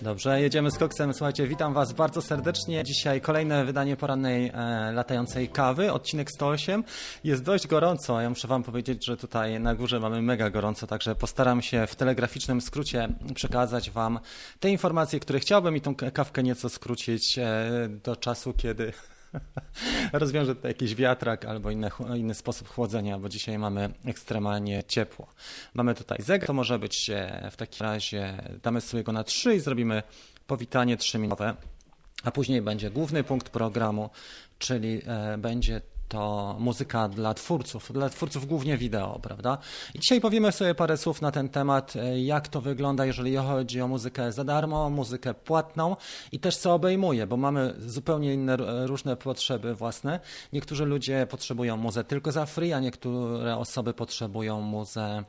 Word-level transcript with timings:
Dobrze, 0.00 0.40
jedziemy 0.40 0.70
z 0.70 0.78
koksem. 0.78 1.14
Słuchajcie, 1.14 1.46
witam 1.46 1.74
Was 1.74 1.92
bardzo 1.92 2.22
serdecznie. 2.22 2.84
Dzisiaj 2.84 3.20
kolejne 3.20 3.64
wydanie 3.64 3.96
porannej 3.96 4.48
e, 4.54 4.92
latającej 4.92 5.48
kawy, 5.48 5.92
odcinek 5.92 6.30
108. 6.30 6.84
Jest 7.24 7.42
dość 7.42 7.66
gorąco. 7.66 8.20
Ja 8.20 8.28
muszę 8.28 8.48
Wam 8.48 8.62
powiedzieć, 8.62 9.06
że 9.06 9.16
tutaj 9.16 9.60
na 9.60 9.74
górze 9.74 10.00
mamy 10.00 10.22
mega 10.22 10.50
gorąco, 10.50 10.86
także 10.86 11.14
postaram 11.14 11.62
się 11.62 11.86
w 11.86 11.96
telegraficznym 11.96 12.60
skrócie 12.60 13.08
przekazać 13.34 13.90
Wam 13.90 14.18
te 14.60 14.70
informacje, 14.70 15.20
które 15.20 15.40
chciałbym 15.40 15.76
i 15.76 15.80
tą 15.80 15.94
kawkę 15.94 16.42
nieco 16.42 16.68
skrócić 16.68 17.38
e, 17.38 17.88
do 18.04 18.16
czasu, 18.16 18.52
kiedy 18.52 18.92
rozwiąże 20.12 20.56
to 20.56 20.68
jakiś 20.68 20.94
wiatrak 20.94 21.44
albo 21.44 21.70
inny, 21.70 21.90
inny 22.16 22.34
sposób 22.34 22.68
chłodzenia, 22.68 23.18
bo 23.18 23.28
dzisiaj 23.28 23.58
mamy 23.58 23.90
ekstremalnie 24.04 24.84
ciepło. 24.88 25.26
Mamy 25.74 25.94
tutaj 25.94 26.22
zegar, 26.22 26.46
to 26.46 26.52
może 26.52 26.78
być 26.78 27.10
e, 27.10 27.48
w 27.50 27.56
takim 27.56 27.86
razie, 27.86 28.34
damy 28.62 28.80
sobie 28.80 29.02
go 29.02 29.12
na 29.12 29.24
3 29.24 29.54
i 29.54 29.60
zrobimy 29.60 30.02
powitanie 30.46 30.96
3-minutowe, 30.96 31.54
a 32.24 32.30
później 32.30 32.62
będzie 32.62 32.90
główny 32.90 33.24
punkt 33.24 33.48
programu, 33.48 34.10
czyli 34.58 35.02
e, 35.06 35.38
będzie 35.38 35.80
to 36.12 36.56
muzyka 36.58 37.08
dla 37.08 37.34
twórców, 37.34 37.92
dla 37.92 38.08
twórców 38.08 38.46
głównie 38.46 38.76
wideo, 38.76 39.18
prawda? 39.22 39.58
I 39.94 39.98
dzisiaj 39.98 40.20
powiemy 40.20 40.52
sobie 40.52 40.74
parę 40.74 40.96
słów 40.96 41.22
na 41.22 41.30
ten 41.30 41.48
temat, 41.48 41.96
e, 41.96 42.20
jak 42.20 42.48
to 42.48 42.60
wygląda, 42.60 43.06
jeżeli 43.06 43.36
chodzi 43.36 43.80
o 43.80 43.88
muzykę 43.88 44.32
za 44.32 44.44
darmo, 44.44 44.90
muzykę 44.90 45.34
płatną 45.34 45.96
i 46.32 46.40
też 46.40 46.56
co 46.56 46.74
obejmuje, 46.74 47.26
bo 47.26 47.36
mamy 47.36 47.74
zupełnie 47.78 48.34
inne 48.34 48.56
różne 48.86 49.16
potrzeby 49.16 49.74
własne. 49.74 50.20
Niektórzy 50.52 50.84
ludzie 50.84 51.26
potrzebują 51.30 51.76
muzę 51.76 52.04
tylko 52.04 52.32
za 52.32 52.46
free, 52.46 52.72
a 52.72 52.80
niektóre 52.80 53.56
osoby 53.56 53.94
potrzebują 53.94 54.60
muzę 54.60 55.24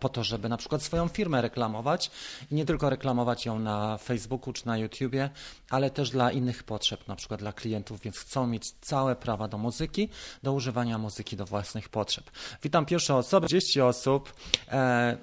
po 0.00 0.08
to, 0.08 0.24
żeby 0.24 0.48
na 0.48 0.56
przykład 0.56 0.82
swoją 0.82 1.08
firmę 1.08 1.42
reklamować 1.42 2.10
i 2.50 2.54
nie 2.54 2.64
tylko 2.64 2.90
reklamować 2.90 3.46
ją 3.46 3.58
na 3.58 3.98
Facebooku 3.98 4.52
czy 4.52 4.66
na 4.66 4.78
YouTubie, 4.78 5.30
ale 5.70 5.90
też 5.90 6.10
dla 6.10 6.32
innych 6.32 6.64
potrzeb, 6.64 7.08
na 7.08 7.16
przykład 7.16 7.40
dla 7.40 7.52
klientów, 7.52 8.00
więc 8.00 8.18
chcą 8.18 8.46
mieć 8.46 8.70
całe 8.70 9.16
prawa 9.16 9.48
do 9.48 9.58
muzyki, 9.58 10.08
do 10.42 10.52
używania 10.52 10.98
muzyki 10.98 11.36
do 11.36 11.44
własnych 11.44 11.88
potrzeb. 11.88 12.30
Witam 12.62 12.86
pierwsze 12.86 13.14
osoby, 13.14 13.46
30 13.46 13.80
osób. 13.80 14.32
E, 14.68 15.16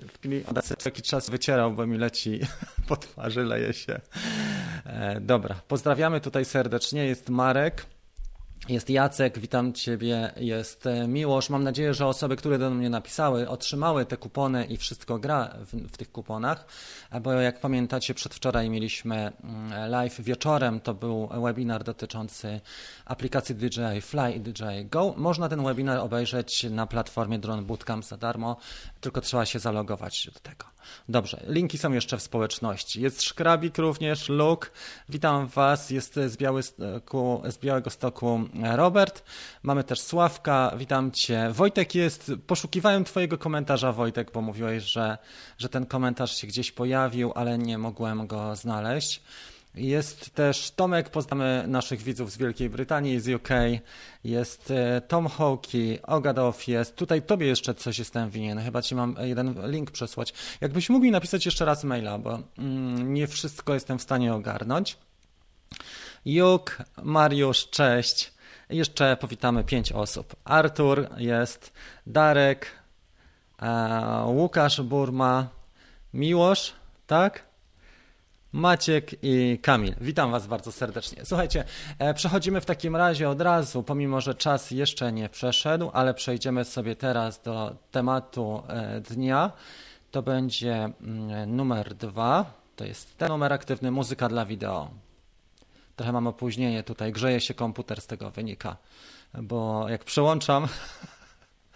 w 0.00 0.18
chwili 0.18 0.44
jaki 0.84 1.02
czas 1.02 1.30
wycierał, 1.30 1.72
bo 1.72 1.86
mi 1.86 1.98
leci 1.98 2.40
po 2.88 2.96
twarzy, 2.96 3.44
leje 3.44 3.72
się. 3.72 4.00
E, 4.84 5.20
dobra, 5.20 5.54
pozdrawiamy 5.68 6.20
tutaj 6.20 6.44
serdecznie. 6.44 7.04
Jest 7.06 7.28
Marek. 7.28 7.93
Jest 8.68 8.90
Jacek, 8.90 9.38
witam 9.38 9.72
Ciebie, 9.72 10.32
jest 10.36 10.86
e, 10.86 11.08
Miłosz. 11.08 11.50
Mam 11.50 11.64
nadzieję, 11.64 11.94
że 11.94 12.06
osoby, 12.06 12.36
które 12.36 12.58
do 12.58 12.70
mnie 12.70 12.90
napisały, 12.90 13.48
otrzymały 13.48 14.06
te 14.06 14.16
kupony 14.16 14.64
i 14.64 14.76
wszystko 14.76 15.18
gra 15.18 15.54
w, 15.60 15.92
w, 15.92 15.96
tych 15.96 16.12
kuponach, 16.12 16.66
bo 17.22 17.32
jak 17.32 17.60
pamiętacie, 17.60 18.14
przedwczoraj 18.14 18.70
mieliśmy 18.70 19.32
mm, 19.44 19.90
live 19.90 20.20
wieczorem, 20.20 20.80
to 20.80 20.94
był 20.94 21.28
webinar 21.42 21.84
dotyczący 21.84 22.60
aplikacji 23.04 23.54
DJI 23.54 24.00
Fly 24.00 24.32
i 24.32 24.40
DJI 24.40 24.84
Go. 24.90 25.14
Można 25.16 25.48
ten 25.48 25.64
webinar 25.64 25.98
obejrzeć 25.98 26.66
na 26.70 26.86
platformie 26.86 27.38
Drone 27.38 27.62
Bootcamp 27.62 28.04
za 28.04 28.16
darmo, 28.16 28.56
tylko 29.00 29.20
trzeba 29.20 29.46
się 29.46 29.58
zalogować 29.58 30.30
do 30.34 30.40
tego. 30.40 30.73
Dobrze, 31.08 31.40
linki 31.46 31.78
są 31.78 31.92
jeszcze 31.92 32.18
w 32.18 32.22
społeczności. 32.22 33.02
Jest 33.02 33.22
Szkrabik 33.22 33.78
również, 33.78 34.28
Luke, 34.28 34.68
witam 35.08 35.46
Was, 35.46 35.90
jest 35.90 36.14
z, 36.14 36.32
z 37.52 37.58
Białego 37.58 37.90
Stoku 37.90 38.40
Robert, 38.74 39.24
mamy 39.62 39.84
też 39.84 40.00
Sławka, 40.00 40.74
witam 40.76 41.10
Cię. 41.10 41.50
Wojtek 41.52 41.94
jest, 41.94 42.32
poszukiwałem 42.46 43.04
Twojego 43.04 43.38
komentarza 43.38 43.92
Wojtek, 43.92 44.32
bo 44.32 44.40
mówiłeś, 44.40 44.84
że, 44.84 45.18
że 45.58 45.68
ten 45.68 45.86
komentarz 45.86 46.36
się 46.36 46.46
gdzieś 46.46 46.72
pojawił, 46.72 47.32
ale 47.34 47.58
nie 47.58 47.78
mogłem 47.78 48.26
go 48.26 48.56
znaleźć. 48.56 49.22
Jest 49.74 50.34
też 50.34 50.70
Tomek, 50.70 51.10
poznamy 51.10 51.64
naszych 51.68 52.02
widzów 52.02 52.32
z 52.32 52.36
Wielkiej 52.36 52.70
Brytanii, 52.70 53.20
z 53.20 53.28
UK. 53.28 53.48
Jest 54.24 54.70
e, 54.70 55.00
Tom 55.00 55.28
Hawkey, 55.28 55.98
Ogadow 56.02 56.68
jest. 56.68 56.96
Tutaj 56.96 57.22
tobie 57.22 57.46
jeszcze 57.46 57.74
coś 57.74 57.98
jestem 57.98 58.30
winien. 58.30 58.58
Chyba 58.58 58.82
ci 58.82 58.94
mam 58.94 59.16
jeden 59.20 59.70
link 59.70 59.90
przesłać. 59.90 60.34
Jakbyś 60.60 60.90
mógł 60.90 61.04
mi 61.04 61.10
napisać 61.10 61.46
jeszcze 61.46 61.64
raz 61.64 61.84
maila, 61.84 62.18
bo 62.18 62.38
mm, 62.58 63.14
nie 63.14 63.26
wszystko 63.26 63.74
jestem 63.74 63.98
w 63.98 64.02
stanie 64.02 64.34
ogarnąć. 64.34 64.96
Juk, 66.24 66.78
Mariusz, 67.02 67.70
cześć. 67.70 68.32
Jeszcze 68.68 69.16
powitamy 69.16 69.64
pięć 69.64 69.92
osób. 69.92 70.36
Artur 70.44 71.08
jest, 71.16 71.72
Darek, 72.06 72.66
e, 73.62 74.24
Łukasz 74.26 74.82
Burma, 74.82 75.48
Miłosz, 76.12 76.72
tak? 77.06 77.53
Maciek 78.54 79.10
i 79.22 79.58
Kamil. 79.62 79.94
Witam 80.00 80.30
Was 80.30 80.46
bardzo 80.46 80.72
serdecznie. 80.72 81.24
Słuchajcie, 81.24 81.64
e, 81.98 82.14
przechodzimy 82.14 82.60
w 82.60 82.64
takim 82.64 82.96
razie 82.96 83.28
od 83.28 83.40
razu, 83.40 83.82
pomimo 83.82 84.20
że 84.20 84.34
czas 84.34 84.70
jeszcze 84.70 85.12
nie 85.12 85.28
przeszedł, 85.28 85.90
ale 85.92 86.14
przejdziemy 86.14 86.64
sobie 86.64 86.96
teraz 86.96 87.42
do 87.42 87.76
tematu 87.90 88.62
e, 88.68 89.00
dnia. 89.00 89.52
To 90.10 90.22
będzie 90.22 90.74
mm, 90.74 91.56
numer 91.56 91.94
dwa. 91.94 92.52
To 92.76 92.84
jest 92.84 93.18
ten 93.18 93.28
numer 93.28 93.52
aktywny 93.52 93.90
muzyka 93.90 94.28
dla 94.28 94.46
wideo. 94.46 94.90
Trochę 95.96 96.12
mam 96.12 96.26
opóźnienie 96.26 96.82
tutaj, 96.82 97.12
grzeje 97.12 97.40
się 97.40 97.54
komputer, 97.54 98.00
z 98.00 98.06
tego 98.06 98.30
wynika, 98.30 98.76
bo 99.42 99.88
jak 99.88 100.04
przełączam 100.04 100.68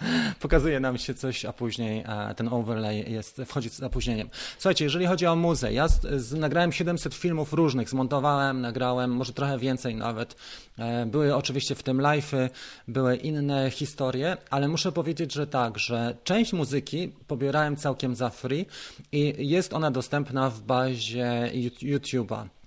pokazuje 0.41 0.81
nam 0.81 0.99
się 0.99 1.15
coś, 1.15 1.45
a 1.45 1.53
później 1.53 2.05
ten 2.37 2.49
overlay 2.49 3.13
jest, 3.13 3.43
wchodzi 3.47 3.71
z 3.71 3.83
opóźnieniem. 3.83 4.29
Słuchajcie, 4.59 4.85
jeżeli 4.85 5.07
chodzi 5.07 5.27
o 5.27 5.37
muzę, 5.37 5.73
ja 5.73 5.89
z, 5.89 6.01
z, 6.01 6.33
nagrałem 6.33 6.73
700 6.73 7.15
filmów 7.15 7.53
różnych, 7.53 7.89
zmontowałem, 7.89 8.61
nagrałem, 8.61 9.11
może 9.11 9.33
trochę 9.33 9.59
więcej 9.59 9.95
nawet. 9.95 10.37
E, 10.79 11.07
były 11.07 11.35
oczywiście 11.35 11.75
w 11.75 11.83
tym 11.83 11.99
live'y, 11.99 12.49
były 12.89 13.17
inne 13.17 13.71
historie, 13.71 14.37
ale 14.51 14.69
muszę 14.69 14.93
powiedzieć, 14.93 15.33
że 15.33 15.47
tak, 15.47 15.79
że 15.79 16.17
część 16.25 16.53
muzyki 16.53 17.13
pobierałem 17.27 17.77
całkiem 17.77 18.15
za 18.15 18.31
free 18.31 18.67
i 19.13 19.35
jest 19.39 19.73
ona 19.73 19.91
dostępna 19.91 20.51
w 20.51 20.61
bazie 20.61 21.51
YouTube'a. 21.83 22.58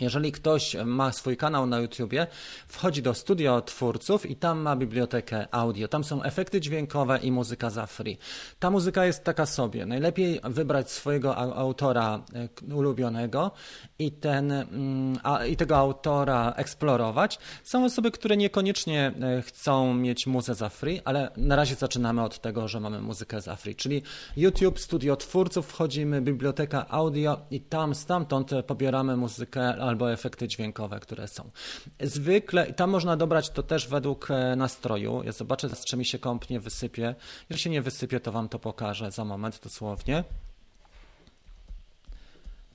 Jeżeli 0.00 0.32
ktoś 0.32 0.76
ma 0.84 1.12
swój 1.12 1.36
kanał 1.36 1.66
na 1.66 1.78
YouTubie, 1.78 2.26
wchodzi 2.68 3.02
do 3.02 3.14
studio 3.14 3.62
twórców 3.62 4.30
i 4.30 4.36
tam 4.36 4.58
ma 4.58 4.76
bibliotekę 4.76 5.46
audio. 5.50 5.88
Tam 5.88 6.04
są 6.04 6.22
efekty 6.22 6.60
dźwiękowe 6.60 7.18
i 7.18 7.32
muzyka 7.32 7.70
za 7.70 7.86
free. 7.86 8.18
Ta 8.58 8.70
muzyka 8.70 9.04
jest 9.04 9.24
taka 9.24 9.46
sobie. 9.46 9.86
Najlepiej 9.86 10.40
wybrać 10.44 10.90
swojego 10.90 11.36
autora 11.36 12.22
e, 12.70 12.74
ulubionego 12.74 13.50
i, 13.98 14.12
ten, 14.12 14.52
mm, 14.52 15.18
i 15.48 15.56
tego 15.56 15.76
autora 15.76 16.52
eksplorować. 16.56 17.38
Są 17.64 17.84
osoby, 17.84 18.10
które 18.10 18.36
niekoniecznie 18.36 19.12
e, 19.20 19.42
chcą 19.42 19.94
mieć 19.94 20.26
muzę 20.26 20.54
za 20.54 20.68
free, 20.68 21.00
ale 21.04 21.30
na 21.36 21.56
razie 21.56 21.74
zaczynamy 21.74 22.22
od 22.22 22.40
tego, 22.40 22.68
że 22.68 22.80
mamy 22.80 23.00
muzykę 23.00 23.40
za 23.40 23.56
free. 23.56 23.74
Czyli 23.74 24.02
YouTube, 24.36 24.80
studio 24.80 25.16
twórców, 25.16 25.66
wchodzimy, 25.66 26.20
biblioteka 26.20 26.88
audio 26.88 27.40
i 27.50 27.60
tam 27.60 27.94
stamtąd 27.94 28.50
pobieramy 28.66 29.16
muzykę 29.16 29.83
albo 29.84 30.12
efekty 30.12 30.48
dźwiękowe, 30.48 31.00
które 31.00 31.28
są. 31.28 31.50
Zwykle, 32.00 32.72
tam 32.72 32.90
można 32.90 33.16
dobrać 33.16 33.50
to 33.50 33.62
też 33.62 33.88
według 33.88 34.30
e, 34.30 34.56
nastroju. 34.56 35.22
Ja 35.22 35.32
zobaczę, 35.32 35.68
czy 35.86 35.96
mi 35.96 36.04
się 36.04 36.18
komp 36.18 36.50
nie 36.50 36.60
wysypie. 36.60 37.14
Jeżeli 37.50 37.62
się 37.62 37.70
nie 37.70 37.82
wysypie, 37.82 38.20
to 38.20 38.32
Wam 38.32 38.48
to 38.48 38.58
pokażę 38.58 39.10
za 39.10 39.24
moment 39.24 39.60
dosłownie. 39.62 40.24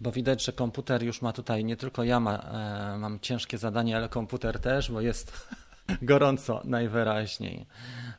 Bo 0.02 0.12
widać, 0.12 0.46
że 0.46 0.54
komputer 0.54 1.04
już 1.04 1.22
ma 1.22 1.34
tutaj, 1.34 1.66
nie 1.66 1.78
tylko 1.78 2.04
ja 2.04 2.20
ma, 2.20 2.38
e, 2.38 2.98
mam 2.98 3.20
ciężkie 3.20 3.58
zadanie, 3.58 3.98
ale 3.98 4.10
komputer 4.10 4.60
też, 4.60 4.92
bo 4.92 5.02
jest 5.02 5.50
gorąco 6.02 6.62
najwyraźniej. 6.64 7.66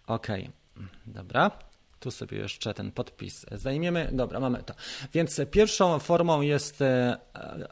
Ok, 0.06 0.28
dobra. 1.06 1.69
Tu 2.00 2.10
sobie 2.10 2.38
jeszcze 2.38 2.74
ten 2.74 2.92
podpis 2.92 3.46
zajmiemy. 3.52 4.08
Dobra, 4.12 4.40
mamy 4.40 4.62
to. 4.62 4.74
Więc 5.12 5.40
pierwszą 5.50 5.98
formą 5.98 6.40
jest 6.40 6.82
e, 6.82 7.18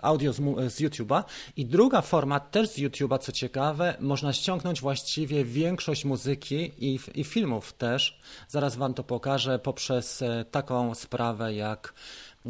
audio 0.03 0.33
z, 0.33 0.37
z 0.73 0.81
YouTube'a 0.81 1.25
i 1.57 1.67
druga 1.67 2.01
forma 2.01 2.41
też 2.41 2.69
z 2.69 2.79
YouTube'a, 2.79 3.19
co 3.19 3.33
ciekawe, 3.33 3.95
można 4.01 4.33
ściągnąć 4.33 4.81
właściwie 4.81 5.45
większość 5.45 6.05
muzyki 6.05 6.73
i, 6.79 6.99
i 7.15 7.25
filmów 7.25 7.73
też. 7.73 8.21
Zaraz 8.49 8.77
Wam 8.77 8.95
to 8.95 9.05
pokażę 9.05 9.59
poprzez 9.59 10.23
e, 10.23 10.45
taką 10.51 10.95
sprawę 10.95 11.55
jak 11.55 11.95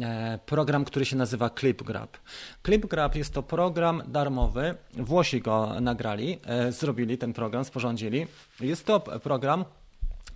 e, 0.01 0.39
program, 0.45 0.85
który 0.85 1.05
się 1.05 1.15
nazywa 1.15 1.49
ClipGrab. 1.49 2.17
ClipGrab 2.63 3.15
jest 3.15 3.33
to 3.33 3.43
program 3.43 4.03
darmowy. 4.07 4.75
Włosi 4.93 5.41
go 5.41 5.81
nagrali, 5.81 6.39
zrobili 6.69 7.17
ten 7.17 7.33
program, 7.33 7.65
sporządzili. 7.65 8.27
Jest 8.59 8.85
to 8.85 8.99
program, 8.99 9.65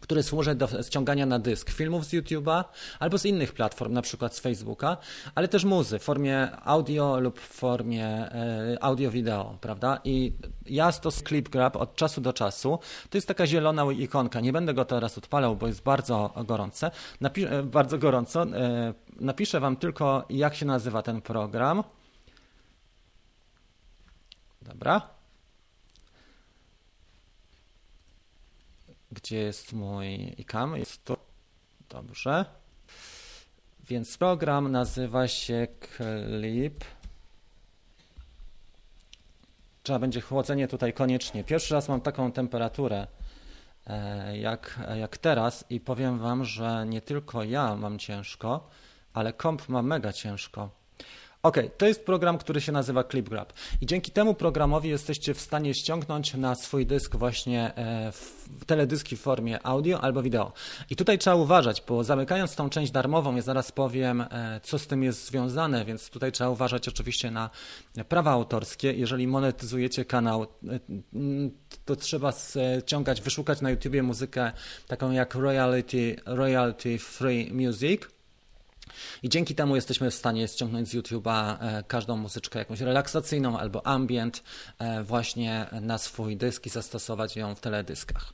który 0.04 0.24
służy 0.24 0.56
do 0.56 0.68
ściągania 0.84 1.26
na 1.26 1.40
dysk 1.40 1.70
filmów 1.70 2.06
z 2.06 2.14
YouTube'a 2.14 2.64
albo 3.00 3.18
z 3.18 3.26
innych 3.26 3.54
platform, 3.54 3.94
na 3.94 4.02
przykład 4.02 4.36
z 4.36 4.40
Facebooka, 4.40 4.98
ale 5.36 5.48
też 5.48 5.64
muzy 5.64 6.00
w 6.00 6.04
formie 6.04 6.48
audio 6.64 7.20
lub 7.20 7.40
w 7.40 7.48
formie 7.48 8.06
e, 8.06 8.78
audio-wideo, 8.82 9.58
prawda? 9.62 10.00
I 10.04 10.34
ja 10.66 10.92
stosuję 10.92 11.24
ClipGrab 11.28 11.76
od 11.76 11.96
czasu 11.96 12.22
do 12.22 12.34
czasu. 12.34 12.80
To 13.10 13.18
jest 13.18 13.28
taka 13.28 13.48
zielona 13.48 13.86
ikonka. 13.92 14.40
Nie 14.40 14.54
będę 14.54 14.74
go 14.74 14.86
teraz 14.86 15.18
odpalał, 15.18 15.56
bo 15.56 15.68
jest 15.68 15.84
bardzo 15.84 16.34
gorące. 16.46 16.92
Napi 17.22 17.46
e, 17.46 17.64
bardzo 17.64 17.98
gorąco. 17.98 18.44
E, 18.44 18.94
napiszę 19.20 19.60
Wam 19.60 19.76
tylko, 19.76 20.26
jak 20.30 20.56
się 20.56 20.66
nazywa 20.66 21.02
ten 21.02 21.22
program. 21.22 21.84
Dobra. 24.62 25.13
Gdzie 29.14 29.38
jest 29.38 29.74
mój 29.74 30.36
ICAM? 30.38 30.76
Jest 30.78 31.06
tu. 31.06 31.18
Dobrze. 31.90 32.46
Więc 33.88 34.18
program 34.18 34.72
nazywa 34.72 35.28
się 35.28 35.68
Clip. 35.98 36.86
Trzeba 39.84 40.00
będzie 40.00 40.22
chłodzenie 40.22 40.68
tutaj 40.68 40.94
koniecznie. 40.94 41.44
Pierwszy 41.44 41.74
raz 41.74 41.90
mam 41.90 42.02
taką 42.02 42.32
temperaturę 42.32 43.08
e, 43.88 44.38
jak, 44.38 44.80
jak 44.96 45.18
teraz 45.18 45.66
i 45.70 45.80
powiem 45.80 46.20
Wam, 46.20 46.46
że 46.46 46.86
nie 46.88 47.02
tylko 47.02 47.44
ja 47.44 47.76
mam 47.76 48.00
ciężko, 48.00 48.70
ale 49.14 49.34
komp 49.34 49.70
ma 49.70 49.82
mega 49.82 50.14
ciężko. 50.14 50.83
Ok, 51.44 51.58
to 51.78 51.88
jest 51.88 52.06
program, 52.06 52.38
który 52.38 52.62
się 52.62 52.72
nazywa 52.72 53.04
ClipGrab 53.04 53.54
i 53.82 53.86
dzięki 53.86 54.12
temu 54.12 54.34
programowi 54.34 54.90
jesteście 54.90 55.34
w 55.34 55.42
stanie 55.42 55.74
ściągnąć 55.74 56.34
na 56.34 56.56
swój 56.56 56.86
dysk 56.86 57.16
właśnie 57.16 57.78
e, 57.78 58.12
teledyski 58.66 59.18
w 59.18 59.22
formie 59.22 59.66
audio 59.66 60.02
albo 60.02 60.22
wideo. 60.22 60.54
I 60.90 60.96
tutaj 60.96 61.18
trzeba 61.18 61.36
uważać, 61.36 61.84
bo 61.88 62.04
zamykając 62.04 62.56
tą 62.56 62.70
część 62.70 62.92
darmową, 62.92 63.36
ja 63.36 63.42
zaraz 63.42 63.72
powiem, 63.72 64.22
e, 64.22 64.60
co 64.64 64.80
z 64.80 64.88
tym 64.88 65.04
jest 65.04 65.26
związane, 65.26 65.86
więc 65.86 66.10
tutaj 66.10 66.32
trzeba 66.32 66.50
uważać 66.50 66.88
oczywiście 66.88 67.32
na 67.32 67.50
prawa 68.10 68.32
autorskie. 68.32 68.94
Jeżeli 68.94 69.28
monetyzujecie 69.28 70.06
kanał, 70.06 70.44
e, 70.44 70.48
to 71.86 71.96
trzeba 71.96 72.34
ściągać, 72.82 73.22
wyszukać 73.22 73.62
na 73.62 73.70
YouTubie 73.70 74.04
muzykę 74.04 74.52
taką 74.88 75.12
jak 75.12 75.36
royalty, 75.36 76.16
royalty 76.26 77.00
free 77.00 77.54
music 77.54 78.02
i 79.24 79.30
dzięki 79.30 79.56
temu 79.56 79.76
jesteśmy 79.76 80.12
w 80.12 80.16
stanie 80.16 80.48
ściągnąć 80.48 80.90
z 80.90 80.96
YouTube'a 80.96 81.58
e, 81.60 81.84
każdą 81.84 82.18
muzyczkę 82.18 82.60
jakąś 82.60 82.80
relaksacyjną 82.80 83.60
albo 83.60 83.88
ambient 83.88 84.44
e, 84.80 85.04
właśnie 85.04 85.68
na 85.82 85.98
swój 85.98 86.38
dysk 86.38 86.66
i 86.66 86.70
zastosować 86.70 87.36
ją 87.36 87.56
w 87.56 87.60
teledyskach. 87.60 88.34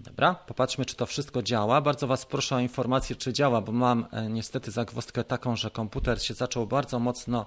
Dobra, 0.00 0.34
popatrzmy, 0.34 0.84
czy 0.84 0.96
to 0.96 1.06
wszystko 1.06 1.42
działa. 1.42 1.80
Bardzo 1.80 2.06
Was 2.06 2.26
proszę 2.26 2.56
o 2.56 2.60
informację, 2.60 3.16
czy 3.16 3.32
działa, 3.32 3.60
bo 3.60 3.72
mam 3.72 4.06
e, 4.12 4.28
niestety 4.28 4.70
zagwozdkę 4.70 5.24
taką, 5.24 5.56
że 5.56 5.70
komputer 5.70 6.22
się 6.22 6.34
zaczął 6.34 6.66
bardzo 6.66 6.98
mocno 6.98 7.46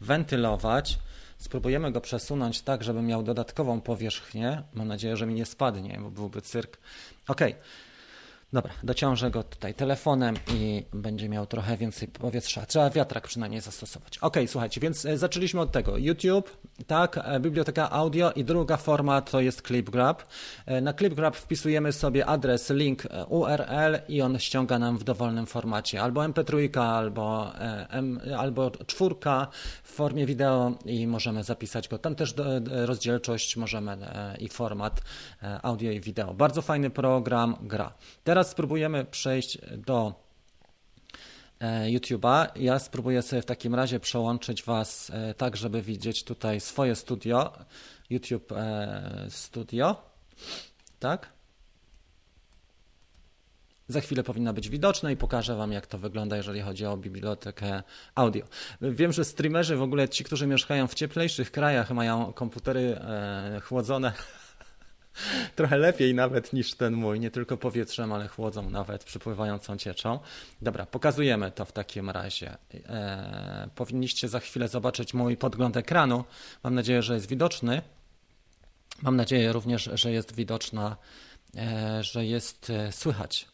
wentylować. 0.00 0.98
Spróbujemy 1.38 1.92
go 1.92 2.00
przesunąć 2.00 2.62
tak, 2.62 2.84
żeby 2.84 3.02
miał 3.02 3.22
dodatkową 3.22 3.80
powierzchnię. 3.80 4.62
Mam 4.74 4.88
nadzieję, 4.88 5.16
że 5.16 5.26
mi 5.26 5.34
nie 5.34 5.46
spadnie, 5.46 5.98
bo 6.02 6.10
byłby 6.10 6.42
cyrk. 6.42 6.78
Ok. 7.28 7.40
Dobra, 8.54 8.72
dociążę 8.82 9.30
go 9.30 9.42
tutaj 9.42 9.74
telefonem 9.74 10.36
i 10.54 10.84
będzie 10.92 11.28
miał 11.28 11.46
trochę 11.46 11.76
więcej 11.76 12.08
powietrza. 12.08 12.66
Trzeba 12.66 12.90
wiatrak 12.90 13.28
przynajmniej 13.28 13.60
zastosować. 13.60 14.18
Ok, 14.18 14.36
słuchajcie, 14.46 14.80
więc 14.80 15.06
e, 15.06 15.18
zaczęliśmy 15.18 15.60
od 15.60 15.72
tego. 15.72 15.96
YouTube, 15.96 16.56
tak, 16.86 17.18
e, 17.24 17.40
biblioteka 17.40 17.90
audio 17.90 18.32
i 18.32 18.44
druga 18.44 18.76
forma 18.76 19.20
to 19.20 19.40
jest 19.40 19.62
ClipGrab. 19.62 20.22
E, 20.66 20.80
na 20.80 20.92
ClipGrab 20.92 21.36
wpisujemy 21.36 21.92
sobie 21.92 22.26
adres, 22.26 22.70
link 22.70 23.02
URL 23.28 23.98
i 24.08 24.22
on 24.22 24.38
ściąga 24.38 24.78
nam 24.78 24.98
w 24.98 25.04
dowolnym 25.04 25.46
formacie. 25.46 26.02
Albo 26.02 26.20
MP3, 26.20 26.78
albo, 26.78 27.52
M, 27.88 28.20
albo 28.38 28.70
czwórka 28.70 29.48
w 29.82 29.90
formie 29.90 30.26
wideo 30.26 30.72
i 30.84 31.06
możemy 31.06 31.44
zapisać 31.44 31.88
go. 31.88 31.98
Tam 31.98 32.14
też 32.14 32.34
rozdzielczość 32.66 33.56
możemy 33.56 33.96
i 34.38 34.48
format 34.48 35.00
audio 35.62 35.90
i 35.90 36.00
wideo. 36.00 36.34
Bardzo 36.34 36.62
fajny 36.62 36.90
program, 36.90 37.56
gra. 37.62 37.92
Teraz 38.24 38.43
teraz 38.44 38.52
spróbujemy 38.52 39.04
przejść 39.04 39.58
do 39.76 40.14
e, 41.60 41.86
YouTube'a. 41.86 42.48
Ja 42.56 42.78
spróbuję 42.78 43.22
sobie 43.22 43.42
w 43.42 43.46
takim 43.46 43.74
razie 43.74 44.00
przełączyć 44.00 44.62
Was 44.62 45.10
e, 45.10 45.34
tak, 45.34 45.56
żeby 45.56 45.82
widzieć 45.82 46.24
tutaj 46.24 46.60
swoje 46.60 46.94
studio. 46.94 47.52
YouTube 48.10 48.52
e, 48.52 49.26
Studio. 49.28 49.96
Tak? 50.98 51.32
Za 53.88 54.00
chwilę 54.00 54.22
powinno 54.22 54.52
być 54.52 54.68
widoczne 54.68 55.12
i 55.12 55.16
pokażę 55.16 55.56
Wam, 55.56 55.72
jak 55.72 55.86
to 55.86 55.98
wygląda, 55.98 56.36
jeżeli 56.36 56.60
chodzi 56.60 56.86
o 56.86 56.96
bibliotekę 56.96 57.82
audio. 58.14 58.44
Wiem, 58.80 59.12
że 59.12 59.24
streamerzy, 59.24 59.76
w 59.76 59.82
ogóle 59.82 60.08
ci, 60.08 60.24
którzy 60.24 60.46
mieszkają 60.46 60.86
w 60.86 60.94
cieplejszych 60.94 61.50
krajach, 61.50 61.90
mają 61.90 62.32
komputery 62.32 63.00
chłodzone 63.62 64.12
trochę 65.56 65.78
lepiej 65.78 66.14
nawet 66.14 66.52
niż 66.52 66.74
ten 66.74 66.94
mój, 66.94 67.20
nie 67.20 67.30
tylko 67.30 67.56
powietrzem, 67.56 68.12
ale 68.12 68.28
chłodzą 68.28 68.70
nawet 68.70 69.04
przypływającą 69.04 69.76
cieczą. 69.76 70.18
Dobra, 70.62 70.86
pokazujemy 70.86 71.50
to 71.50 71.64
w 71.64 71.72
takim 71.72 72.10
razie. 72.10 72.56
E, 72.88 73.68
powinniście 73.74 74.28
za 74.28 74.40
chwilę 74.40 74.68
zobaczyć 74.68 75.14
mój 75.14 75.36
podgląd 75.36 75.76
ekranu. 75.76 76.24
Mam 76.62 76.74
nadzieję, 76.74 77.02
że 77.02 77.14
jest 77.14 77.28
widoczny. 77.28 77.82
Mam 79.02 79.16
nadzieję 79.16 79.52
również, 79.52 79.90
że 79.94 80.12
jest 80.12 80.34
widoczna, 80.34 80.96
e, 81.56 82.02
że 82.02 82.26
jest 82.26 82.70
e, 82.70 82.92
słychać. 82.92 83.48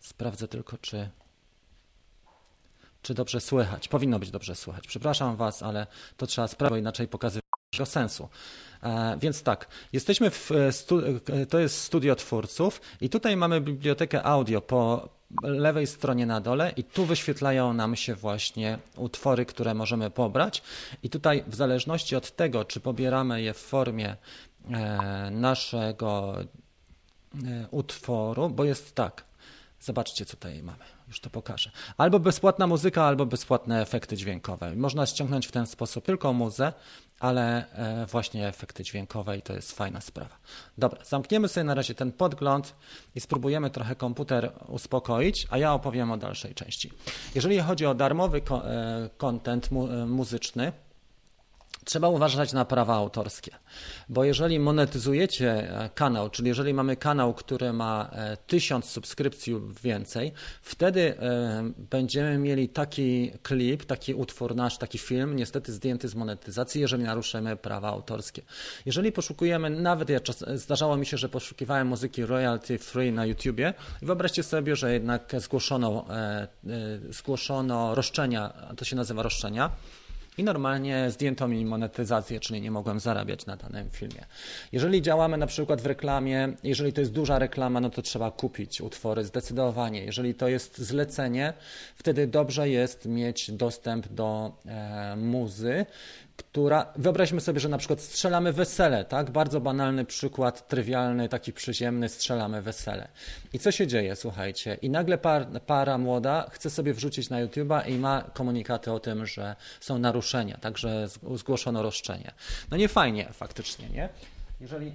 Sprawdzę 0.00 0.48
tylko, 0.48 0.78
czy, 0.78 1.08
czy 3.02 3.14
dobrze 3.14 3.40
słychać. 3.40 3.88
Powinno 3.88 4.18
być 4.18 4.30
dobrze 4.30 4.54
słychać. 4.54 4.86
Przepraszam 4.86 5.36
Was, 5.36 5.62
ale 5.62 5.86
to 6.16 6.26
trzeba 6.26 6.48
sprawdzić, 6.48 6.78
inaczej 6.78 7.08
pokazywać 7.08 7.41
sensu. 7.84 8.28
E, 8.82 9.16
więc 9.20 9.42
tak, 9.42 9.68
jesteśmy 9.92 10.30
w, 10.30 10.50
e, 10.50 10.70
e, 11.32 11.46
to 11.46 11.58
jest 11.58 11.82
studio 11.82 12.16
twórców 12.16 12.80
i 13.00 13.10
tutaj 13.10 13.36
mamy 13.36 13.60
bibliotekę 13.60 14.22
audio 14.22 14.60
po 14.60 15.08
lewej 15.42 15.86
stronie 15.86 16.26
na 16.26 16.40
dole 16.40 16.72
i 16.76 16.84
tu 16.84 17.06
wyświetlają 17.06 17.72
nam 17.72 17.96
się 17.96 18.14
właśnie 18.14 18.78
utwory, 18.96 19.46
które 19.46 19.74
możemy 19.74 20.10
pobrać 20.10 20.62
i 21.02 21.10
tutaj 21.10 21.44
w 21.46 21.54
zależności 21.54 22.16
od 22.16 22.36
tego, 22.36 22.64
czy 22.64 22.80
pobieramy 22.80 23.42
je 23.42 23.54
w 23.54 23.58
formie 23.58 24.16
naszego 25.30 26.36
utworu, 27.70 28.50
bo 28.50 28.64
jest 28.64 28.94
tak, 28.94 29.24
zobaczcie 29.80 30.24
co 30.24 30.36
tutaj 30.36 30.62
mamy, 30.62 30.84
już 31.12 31.20
to 31.20 31.30
pokażę. 31.30 31.70
Albo 31.96 32.18
bezpłatna 32.18 32.66
muzyka, 32.66 33.04
albo 33.04 33.26
bezpłatne 33.26 33.82
efekty 33.82 34.16
dźwiękowe. 34.16 34.76
Można 34.76 35.06
ściągnąć 35.06 35.46
w 35.46 35.52
ten 35.52 35.66
sposób 35.66 36.04
tylko 36.04 36.32
muzę, 36.32 36.72
ale 37.20 37.72
e, 37.72 38.06
właśnie 38.06 38.48
efekty 38.48 38.84
dźwiękowe 38.84 39.38
i 39.38 39.42
to 39.42 39.52
jest 39.52 39.72
fajna 39.72 40.00
sprawa. 40.00 40.36
Dobra, 40.78 41.04
zamkniemy 41.04 41.48
sobie 41.48 41.64
na 41.64 41.74
razie 41.74 41.94
ten 41.94 42.12
podgląd 42.12 42.74
i 43.14 43.20
spróbujemy 43.20 43.70
trochę 43.70 43.96
komputer 43.96 44.52
uspokoić, 44.68 45.46
a 45.50 45.58
ja 45.58 45.74
opowiem 45.74 46.10
o 46.10 46.16
dalszej 46.16 46.54
części. 46.54 46.92
Jeżeli 47.34 47.60
chodzi 47.60 47.86
o 47.86 47.94
darmowy 47.94 48.42
e, 48.50 49.10
content 49.16 49.68
e, 49.72 50.06
muzyczny, 50.06 50.72
Trzeba 51.84 52.08
uważać 52.08 52.52
na 52.52 52.64
prawa 52.64 52.94
autorskie, 52.94 53.50
bo 54.08 54.24
jeżeli 54.24 54.58
monetyzujecie 54.58 55.50
e, 55.50 55.90
kanał, 55.94 56.30
czyli 56.30 56.48
jeżeli 56.48 56.74
mamy 56.74 56.96
kanał, 56.96 57.34
który 57.34 57.72
ma 57.72 58.10
e, 58.12 58.36
tysiąc 58.36 58.84
subskrypcji 58.84 59.52
lub 59.52 59.80
więcej, 59.80 60.32
wtedy 60.62 61.18
e, 61.18 61.72
będziemy 61.90 62.38
mieli 62.38 62.68
taki 62.68 63.32
klip, 63.42 63.84
taki 63.84 64.14
utwór 64.14 64.54
nasz, 64.54 64.78
taki 64.78 64.98
film, 64.98 65.36
niestety 65.36 65.72
zdjęty 65.72 66.08
z 66.08 66.14
monetyzacji, 66.14 66.80
jeżeli 66.80 67.02
naruszymy 67.02 67.56
prawa 67.56 67.88
autorskie. 67.88 68.42
Jeżeli 68.86 69.12
poszukujemy, 69.12 69.70
nawet 69.70 70.08
ja 70.08 70.20
czas, 70.20 70.44
zdarzało 70.54 70.96
mi 70.96 71.06
się, 71.06 71.16
że 71.16 71.28
poszukiwałem 71.28 71.86
muzyki 71.86 72.26
royalty 72.26 72.78
free 72.78 73.12
na 73.12 73.26
YouTubie, 73.26 73.74
wyobraźcie 74.02 74.42
sobie, 74.42 74.76
że 74.76 74.92
jednak 74.92 75.32
zgłoszono, 75.38 76.04
zgłoszono 77.10 77.94
roszczenia, 77.94 78.52
to 78.76 78.84
się 78.84 78.96
nazywa 78.96 79.22
roszczenia, 79.22 79.70
i 80.38 80.44
normalnie 80.44 81.10
zdjęto 81.10 81.48
mi 81.48 81.64
monetyzację, 81.64 82.40
czyli 82.40 82.60
nie 82.60 82.70
mogłem 82.70 83.00
zarabiać 83.00 83.46
na 83.46 83.56
danym 83.56 83.90
filmie. 83.90 84.24
Jeżeli 84.72 85.02
działamy 85.02 85.38
na 85.38 85.46
przykład 85.46 85.80
w 85.80 85.86
reklamie, 85.86 86.52
jeżeli 86.64 86.92
to 86.92 87.00
jest 87.00 87.12
duża 87.12 87.38
reklama, 87.38 87.80
no 87.80 87.90
to 87.90 88.02
trzeba 88.02 88.30
kupić 88.30 88.80
utwory 88.80 89.24
zdecydowanie. 89.24 90.04
Jeżeli 90.04 90.34
to 90.34 90.48
jest 90.48 90.78
zlecenie, 90.78 91.52
wtedy 91.96 92.26
dobrze 92.26 92.68
jest 92.68 93.06
mieć 93.06 93.50
dostęp 93.50 94.08
do 94.08 94.52
e, 94.66 95.16
muzy, 95.16 95.86
która, 96.50 96.92
wyobraźmy 96.96 97.40
sobie, 97.40 97.60
że 97.60 97.68
na 97.68 97.78
przykład 97.78 98.00
strzelamy 98.00 98.52
wesele, 98.52 99.04
tak? 99.04 99.30
Bardzo 99.30 99.60
banalny 99.60 100.04
przykład, 100.04 100.68
trywialny, 100.68 101.28
taki 101.28 101.52
przyziemny, 101.52 102.08
strzelamy 102.08 102.62
wesele. 102.62 103.08
I 103.52 103.58
co 103.58 103.72
się 103.72 103.86
dzieje, 103.86 104.16
słuchajcie? 104.16 104.74
I 104.82 104.90
nagle 104.90 105.18
par, 105.18 105.46
para 105.66 105.98
młoda 105.98 106.46
chce 106.50 106.70
sobie 106.70 106.94
wrzucić 106.94 107.30
na 107.30 107.46
YouTube'a 107.46 107.88
i 107.88 107.94
ma 107.94 108.22
komunikaty 108.34 108.92
o 108.92 109.00
tym, 109.00 109.26
że 109.26 109.56
są 109.80 109.98
naruszenia, 109.98 110.58
także 110.58 111.08
zgłoszono 111.34 111.82
roszczenie. 111.82 112.32
No 112.70 112.76
nie 112.76 112.88
fajnie 112.88 113.28
faktycznie, 113.32 113.88
nie? 113.88 114.08
Jeżeli 114.60 114.92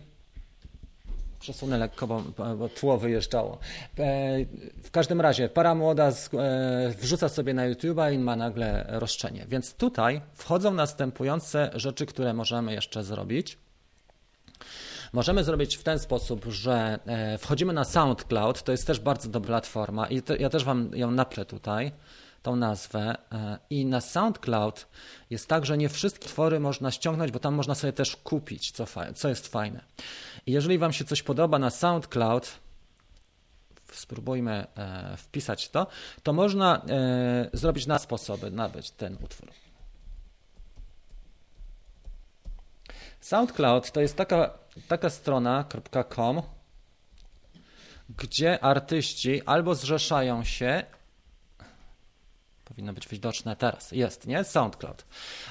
przesunę 1.48 1.78
lekko, 1.78 2.08
bo, 2.08 2.24
bo 2.58 2.70
tło 2.70 2.98
wyjeżdżało. 2.98 3.58
E, 4.00 4.46
w 4.84 4.92
każdym 4.92 5.22
razie 5.22 5.50
para 5.50 5.76
młoda 5.76 6.08
e, 6.08 6.14
wrzuca 6.90 7.30
sobie 7.30 7.54
na 7.54 7.70
YouTube'a 7.70 8.14
i 8.14 8.20
ma 8.20 8.36
nagle 8.36 8.86
roszczenie. 8.90 9.46
Więc 9.50 9.74
tutaj 9.74 10.22
wchodzą 10.34 10.74
następujące 10.74 11.70
rzeczy, 11.74 12.06
które 12.06 12.34
możemy 12.34 12.74
jeszcze 12.74 13.04
zrobić. 13.04 13.58
Możemy 15.14 15.44
zrobić 15.44 15.78
w 15.78 15.84
ten 15.84 16.00
sposób, 16.00 16.46
że 16.46 17.00
e, 17.06 17.38
wchodzimy 17.38 17.74
na 17.74 17.84
SoundCloud, 17.84 18.64
to 18.64 18.72
jest 18.72 18.88
też 18.88 19.00
bardzo 19.00 19.30
dobra 19.30 19.48
platforma 19.48 20.08
i 20.08 20.22
ja 20.40 20.50
też 20.50 20.64
Wam 20.64 20.92
ją 20.94 21.12
naplę 21.12 21.46
tutaj, 21.46 21.92
tą 22.42 22.56
nazwę. 22.56 23.16
E, 23.32 23.60
I 23.70 23.86
na 23.86 24.02
SoundCloud 24.02 24.88
jest 25.30 25.48
tak, 25.48 25.66
że 25.66 25.78
nie 25.78 25.90
wszystkie 25.90 26.28
twory 26.28 26.60
można 26.60 26.92
ściągnąć, 26.92 27.32
bo 27.32 27.40
tam 27.40 27.54
można 27.54 27.76
sobie 27.76 27.94
też 27.94 28.16
kupić, 28.16 28.72
co, 28.72 28.86
co 29.16 29.30
jest 29.30 29.48
fajne. 29.48 29.84
I 30.46 30.52
jeżeli 30.52 30.78
Wam 30.78 30.94
się 30.94 31.06
coś 31.06 31.24
podoba 31.24 31.60
na 31.60 31.70
SoundCloud, 31.70 32.60
spróbujmy 33.92 34.68
e, 34.78 35.18
wpisać 35.18 35.70
to, 35.70 35.88
to 36.24 36.34
można 36.34 36.82
zrobić 37.54 37.88
na 37.88 38.00
sposoby 38.00 38.52
nabyć 38.52 38.92
ten 38.92 39.18
utwór. 39.24 39.50
SoundCloud 43.28 43.92
to 43.92 44.02
jest 44.02 44.16
taka, 44.16 44.50
taka 44.88 45.10
strona.com, 45.10 46.42
gdzie 48.10 48.64
artyści 48.64 49.42
albo 49.46 49.76
zrzeszają 49.76 50.44
się 50.44 50.84
powinno 52.68 52.94
być 52.94 53.08
widoczne 53.08 53.56
teraz. 53.56 53.92
Jest, 53.92 54.28
nie? 54.28 54.44
SoundCloud. 54.44 55.06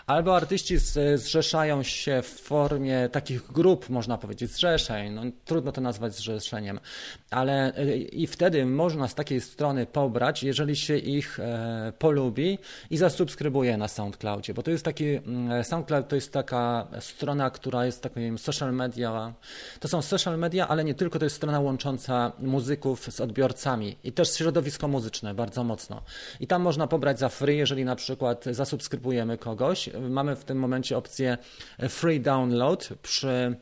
Albo 0.06 0.36
artyści 0.36 0.78
zrzeszają 1.14 1.82
się 1.82 2.22
w 2.22 2.40
formie 2.40 3.08
takich 3.12 3.52
grup, 3.52 3.90
można 3.90 4.18
powiedzieć, 4.18 4.50
zrzeszeń. 4.50 5.12
No, 5.12 5.22
trudno 5.44 5.72
to 5.72 5.80
nazwać 5.80 6.14
zrzeszeniem, 6.14 6.80
ale 7.30 7.74
e, 7.74 7.96
i 7.96 8.26
wtedy 8.26 8.66
można 8.66 9.08
z 9.08 9.14
takiej 9.14 9.40
strony 9.40 9.86
pobrać, 9.86 10.42
jeżeli 10.42 10.76
się 10.76 10.96
ich 10.96 11.40
e, 11.40 11.92
polubi 11.98 12.58
i 12.90 12.96
zasubskrybuje 12.96 13.76
na 13.76 13.88
SoundCloudzie, 13.88 14.54
bo 14.54 14.62
to 14.62 14.70
jest 14.70 14.84
taki, 14.84 15.06
mm, 15.06 15.64
SoundCloud 15.64 16.08
to 16.08 16.14
jest 16.14 16.32
taka 16.32 16.86
strona, 17.00 17.50
która 17.50 17.86
jest 17.86 18.02
takim 18.02 18.38
social 18.38 18.74
media, 18.74 19.34
to 19.80 19.88
są 19.88 20.02
social 20.02 20.38
media, 20.38 20.68
ale 20.68 20.84
nie 20.84 20.94
tylko, 20.94 21.18
to 21.18 21.24
jest 21.24 21.36
strona 21.36 21.60
łącząca 21.60 22.32
muzyków 22.38 23.12
z 23.12 23.20
odbiorcami 23.20 23.96
i 24.04 24.12
też 24.12 24.34
środowisko 24.34 24.88
muzyczne 24.88 25.34
bardzo 25.34 25.64
mocno. 25.64 26.02
I 26.40 26.46
tam 26.46 26.62
można 26.62 26.86
pobrać 26.86 27.05
za 27.14 27.28
free, 27.28 27.56
jeżeli 27.56 27.84
na 27.84 27.96
przykład 27.96 28.44
zasubskrybujemy 28.50 29.38
kogoś. 29.38 29.90
Mamy 30.10 30.36
w 30.36 30.44
tym 30.44 30.58
momencie 30.58 30.96
opcję 30.96 31.38
free 31.88 32.20
download 32.20 32.88
przy 33.02 33.56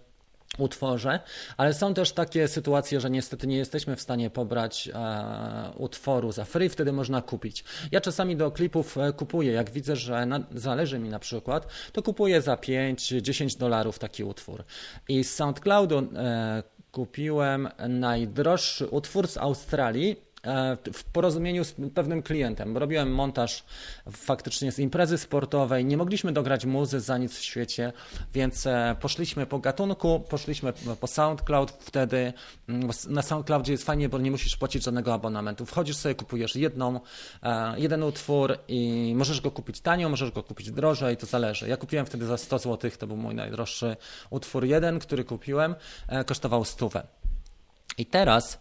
utworze, 0.58 1.20
ale 1.56 1.74
są 1.74 1.94
też 1.94 2.12
takie 2.12 2.48
sytuacje, 2.48 3.00
że 3.00 3.10
niestety 3.10 3.46
nie 3.46 3.56
jesteśmy 3.56 3.96
w 3.96 4.00
stanie 4.00 4.30
pobrać 4.30 4.88
e, 4.88 5.72
utworu 5.76 6.32
za 6.32 6.44
free, 6.44 6.68
wtedy 6.68 6.92
można 6.92 7.22
kupić. 7.22 7.64
Ja 7.92 8.00
czasami 8.00 8.36
do 8.36 8.50
klipów 8.50 8.98
e, 8.98 9.12
kupuję, 9.12 9.52
jak 9.52 9.70
widzę, 9.70 9.96
że 9.96 10.26
na, 10.26 10.40
zależy 10.54 10.98
mi 10.98 11.08
na 11.08 11.18
przykład, 11.18 11.66
to 11.92 12.02
kupuję 12.02 12.42
za 12.42 12.54
5-10 12.54 13.58
dolarów 13.58 13.98
taki 13.98 14.24
utwór. 14.24 14.64
I 15.08 15.24
z 15.24 15.34
SoundCloudu 15.34 15.98
e, 15.98 16.62
kupiłem 16.92 17.68
najdroższy 17.88 18.86
utwór 18.86 19.28
z 19.28 19.36
Australii 19.36 20.16
w 20.92 21.04
porozumieniu 21.04 21.64
z 21.64 21.74
pewnym 21.94 22.22
klientem. 22.22 22.76
Robiłem 22.76 23.14
montaż 23.14 23.64
faktycznie 24.10 24.72
z 24.72 24.78
imprezy 24.78 25.18
sportowej, 25.18 25.84
nie 25.84 25.96
mogliśmy 25.96 26.32
dograć 26.32 26.64
muzy 26.64 27.00
za 27.00 27.18
nic 27.18 27.36
w 27.36 27.42
świecie, 27.42 27.92
więc 28.34 28.66
e, 28.66 28.96
poszliśmy 29.00 29.46
po 29.46 29.58
gatunku, 29.58 30.20
poszliśmy 30.20 30.72
po 31.00 31.06
SoundCloud, 31.06 31.70
wtedy 31.70 32.32
mm, 32.68 32.90
na 33.08 33.22
SoundCloudzie 33.22 33.72
jest 33.72 33.84
fajnie, 33.84 34.08
bo 34.08 34.18
nie 34.18 34.30
musisz 34.30 34.56
płacić 34.56 34.84
żadnego 34.84 35.14
abonamentu. 35.14 35.66
Wchodzisz 35.66 35.96
sobie, 35.96 36.14
kupujesz 36.14 36.56
jedną, 36.56 37.00
e, 37.42 37.80
jeden 37.80 38.02
utwór 38.02 38.58
i 38.68 39.12
możesz 39.16 39.40
go 39.40 39.50
kupić 39.50 39.80
tanio, 39.80 40.08
możesz 40.08 40.30
go 40.30 40.42
kupić 40.42 40.70
drożej, 40.70 41.16
to 41.16 41.26
zależy. 41.26 41.68
Ja 41.68 41.76
kupiłem 41.76 42.06
wtedy 42.06 42.26
za 42.26 42.36
100 42.36 42.58
zł, 42.58 42.90
to 42.98 43.06
był 43.06 43.16
mój 43.16 43.34
najdroższy 43.34 43.96
utwór 44.30 44.64
jeden, 44.64 44.98
który 44.98 45.24
kupiłem, 45.24 45.74
kosztował 46.26 46.64
stówę. 46.64 47.06
I 47.98 48.06
teraz 48.06 48.58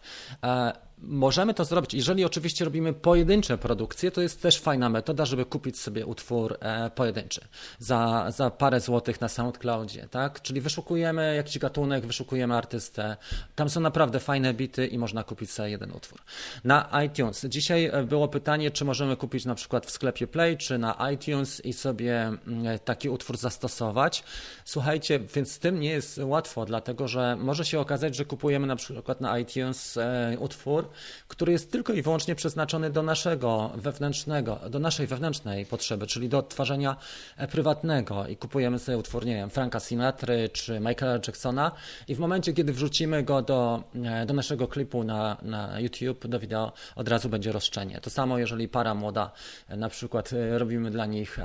Możemy 1.07 1.53
to 1.53 1.65
zrobić, 1.65 1.93
jeżeli 1.93 2.25
oczywiście 2.25 2.65
robimy 2.65 2.93
pojedyncze 2.93 3.57
produkcje, 3.57 4.11
to 4.11 4.21
jest 4.21 4.41
też 4.41 4.59
fajna 4.59 4.89
metoda, 4.89 5.25
żeby 5.25 5.45
kupić 5.45 5.79
sobie 5.79 6.05
utwór 6.05 6.57
e, 6.59 6.89
pojedynczy 6.89 7.41
za, 7.79 8.31
za 8.31 8.49
parę 8.49 8.79
złotych 8.79 9.21
na 9.21 9.29
SoundCloudzie, 9.29 10.07
tak? 10.11 10.41
Czyli 10.41 10.61
wyszukujemy 10.61 11.35
jakiś 11.35 11.59
gatunek, 11.59 12.05
wyszukujemy 12.05 12.55
artystę, 12.55 13.17
tam 13.55 13.69
są 13.69 13.81
naprawdę 13.81 14.19
fajne 14.19 14.53
bity 14.53 14.87
i 14.87 14.97
można 14.97 15.23
kupić 15.23 15.51
sobie 15.51 15.69
jeden 15.69 15.91
utwór. 15.91 16.19
Na 16.63 17.03
iTunes. 17.05 17.45
Dzisiaj 17.45 17.85
e, 17.85 18.03
było 18.03 18.27
pytanie, 18.27 18.71
czy 18.71 18.85
możemy 18.85 19.17
kupić 19.17 19.45
na 19.45 19.55
przykład 19.55 19.85
w 19.85 19.91
sklepie 19.91 20.27
Play, 20.27 20.57
czy 20.57 20.77
na 20.77 21.11
iTunes 21.13 21.65
i 21.65 21.73
sobie 21.73 22.21
mm, 22.47 22.79
taki 22.85 23.09
utwór 23.09 23.37
zastosować. 23.37 24.23
Słuchajcie, 24.65 25.19
więc 25.35 25.51
z 25.51 25.59
tym 25.59 25.79
nie 25.79 25.89
jest 25.89 26.17
łatwo, 26.23 26.65
dlatego 26.65 27.07
że 27.07 27.35
może 27.35 27.65
się 27.65 27.79
okazać, 27.79 28.15
że 28.15 28.25
kupujemy 28.25 28.67
na 28.67 28.75
przykład 28.75 29.21
na 29.21 29.39
iTunes 29.39 29.97
e, 29.97 30.37
utwór, 30.39 30.92
który 31.27 31.51
jest 31.51 31.71
tylko 31.71 31.93
i 31.93 32.01
wyłącznie 32.01 32.35
przeznaczony 32.35 32.89
do 32.89 33.03
naszego 33.03 33.71
wewnętrznego, 33.75 34.59
do 34.69 34.79
naszej 34.79 35.07
wewnętrznej 35.07 35.65
potrzeby, 35.65 36.07
czyli 36.07 36.29
do 36.29 36.37
odtwarzania 36.37 36.95
e, 37.37 37.47
prywatnego 37.47 38.27
i 38.27 38.37
kupujemy 38.37 38.79
sobie 38.79 38.97
utwór, 38.97 39.25
nie 39.25 39.35
wiem, 39.35 39.49
Franka 39.49 39.79
Sinatry 39.79 40.49
czy 40.49 40.79
Michaela 40.79 41.19
Jacksona 41.27 41.71
i 42.07 42.15
w 42.15 42.19
momencie, 42.19 42.53
kiedy 42.53 42.73
wrzucimy 42.73 43.23
go 43.23 43.41
do, 43.41 43.83
e, 44.03 44.25
do 44.25 44.33
naszego 44.33 44.67
klipu 44.67 45.03
na, 45.03 45.37
na 45.41 45.79
YouTube, 45.79 46.27
do 46.27 46.39
wideo, 46.39 46.71
od 46.95 47.09
razu 47.09 47.29
będzie 47.29 47.51
roszczenie. 47.51 48.01
To 48.01 48.09
samo, 48.09 48.37
jeżeli 48.37 48.67
para 48.67 48.95
młoda, 48.95 49.31
e, 49.69 49.77
na 49.77 49.89
przykład 49.89 50.29
robimy 50.51 50.91
dla 50.91 51.05
nich 51.05 51.39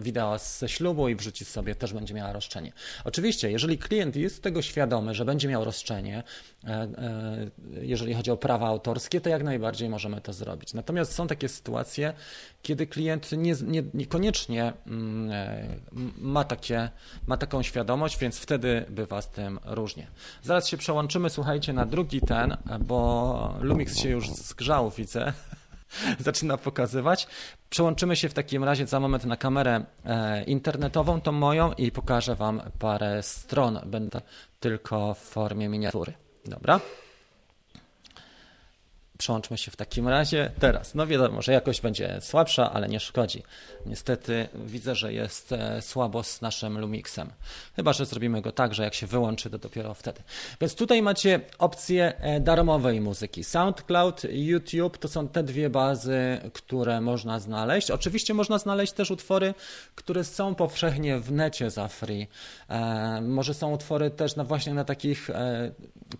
wideo 0.00 0.38
ze 0.38 0.68
ślubu 0.68 1.08
i 1.08 1.16
wrzuci 1.16 1.44
sobie, 1.44 1.74
też 1.74 1.92
będzie 1.92 2.14
miała 2.14 2.32
roszczenie. 2.32 2.72
Oczywiście, 3.04 3.50
jeżeli 3.50 3.78
klient 3.78 4.16
jest 4.16 4.42
tego 4.42 4.62
świadomy, 4.62 5.14
że 5.14 5.24
będzie 5.24 5.48
miał 5.48 5.64
roszczenie, 5.64 6.22
jeżeli 7.82 8.14
chodzi 8.14 8.30
o 8.30 8.36
prawa 8.36 8.71
autorskie, 8.72 9.20
to 9.20 9.28
jak 9.28 9.42
najbardziej 9.42 9.88
możemy 9.88 10.20
to 10.20 10.32
zrobić. 10.32 10.74
Natomiast 10.74 11.14
są 11.14 11.26
takie 11.26 11.48
sytuacje, 11.48 12.12
kiedy 12.62 12.86
klient 12.86 13.32
nie, 13.32 13.54
nie, 13.62 13.82
niekoniecznie 13.94 14.72
mm, 14.86 15.30
e, 15.30 15.66
ma, 16.18 16.44
takie, 16.44 16.90
ma 17.26 17.36
taką 17.36 17.62
świadomość, 17.62 18.18
więc 18.18 18.38
wtedy 18.38 18.86
bywa 18.88 19.22
z 19.22 19.30
tym 19.30 19.60
różnie. 19.64 20.06
Zaraz 20.42 20.68
się 20.68 20.76
przełączymy, 20.76 21.30
słuchajcie, 21.30 21.72
na 21.72 21.86
drugi 21.86 22.20
ten, 22.20 22.56
bo 22.80 23.58
Lumix 23.60 23.96
się 23.98 24.08
już 24.08 24.30
zgrzał, 24.30 24.90
widzę. 24.90 25.32
Zaczyna 26.18 26.56
pokazywać. 26.56 27.26
Przełączymy 27.70 28.16
się 28.16 28.28
w 28.28 28.34
takim 28.34 28.64
razie 28.64 28.86
za 28.86 29.00
moment 29.00 29.24
na 29.24 29.36
kamerę 29.36 29.84
e, 30.04 30.44
internetową, 30.44 31.20
tą 31.20 31.32
moją, 31.32 31.72
i 31.72 31.92
pokażę 31.92 32.34
Wam 32.34 32.62
parę 32.78 33.22
stron. 33.22 33.80
Będę 33.86 34.20
tylko 34.60 35.14
w 35.14 35.18
formie 35.18 35.68
miniatury. 35.68 36.12
Dobra? 36.44 36.80
Przełączmy 39.22 39.58
się 39.58 39.70
w 39.70 39.76
takim 39.76 40.08
razie 40.08 40.50
teraz. 40.58 40.94
No 40.94 41.06
wiadomo, 41.06 41.42
że 41.42 41.52
jakość 41.52 41.80
będzie 41.80 42.18
słabsza, 42.20 42.72
ale 42.72 42.88
nie 42.88 43.00
szkodzi. 43.00 43.42
Niestety 43.86 44.48
widzę, 44.54 44.94
że 44.94 45.12
jest 45.12 45.52
e, 45.52 45.82
słabo 45.82 46.22
z 46.22 46.40
naszym 46.40 46.78
Lumixem. 46.78 47.30
Chyba, 47.76 47.92
że 47.92 48.06
zrobimy 48.06 48.42
go 48.42 48.52
tak, 48.52 48.74
że 48.74 48.82
jak 48.82 48.94
się 48.94 49.06
wyłączy, 49.06 49.50
to 49.50 49.58
dopiero 49.58 49.94
wtedy. 49.94 50.22
Więc 50.60 50.74
tutaj 50.74 51.02
macie 51.02 51.40
opcję 51.58 52.18
e, 52.18 52.40
darmowej 52.40 53.00
muzyki. 53.00 53.44
SoundCloud, 53.44 54.22
YouTube 54.30 54.98
to 54.98 55.08
są 55.08 55.28
te 55.28 55.42
dwie 55.42 55.70
bazy, 55.70 56.40
które 56.52 57.00
można 57.00 57.40
znaleźć. 57.40 57.90
Oczywiście 57.90 58.34
można 58.34 58.58
znaleźć 58.58 58.92
też 58.92 59.10
utwory, 59.10 59.54
które 59.94 60.24
są 60.24 60.54
powszechnie 60.54 61.18
w 61.18 61.32
necie 61.32 61.70
za 61.70 61.88
free. 61.88 62.28
E, 62.68 63.20
może 63.20 63.54
są 63.54 63.72
utwory 63.72 64.10
też 64.10 64.36
na 64.36 64.44
właśnie 64.44 64.74
na 64.74 64.84
takich 64.84 65.30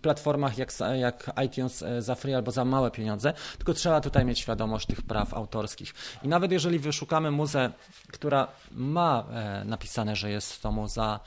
platformach 0.01 0.57
jak, 0.57 0.73
jak 0.99 1.31
iTunes 1.45 1.83
za 1.99 2.15
free 2.15 2.33
albo 2.33 2.51
za 2.51 2.65
małe 2.65 2.91
pieniądze, 2.93 3.33
tylko 3.57 3.73
trzeba 3.73 4.01
tutaj 4.01 4.25
mieć 4.25 4.39
świadomość 4.39 4.87
tych 4.87 5.01
praw 5.01 5.33
autorskich. 5.33 5.93
I 6.23 6.27
nawet 6.27 6.51
jeżeli 6.51 6.79
wyszukamy 6.79 7.31
muzę, 7.31 7.71
która 8.11 8.47
ma 8.71 9.25
e, 9.31 9.65
napisane, 9.65 10.15
że 10.15 10.29
jest 10.29 10.61
to 10.61 10.71
muza 10.71 11.19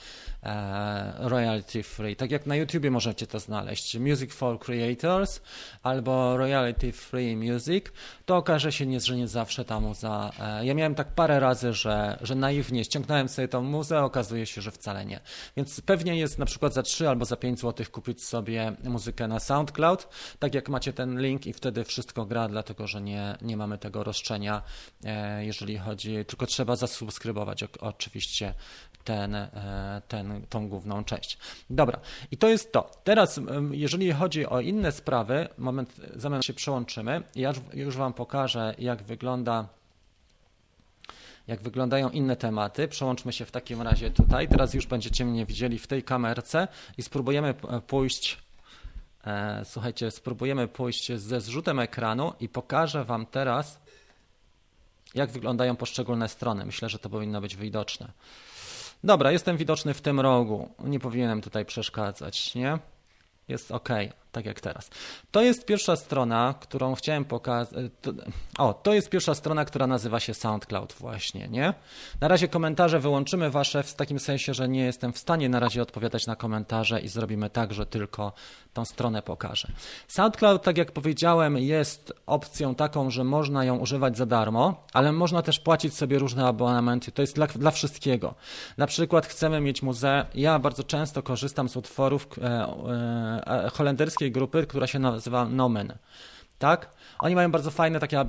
e, 0.42 1.12
royalty 1.18 1.82
free, 1.82 2.16
tak 2.16 2.30
jak 2.30 2.46
na 2.46 2.56
YouTubie 2.56 2.90
możecie 2.90 3.26
to 3.26 3.40
znaleźć, 3.40 3.98
Music 3.98 4.32
for 4.32 4.58
Creators 4.58 5.40
albo 5.82 6.36
royalty 6.36 6.92
free 6.92 7.36
music, 7.36 7.84
to 8.26 8.36
okaże 8.36 8.72
się, 8.72 8.86
nie, 8.86 9.00
że 9.00 9.16
nie 9.16 9.28
zawsze 9.28 9.64
ta 9.64 9.80
muza. 9.80 10.30
E, 10.40 10.66
ja 10.66 10.74
miałem 10.74 10.94
tak 10.94 11.14
parę 11.14 11.40
razy, 11.40 11.72
że, 11.72 12.18
że 12.20 12.34
naiwnie 12.34 12.84
ściągnąłem 12.84 13.28
sobie 13.28 13.48
tą 13.48 13.62
muzę, 13.62 14.02
okazuje 14.02 14.46
się, 14.46 14.62
że 14.62 14.70
wcale 14.70 15.06
nie. 15.06 15.20
Więc 15.56 15.80
pewnie 15.80 16.16
jest 16.16 16.38
na 16.38 16.46
przykład 16.46 16.74
za 16.74 16.82
3 16.82 17.08
albo 17.08 17.24
za 17.24 17.36
5 17.36 17.60
zł 17.60 17.86
kupić 17.92 18.24
sobie 18.24 18.72
muzykę 18.84 19.28
na 19.28 19.40
SoundCloud, 19.40 20.08
tak 20.38 20.54
jak 20.54 20.68
macie 20.68 20.92
ten 20.92 21.20
link 21.20 21.46
i 21.46 21.52
wtedy 21.56 21.84
wszystko 21.84 22.26
gra, 22.26 22.48
dlatego 22.48 22.86
że 22.86 23.00
nie, 23.00 23.36
nie 23.42 23.56
mamy 23.56 23.78
tego 23.78 24.04
roszczenia, 24.04 24.62
jeżeli 25.38 25.78
chodzi, 25.78 26.24
tylko 26.24 26.46
trzeba 26.46 26.76
zasubskrybować 26.76 27.64
oczywiście 27.80 28.54
ten, 29.04 29.36
ten, 30.08 30.46
tą 30.48 30.68
główną 30.68 31.04
część. 31.04 31.38
Dobra, 31.70 32.00
i 32.30 32.36
to 32.36 32.48
jest 32.48 32.72
to. 32.72 32.90
Teraz, 33.04 33.40
jeżeli 33.70 34.12
chodzi 34.12 34.46
o 34.46 34.60
inne 34.60 34.92
sprawy, 34.92 35.48
moment, 35.58 35.96
zamiast 36.16 36.46
się 36.46 36.54
przełączymy, 36.54 37.22
ja 37.34 37.48
już, 37.48 37.58
już 37.74 37.96
Wam 37.96 38.12
pokażę, 38.12 38.74
jak 38.78 39.02
wygląda 39.02 39.68
jak 41.46 41.62
wyglądają 41.62 42.10
inne 42.10 42.36
tematy. 42.36 42.88
Przełączmy 42.88 43.32
się 43.32 43.44
w 43.44 43.50
takim 43.50 43.82
razie 43.82 44.10
tutaj. 44.10 44.48
Teraz 44.48 44.74
już 44.74 44.86
będziecie 44.86 45.24
mnie 45.24 45.46
widzieli 45.46 45.78
w 45.78 45.86
tej 45.86 46.02
kamerce 46.02 46.68
i 46.98 47.02
spróbujemy 47.02 47.54
pójść. 47.86 48.45
E, 49.26 49.64
słuchajcie, 49.64 50.10
spróbujemy 50.10 50.68
pójść 50.68 51.12
ze 51.12 51.40
zrzutem 51.40 51.80
ekranu 51.80 52.32
i 52.40 52.48
pokażę 52.48 53.04
Wam 53.04 53.26
teraz, 53.26 53.80
jak 55.14 55.30
wyglądają 55.30 55.76
poszczególne 55.76 56.28
strony. 56.28 56.66
Myślę, 56.66 56.88
że 56.88 56.98
to 56.98 57.10
powinno 57.10 57.40
być 57.40 57.56
widoczne. 57.56 58.12
Dobra, 59.04 59.32
jestem 59.32 59.56
widoczny 59.56 59.94
w 59.94 60.00
tym 60.00 60.20
rogu. 60.20 60.68
Nie 60.84 61.00
powinienem 61.00 61.42
tutaj 61.42 61.64
przeszkadzać, 61.64 62.54
nie? 62.54 62.78
Jest 63.48 63.70
ok 63.70 63.88
tak 64.36 64.46
jak 64.46 64.60
teraz. 64.60 64.90
To 65.30 65.42
jest 65.42 65.64
pierwsza 65.64 65.96
strona, 65.96 66.54
którą 66.60 66.94
chciałem 66.94 67.24
pokazać. 67.24 67.86
O, 68.58 68.74
to 68.74 68.94
jest 68.94 69.10
pierwsza 69.10 69.34
strona, 69.34 69.64
która 69.64 69.86
nazywa 69.86 70.20
się 70.20 70.34
SoundCloud 70.34 70.92
właśnie, 70.92 71.48
nie? 71.48 71.74
Na 72.20 72.28
razie 72.28 72.48
komentarze 72.48 73.00
wyłączymy 73.00 73.50
wasze 73.50 73.82
w 73.82 73.94
takim 73.94 74.18
sensie, 74.18 74.54
że 74.54 74.68
nie 74.68 74.84
jestem 74.84 75.12
w 75.12 75.18
stanie 75.18 75.48
na 75.48 75.60
razie 75.60 75.82
odpowiadać 75.82 76.26
na 76.26 76.36
komentarze 76.36 77.00
i 77.00 77.08
zrobimy 77.08 77.50
tak, 77.50 77.72
że 77.74 77.86
tylko 77.86 78.32
tą 78.72 78.84
stronę 78.84 79.22
pokażę. 79.22 79.68
SoundCloud, 80.08 80.62
tak 80.62 80.78
jak 80.78 80.92
powiedziałem, 80.92 81.58
jest 81.58 82.12
opcją 82.26 82.74
taką, 82.74 83.10
że 83.10 83.24
można 83.24 83.64
ją 83.64 83.78
używać 83.78 84.16
za 84.16 84.26
darmo, 84.26 84.84
ale 84.92 85.12
można 85.12 85.42
też 85.42 85.60
płacić 85.60 85.94
sobie 85.94 86.18
różne 86.18 86.46
abonamenty. 86.46 87.12
To 87.12 87.22
jest 87.22 87.34
dla, 87.34 87.46
dla 87.46 87.70
wszystkiego. 87.70 88.34
Na 88.76 88.86
przykład 88.86 89.26
chcemy 89.26 89.60
mieć 89.60 89.82
muzeum. 89.82 90.24
Ja 90.34 90.58
bardzo 90.58 90.84
często 90.84 91.22
korzystam 91.22 91.68
z 91.68 91.76
utworów 91.76 92.28
e, 92.38 92.42
e, 92.42 93.46
e 93.46 93.70
grupy, 94.30 94.66
która 94.66 94.86
się 94.86 94.98
nazywa 94.98 95.44
Nomen. 95.44 95.98
Tak? 96.58 96.90
Oni 97.18 97.34
mają 97.34 97.50
bardzo 97.50 97.70
fajne 97.70 98.00
takie 98.00 98.24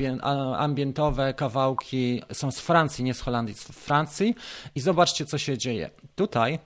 ambientowe 0.57 1.33
kawałki, 1.33 2.23
są 2.33 2.51
z 2.51 2.59
Francji, 2.59 3.03
nie 3.03 3.13
z 3.13 3.21
Holandii, 3.21 3.55
z 3.55 3.63
Francji 3.63 4.35
i 4.75 4.79
zobaczcie, 4.79 5.25
co 5.25 5.37
się 5.37 5.57
dzieje. 5.57 5.89
Tutaj 6.15 6.59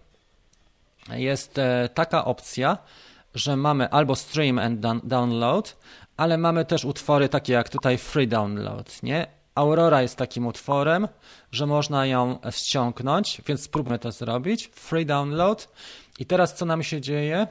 jest 1.09 1.57
e, 1.57 1.89
taka 1.93 2.25
opcja, 2.25 2.77
że 3.35 3.55
mamy 3.55 3.89
albo 3.89 4.15
stream 4.15 4.59
and 4.59 4.79
download, 5.03 5.77
ale 6.17 6.37
mamy 6.37 6.65
też 6.65 6.85
utwory 6.85 7.29
takie 7.29 7.53
jak 7.53 7.69
tutaj 7.69 7.97
free 7.97 8.27
download, 8.27 9.03
nie? 9.03 9.27
Aurora 9.55 10.01
jest 10.01 10.15
takim 10.15 10.47
utworem, 10.47 11.07
że 11.51 11.67
można 11.67 12.05
ją 12.05 12.39
ściągnąć, 12.51 13.41
więc 13.47 13.63
spróbujmy 13.63 13.99
to 13.99 14.11
zrobić. 14.11 14.67
Free 14.73 15.05
download. 15.05 15.69
I 16.19 16.25
teraz 16.25 16.55
co 16.55 16.65
nam 16.65 16.83
się 16.83 17.01
dzieje? 17.01 17.47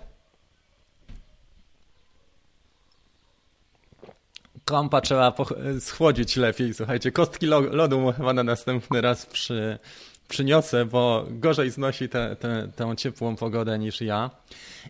Klampa 4.64 5.00
trzeba 5.00 5.34
schłodzić 5.80 6.36
lepiej, 6.36 6.74
słuchajcie. 6.74 7.12
Kostki 7.12 7.46
lodu 7.46 8.12
chyba 8.16 8.32
na 8.32 8.42
następny 8.42 9.00
raz 9.00 9.26
przy, 9.26 9.78
przyniosę, 10.28 10.84
bo 10.84 11.26
gorzej 11.30 11.70
znosi 11.70 12.08
tę 12.08 12.36
te, 12.36 12.36
te, 12.36 12.68
tę 12.76 12.96
ciepłą 12.96 13.36
pogodę 13.36 13.78
niż 13.78 14.00
ja. 14.00 14.30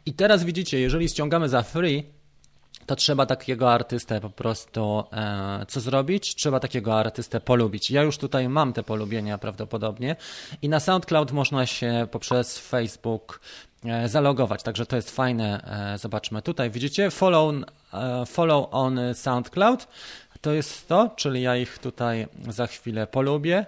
I 0.06 0.12
teraz 0.12 0.44
widzicie, 0.44 0.80
jeżeli 0.80 1.08
ściągamy 1.08 1.48
za 1.48 1.62
free, 1.62 2.04
to 2.86 2.96
trzeba 2.96 3.26
takiego 3.26 3.72
artystę 3.72 4.20
po 4.20 4.30
prostu 4.30 5.04
e, 5.12 5.66
co 5.68 5.80
zrobić? 5.80 6.34
Trzeba 6.34 6.60
takiego 6.60 6.98
artystę 6.98 7.40
polubić. 7.40 7.90
Ja 7.90 8.02
już 8.02 8.18
tutaj 8.18 8.48
mam 8.48 8.72
te 8.72 8.82
polubienia 8.82 9.38
prawdopodobnie 9.38 10.16
i 10.62 10.68
na 10.68 10.80
SoundCloud 10.80 11.32
można 11.32 11.66
się 11.66 12.08
poprzez 12.10 12.58
Facebook 12.58 13.40
zalogować. 14.06 14.62
Także 14.62 14.86
to 14.86 14.96
jest 14.96 15.10
fajne. 15.10 15.64
E, 15.94 15.98
zobaczmy 15.98 16.42
tutaj. 16.42 16.70
Widzicie? 16.70 17.10
Follow, 17.10 17.54
e, 17.92 18.26
follow 18.26 18.68
on 18.70 19.00
SoundCloud. 19.14 19.88
To 20.40 20.52
jest 20.52 20.88
to, 20.88 21.10
czyli 21.16 21.42
ja 21.42 21.56
ich 21.56 21.78
tutaj 21.78 22.26
za 22.48 22.66
chwilę 22.66 23.06
polubię. 23.06 23.66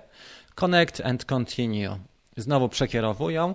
Connect 0.54 1.00
and 1.00 1.24
continue. 1.24 1.98
Znowu 2.36 2.68
przekierowują. 2.68 3.54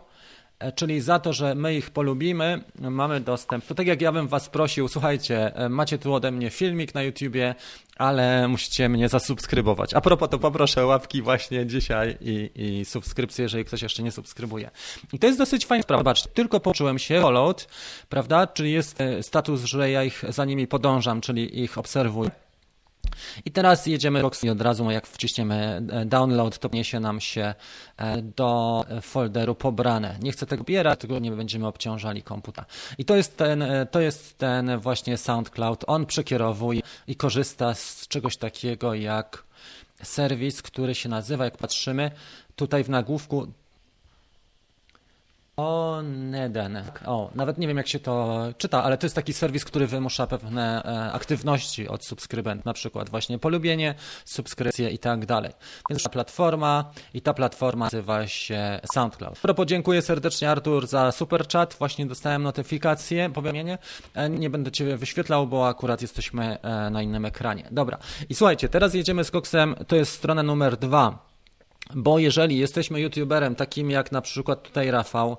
E, 0.60 0.72
czyli 0.72 1.02
za 1.02 1.20
to, 1.20 1.34
że 1.34 1.56
my 1.56 1.76
ich 1.76 1.90
polubimy, 1.90 2.64
mamy 2.80 3.20
dostęp. 3.20 3.66
To 3.66 3.76
tak 3.76 3.88
jak 3.88 4.02
ja 4.02 4.12
bym 4.12 4.28
was 4.28 4.50
prosił, 4.50 4.88
słuchajcie, 4.88 5.56
e, 5.56 5.70
macie 5.70 5.98
tu 5.98 6.14
ode 6.14 6.32
mnie 6.32 6.50
filmik 6.50 6.94
na 6.94 7.04
YouTubie, 7.04 7.56
ale 7.98 8.48
musicie 8.48 8.90
mnie 8.90 9.10
zasubskrybować. 9.10 9.94
A 9.94 10.02
propos, 10.02 10.30
to 10.30 10.40
poproszę 10.40 10.86
łapki 10.86 11.22
właśnie 11.22 11.66
dzisiaj 11.66 12.18
i, 12.22 12.52
i 12.56 12.86
subskrypcję, 12.86 13.44
jeżeli 13.44 13.66
ktoś 13.66 13.82
jeszcze 13.82 14.04
nie 14.04 14.12
subskrybuje. 14.12 14.70
I 15.14 15.20
to 15.20 15.28
jest 15.28 15.40
dosyć 15.40 15.66
fajna 15.66 15.84
sprawa. 15.84 16.00
Zobaczcie, 16.00 16.30
tylko 16.34 16.60
poczułem 16.60 17.00
się 17.00 17.22
followed, 17.22 17.68
prawda? 18.10 18.48
Czyli 18.48 18.72
jest 18.72 19.01
e, 19.01 19.24
status, 19.24 19.64
że 19.64 19.92
ja 19.92 20.03
ich 20.03 20.24
za 20.29 20.46
nimi 20.46 20.68
podążam, 20.68 21.22
czyli 21.22 21.64
ich 21.64 21.77
obserwuję. 21.77 22.47
I 23.46 23.51
teraz 23.51 23.85
jedziemy 23.85 24.22
i 24.43 24.50
od 24.50 24.61
razu, 24.61 24.91
jak 24.91 25.07
wciśniemy 25.07 25.81
e, 25.91 26.05
download, 26.05 26.59
to 26.59 26.70
niesie 26.74 27.00
nam 27.00 27.22
się 27.22 27.53
e, 27.98 28.22
do 28.22 28.85
folderu 29.01 29.55
pobrane. 29.55 30.17
Nie 30.22 30.31
chcę 30.31 30.46
tego 30.46 30.63
bierać, 30.63 31.00
tylko 31.00 31.20
nie 31.20 31.31
będziemy 31.31 31.67
obciążali 31.67 32.24
komputera. 32.24 32.67
I 32.98 33.05
to 33.05 33.15
jest 33.15 33.37
ten, 33.37 33.61
e, 33.61 33.85
to 33.85 34.00
jest 34.00 34.37
ten 34.37 34.77
właśnie 34.77 35.17
SoundCloud. 35.17 35.83
On 35.87 36.05
przekierowuje 36.05 36.81
i 37.07 37.15
korzysta 37.15 37.74
z 37.74 38.07
czegoś 38.07 38.37
takiego 38.37 38.93
jak 38.93 39.43
serwis, 40.03 40.61
który 40.61 40.96
się 40.96 41.09
nazywa, 41.09 41.46
jak 41.46 41.57
patrzymy 41.57 42.11
tutaj 42.55 42.83
w 42.83 42.89
nagłówku, 42.89 43.48
o, 45.57 46.01
Neden. 46.03 46.83
O, 47.05 47.31
nawet 47.35 47.57
nie 47.57 47.67
wiem 47.67 47.77
jak 47.77 47.87
się 47.87 48.00
to 48.00 48.46
czyta, 48.57 48.83
ale 48.83 48.98
to 48.98 49.05
jest 49.05 49.15
taki 49.15 49.33
serwis, 49.33 49.65
który 49.65 49.87
wymusza 49.87 50.27
pewne 50.27 50.83
e, 50.83 51.11
aktywności 51.11 51.87
od 51.87 52.05
subskrybentów, 52.05 52.65
na 52.65 52.74
przykład 52.74 53.09
właśnie 53.09 53.39
polubienie, 53.39 53.96
subskrypcje 54.25 54.89
i 54.89 55.00
tak 55.00 55.25
dalej. 55.25 55.51
Więc 55.89 56.03
ta 56.03 56.09
platforma 56.09 56.91
i 57.13 57.22
ta 57.22 57.33
platforma 57.33 57.85
nazywa 57.85 58.27
się 58.27 58.79
SoundCloud. 58.93 59.39
A 59.59 59.65
dziękuję 59.65 60.01
serdecznie 60.01 60.51
Artur 60.51 60.87
za 60.87 61.11
super 61.11 61.48
chat. 61.48 61.75
Właśnie 61.79 62.05
dostałem 62.05 62.43
notyfikację, 62.43 63.29
powiadomienie. 63.29 63.77
E, 64.13 64.29
nie 64.29 64.50
będę 64.50 64.72
Cię 64.72 64.98
wyświetlał, 64.98 65.48
bo 65.48 65.67
akurat 65.67 66.01
jesteśmy 66.01 66.61
e, 66.61 66.89
na 66.89 67.01
innym 67.01 67.25
ekranie. 67.25 67.67
Dobra. 67.72 67.98
I 68.29 68.35
słuchajcie, 68.35 68.70
teraz 68.70 68.93
jedziemy 68.93 69.24
z 69.24 69.31
koksem. 69.31 69.75
To 69.87 69.96
jest 69.96 70.11
strona 70.11 70.43
numer 70.43 70.77
dwa 70.77 71.26
bo 71.96 72.20
jeżeli 72.20 72.58
jesteśmy 72.58 73.02
youtuberem 73.02 73.56
takim 73.56 73.92
jak 73.92 74.12
na 74.12 74.22
przykład 74.22 74.64
tutaj 74.64 74.92
Rafał, 74.92 75.38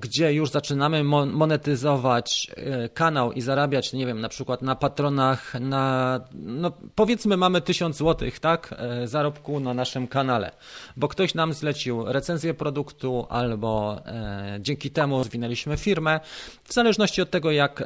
gdzie 0.00 0.34
już 0.34 0.50
zaczynamy 0.50 1.04
monetyzować 1.04 2.50
e, 2.56 2.88
kanał 2.88 3.32
i 3.32 3.40
zarabiać, 3.40 3.92
nie 3.92 4.06
wiem, 4.06 4.20
na 4.20 4.28
przykład 4.28 4.62
na 4.62 4.76
patronach, 4.76 5.54
na, 5.60 6.20
no 6.34 6.72
powiedzmy 6.94 7.36
mamy 7.36 7.60
1000 7.60 7.96
złotych, 7.96 8.40
tak, 8.40 8.74
e, 8.78 9.08
zarobku 9.08 9.60
na 9.60 9.74
naszym 9.74 10.08
kanale, 10.08 10.50
bo 10.96 11.08
ktoś 11.08 11.34
nam 11.34 11.52
zlecił 11.52 12.04
recenzję 12.04 12.54
produktu 12.54 13.26
albo 13.28 14.00
e, 14.06 14.58
dzięki 14.60 14.90
temu 14.90 15.18
rozwinęliśmy 15.18 15.76
firmę, 15.76 16.20
w 16.64 16.72
zależności 16.72 17.22
od 17.22 17.30
tego, 17.30 17.50
jak, 17.50 17.84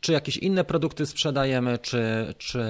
czy 0.00 0.12
jakieś 0.12 0.36
inne 0.36 0.64
produkty 0.64 1.06
sprzedajemy, 1.06 1.78
czy, 1.78 2.34
czy 2.38 2.64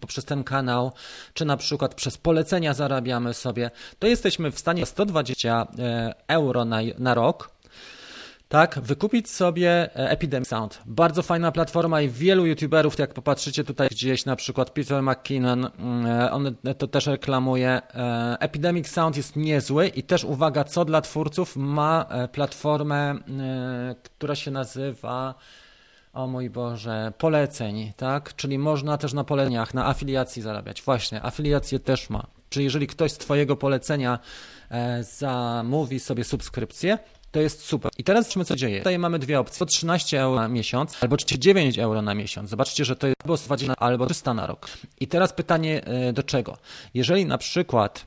poprzez 0.00 0.24
ten 0.24 0.44
kanał, 0.44 0.92
czy 1.34 1.44
na 1.44 1.56
przykład 1.56 1.94
przez 1.94 2.18
polecenia 2.18 2.74
zarabiamy 2.74 3.34
sobie, 3.34 3.70
to 3.98 4.06
jesteśmy 4.06 4.50
w 4.50 4.58
stanie 4.58 4.86
120 4.86 5.66
e, 5.78 6.14
euro 6.28 6.64
na, 6.64 6.80
na 6.98 7.14
rok 7.14 7.50
tak, 8.52 8.80
wykupić 8.80 9.30
sobie 9.30 9.70
e, 9.70 10.10
Epidemic 10.10 10.48
Sound. 10.48 10.82
Bardzo 10.86 11.22
fajna 11.22 11.52
platforma 11.52 12.00
i 12.00 12.08
wielu 12.08 12.46
youtuberów, 12.46 12.98
jak 12.98 13.14
popatrzycie 13.14 13.64
tutaj 13.64 13.88
gdzieś, 13.88 14.24
na 14.24 14.36
przykład 14.36 14.70
Peter 14.70 15.02
McKinnon, 15.02 15.70
mm, 15.78 16.06
e, 16.06 16.32
on 16.32 16.56
to 16.78 16.86
też 16.86 17.06
reklamuje. 17.06 17.68
E, 17.68 18.36
Epidemic 18.40 18.88
Sound 18.88 19.16
jest 19.16 19.36
niezły 19.36 19.88
i 19.88 20.02
też 20.02 20.24
uwaga, 20.24 20.64
co 20.64 20.84
dla 20.84 21.00
twórców, 21.00 21.56
ma 21.56 22.06
platformę, 22.32 23.14
która 24.04 24.34
się 24.34 24.50
nazywa 24.50 25.34
o 26.12 26.26
mój 26.26 26.50
Boże, 26.50 27.12
poleceń, 27.18 27.92
tak? 27.96 28.36
Czyli 28.36 28.58
można 28.58 28.98
też 28.98 29.12
na 29.12 29.24
poleceniach, 29.24 29.74
na 29.74 29.86
afiliacji 29.86 30.42
zarabiać. 30.42 30.82
Właśnie, 30.82 31.22
afiliację 31.22 31.80
też 31.80 32.10
ma. 32.10 32.26
Czyli 32.48 32.64
jeżeli 32.64 32.86
ktoś 32.86 33.12
z 33.12 33.18
Twojego 33.18 33.56
polecenia 33.56 34.18
zamówi 35.00 36.00
sobie 36.00 36.24
subskrypcję, 36.24 36.98
to 37.32 37.40
jest 37.40 37.64
super. 37.64 37.90
I 37.98 38.04
teraz 38.04 38.24
zobaczmy, 38.24 38.44
co 38.44 38.56
dzieje. 38.56 38.78
Tutaj 38.78 38.98
mamy 38.98 39.18
dwie 39.18 39.40
opcje. 39.40 39.66
13 39.66 40.20
euro 40.20 40.40
na 40.40 40.48
miesiąc 40.48 40.96
albo 41.00 41.16
9 41.16 41.78
euro 41.78 42.02
na 42.02 42.14
miesiąc. 42.14 42.50
Zobaczcie, 42.50 42.84
że 42.84 42.96
to 42.96 43.06
jest 43.06 43.16
albo 43.22 43.36
20 43.36 43.74
albo 43.76 44.06
300 44.06 44.34
na 44.34 44.46
rok. 44.46 44.68
I 45.00 45.06
teraz 45.06 45.32
pytanie 45.32 45.84
e, 45.84 46.12
do 46.12 46.22
czego? 46.22 46.58
Jeżeli 46.94 47.26
na 47.26 47.38
przykład 47.38 48.06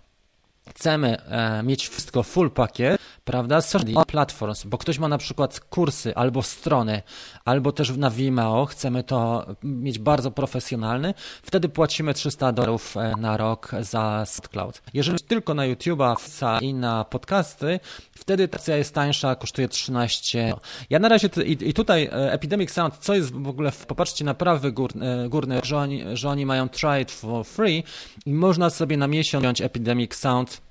chcemy 0.70 1.22
e, 1.22 1.64
mieć 1.64 1.88
wszystko 1.88 2.24
full 2.24 2.52
pakiet, 2.52 3.02
prawda, 3.24 3.62
social 3.62 4.06
platforms, 4.08 4.64
bo 4.64 4.78
ktoś 4.78 5.00
ma 5.00 5.08
na 5.08 5.18
przykład 5.18 5.60
kursy 5.60 6.16
albo 6.16 6.44
strony, 6.44 7.02
albo 7.46 7.72
też 7.72 7.98
na 7.98 8.10
Vimeo, 8.10 8.66
chcemy 8.66 9.04
to 9.04 9.46
mieć 9.64 10.00
bardzo 10.00 10.32
profesjonalny, 10.32 11.14
wtedy 11.44 11.70
płacimy 11.70 12.14
300 12.14 12.52
dolarów 12.52 12.98
e, 12.98 13.14
na 13.18 13.38
rok 13.38 13.72
za 13.80 14.26
SoundCloud. 14.26 14.82
Jeżeli 14.94 15.20
tylko 15.20 15.54
na 15.54 15.64
YouTube'a 15.64 16.62
i 16.62 16.74
na 16.74 17.04
podcasty, 17.04 17.80
wtedy 18.26 18.48
ta 18.48 18.58
opcja 18.58 18.78
jest 18.78 18.94
tańsza, 18.94 19.36
kosztuje 19.36 19.68
13. 19.68 20.54
Ja 20.90 21.00
na 21.00 21.10
razie, 21.10 21.30
i, 21.46 21.74
tutaj 21.74 22.06
e, 22.06 22.34
Epidemic 22.34 22.72
Sound, 22.72 22.98
co 22.98 23.16
jest 23.16 23.32
w 23.32 23.48
ogóle, 23.48 23.72
popatrzcie 23.88 24.26
na 24.26 24.34
prawy 24.34 24.72
górny, 24.72 25.30
górny, 25.30 25.60
że 25.64 25.78
oni, 25.78 26.04
że 26.14 26.30
oni 26.30 26.46
mają 26.46 26.70
try 26.70 27.02
it 27.02 27.12
for 27.12 27.46
free 27.46 27.84
i 28.26 28.34
można 28.34 28.70
sobie 28.70 28.98
na 28.98 29.08
miesiąc 29.08 29.44
wziąć 29.44 29.62
Epidemic 29.62 30.16
Sound 30.16 30.62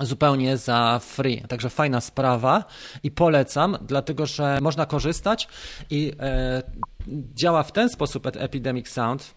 zupełnie 0.00 0.56
za 0.56 1.00
free. 1.02 1.42
Także 1.48 1.70
fajna 1.70 2.00
sprawa 2.00 2.64
i 3.02 3.10
polecam, 3.10 3.78
dlatego 3.82 4.26
że 4.26 4.58
można 4.62 4.86
korzystać 4.86 5.48
i 5.90 6.12
e, 6.20 6.62
działa 7.34 7.62
w 7.62 7.72
ten 7.72 7.88
sposób 7.88 8.26
Epidemic 8.26 8.88
Sound. 8.88 9.34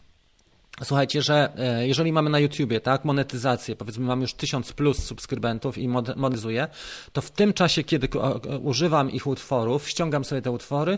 Słuchajcie, 0.83 1.21
że 1.21 1.49
e, 1.57 1.87
jeżeli 1.87 2.11
mamy 2.11 2.29
na 2.29 2.39
YouTubie, 2.39 2.79
tak, 2.81 3.05
monetyzację, 3.05 3.75
powiedzmy 3.75 4.05
mam 4.05 4.21
już 4.21 4.33
1000 4.33 4.73
plus 4.73 5.03
subskrybentów 5.03 5.77
i 5.77 5.87
monetyzuję, 6.15 6.67
to 7.13 7.21
w 7.21 7.31
tym 7.31 7.53
czasie, 7.53 7.83
kiedy 7.83 8.07
używam 8.63 9.11
ich 9.11 9.27
utworów, 9.27 9.89
ściągam 9.89 10.25
sobie 10.25 10.41
te 10.41 10.51
utwory, 10.51 10.97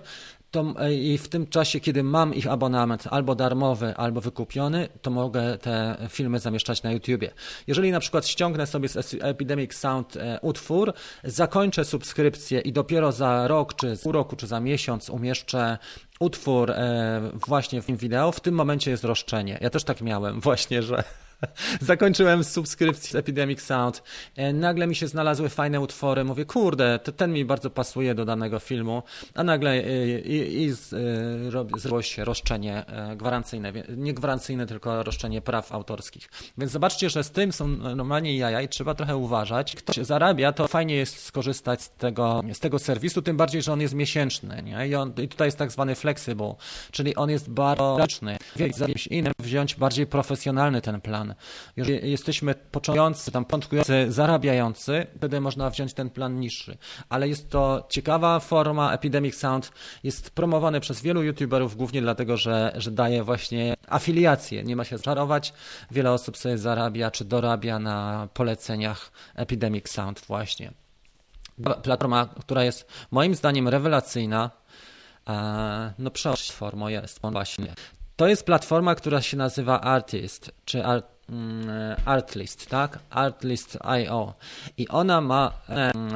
to 0.52 0.74
e, 0.80 0.94
i 0.94 1.18
w 1.18 1.30
tym 1.30 1.48
czasie, 1.48 1.80
kiedy 1.80 2.04
mam 2.04 2.34
ich 2.34 2.48
abonament 2.48 3.08
albo 3.10 3.36
darmowy, 3.36 3.96
albo 3.98 4.22
wykupiony, 4.22 4.88
to 5.02 5.12
mogę 5.12 5.58
te 5.58 5.98
filmy 6.10 6.40
zamieszczać 6.40 6.84
na 6.84 6.92
YouTubie. 6.92 7.32
Jeżeli 7.68 7.92
na 7.92 8.00
przykład 8.00 8.28
ściągnę 8.28 8.68
sobie 8.68 8.90
z 8.90 9.16
Epidemic 9.22 9.74
Sound 9.74 10.18
e, 10.18 10.40
utwór, 10.42 10.94
zakończę 11.24 11.86
subskrypcję 11.86 12.60
i 12.60 12.74
dopiero 12.74 13.12
za 13.12 13.48
rok, 13.48 13.76
czy 13.76 13.98
pół 14.04 14.12
roku, 14.12 14.36
czy 14.36 14.48
za 14.48 14.60
miesiąc 14.60 15.10
umieszczę 15.10 15.78
utwór 16.22 16.72
e, 16.72 17.22
właśnie 17.34 17.82
w 17.82 17.86
tym 17.86 17.98
wideo, 17.98 18.32
w 18.32 18.40
tym 18.40 18.56
momencie 18.56 18.92
jest 18.92 19.04
roszczenie. 19.04 19.58
Ja 19.62 19.70
też 19.70 19.84
tak 19.84 20.02
miałem 20.02 20.40
właśnie, 20.48 20.84
że 20.84 21.04
Zakończyłem 21.82 22.44
subskrypcję 22.44 23.20
Epidemic 23.20 23.62
Sound. 23.62 24.04
E, 24.36 24.54
nagle 24.54 24.88
mi 24.88 24.96
się 24.96 25.08
znalazły 25.08 25.50
fajne 25.50 25.80
utwory. 25.80 26.24
Mówię, 26.24 26.46
kurde, 26.46 27.00
to 27.00 27.12
ten 27.12 27.34
mi 27.34 27.46
bardzo 27.46 27.70
pasuje 27.70 28.16
do 28.16 28.26
danego 28.26 28.60
filmu. 28.60 29.04
A 29.36 29.44
nagle 29.44 29.72
e, 29.72 30.08
i, 30.20 30.34
i, 30.34 30.64
i 30.64 30.74
zrobiło 31.50 32.02
się 32.02 32.26
roszczenie 32.26 32.86
e, 32.86 33.16
gwarancyjne. 33.16 33.74
Nie 33.98 34.14
gwarancyjne, 34.14 34.66
tylko 34.66 35.04
roszczenie 35.04 35.42
praw 35.42 35.72
autorskich. 35.72 36.30
Więc 36.58 36.72
zobaczcie, 36.72 37.10
że 37.10 37.24
z 37.24 37.32
tym 37.32 37.54
są 37.54 37.68
normalnie 37.68 38.38
jaja 38.38 38.62
i 38.62 38.68
trzeba 38.68 38.96
trochę 38.96 39.18
uważać. 39.18 39.76
Ktoś 39.76 39.96
zarabia, 39.96 40.52
to 40.52 40.68
fajnie 40.68 40.96
jest 40.96 41.24
skorzystać 41.24 41.82
z 41.82 41.90
tego, 41.90 42.42
z 42.54 42.60
tego 42.60 42.80
serwisu, 42.80 43.22
tym 43.22 43.38
bardziej, 43.38 43.62
że 43.62 43.74
on 43.74 43.82
jest 43.82 43.94
miesięczny. 43.94 44.64
Nie? 44.64 44.88
I, 44.88 44.96
on, 44.96 45.14
I 45.18 45.28
tutaj 45.28 45.48
jest 45.48 45.58
tak 45.58 45.72
zwany 45.72 45.96
flexible, 45.96 46.56
czyli 46.92 47.16
on 47.16 47.30
jest 47.30 47.50
bardzo 47.50 47.98
ręczny. 47.98 48.38
Za 48.74 48.86
kimś 48.86 49.08
innym 49.08 49.34
wziąć 49.40 49.76
bardziej 49.76 50.08
profesjonalny 50.08 50.82
ten 50.82 51.02
plan. 51.02 51.31
Jeżeli 51.78 52.12
jesteśmy 52.12 52.56
początkujący, 52.56 53.32
tam 53.32 53.46
początkujący, 53.46 54.12
zarabiający, 54.12 55.08
wtedy 55.18 55.42
można 55.42 55.70
wziąć 55.70 55.94
ten 55.94 56.10
plan 56.10 56.40
niższy. 56.40 56.78
Ale 57.10 57.30
jest 57.30 57.50
to 57.50 57.88
ciekawa 57.90 58.40
forma. 58.40 58.94
Epidemic 58.94 59.36
Sound 59.36 59.72
jest 60.04 60.30
promowany 60.30 60.80
przez 60.80 61.02
wielu 61.02 61.24
youtuberów, 61.24 61.76
głównie 61.76 62.02
dlatego, 62.02 62.38
że, 62.38 62.74
że 62.76 62.92
daje 62.92 63.24
właśnie 63.24 63.74
afiliacje. 63.88 64.64
Nie 64.64 64.76
ma 64.76 64.84
się 64.84 65.00
czarować. 65.00 65.54
Wiele 65.92 66.12
osób 66.12 66.38
sobie 66.38 66.58
zarabia 66.58 67.12
czy 67.12 67.26
dorabia 67.26 67.80
na 67.80 68.28
poleceniach 68.34 69.12
Epidemic 69.36 69.90
Sound 69.90 70.22
właśnie. 70.28 70.72
Platforma, 71.84 72.30
która 72.40 72.64
jest 72.64 72.88
moim 73.12 73.36
zdaniem 73.36 73.68
rewelacyjna, 73.68 74.52
no 76.00 76.12
przełącz 76.12 76.52
formą 76.52 76.88
jest 76.88 77.20
on 77.22 77.34
właśnie. 77.34 77.74
To 78.16 78.28
jest 78.28 78.46
platforma, 78.46 78.96
która 78.96 79.22
się 79.22 79.38
nazywa 79.38 79.82
Artist, 79.82 80.52
czy 80.66 80.86
Art, 80.86 81.06
Artlist, 82.06 82.70
tak? 82.70 83.00
Artlist.io. 83.10 84.34
I 84.78 84.88
ona 84.88 85.22
ma, 85.22 85.52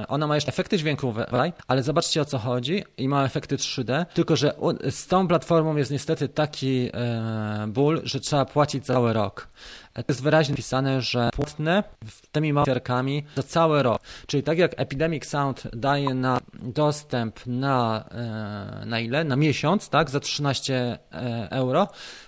ona 0.08 0.28
ma 0.28 0.36
jeszcze 0.36 0.50
efekty 0.50 0.78
dźwiękowe, 0.78 1.26
ale 1.68 1.84
zobaczcie 1.84 2.22
o 2.22 2.26
co 2.26 2.38
chodzi 2.38 2.84
i 2.98 3.08
ma 3.08 3.26
efekty 3.26 3.58
3D, 3.58 4.06
tylko 4.14 4.36
że 4.36 4.56
z 4.90 5.08
tą 5.08 5.28
platformą 5.28 5.76
jest 5.76 5.92
niestety 5.92 6.30
taki 6.30 6.90
e, 6.94 7.66
ból, 7.68 8.02
że 8.04 8.20
trzeba 8.20 8.46
płacić 8.46 8.86
cały 8.86 9.14
rok. 9.14 9.48
To 9.94 10.04
jest 10.10 10.24
wyraźnie 10.24 10.54
napisane, 10.54 11.02
że 11.02 11.30
płatne 11.34 11.84
tymi 12.32 12.54
małpierkami 12.54 13.24
za 13.36 13.44
cały 13.44 13.84
rok. 13.84 14.02
Czyli 14.28 14.44
tak 14.44 14.58
jak 14.58 14.72
Epidemic 14.78 15.26
Sound 15.26 15.68
daje 15.74 16.14
na 16.14 16.40
dostęp 16.54 17.40
na, 17.46 18.06
e, 18.12 18.86
na 18.86 19.00
ile? 19.00 19.24
Na 19.24 19.36
miesiąc, 19.36 19.90
tak? 19.90 20.10
Za 20.10 20.20
13 20.20 21.00
e, 21.12 21.48
euro. 21.52 21.88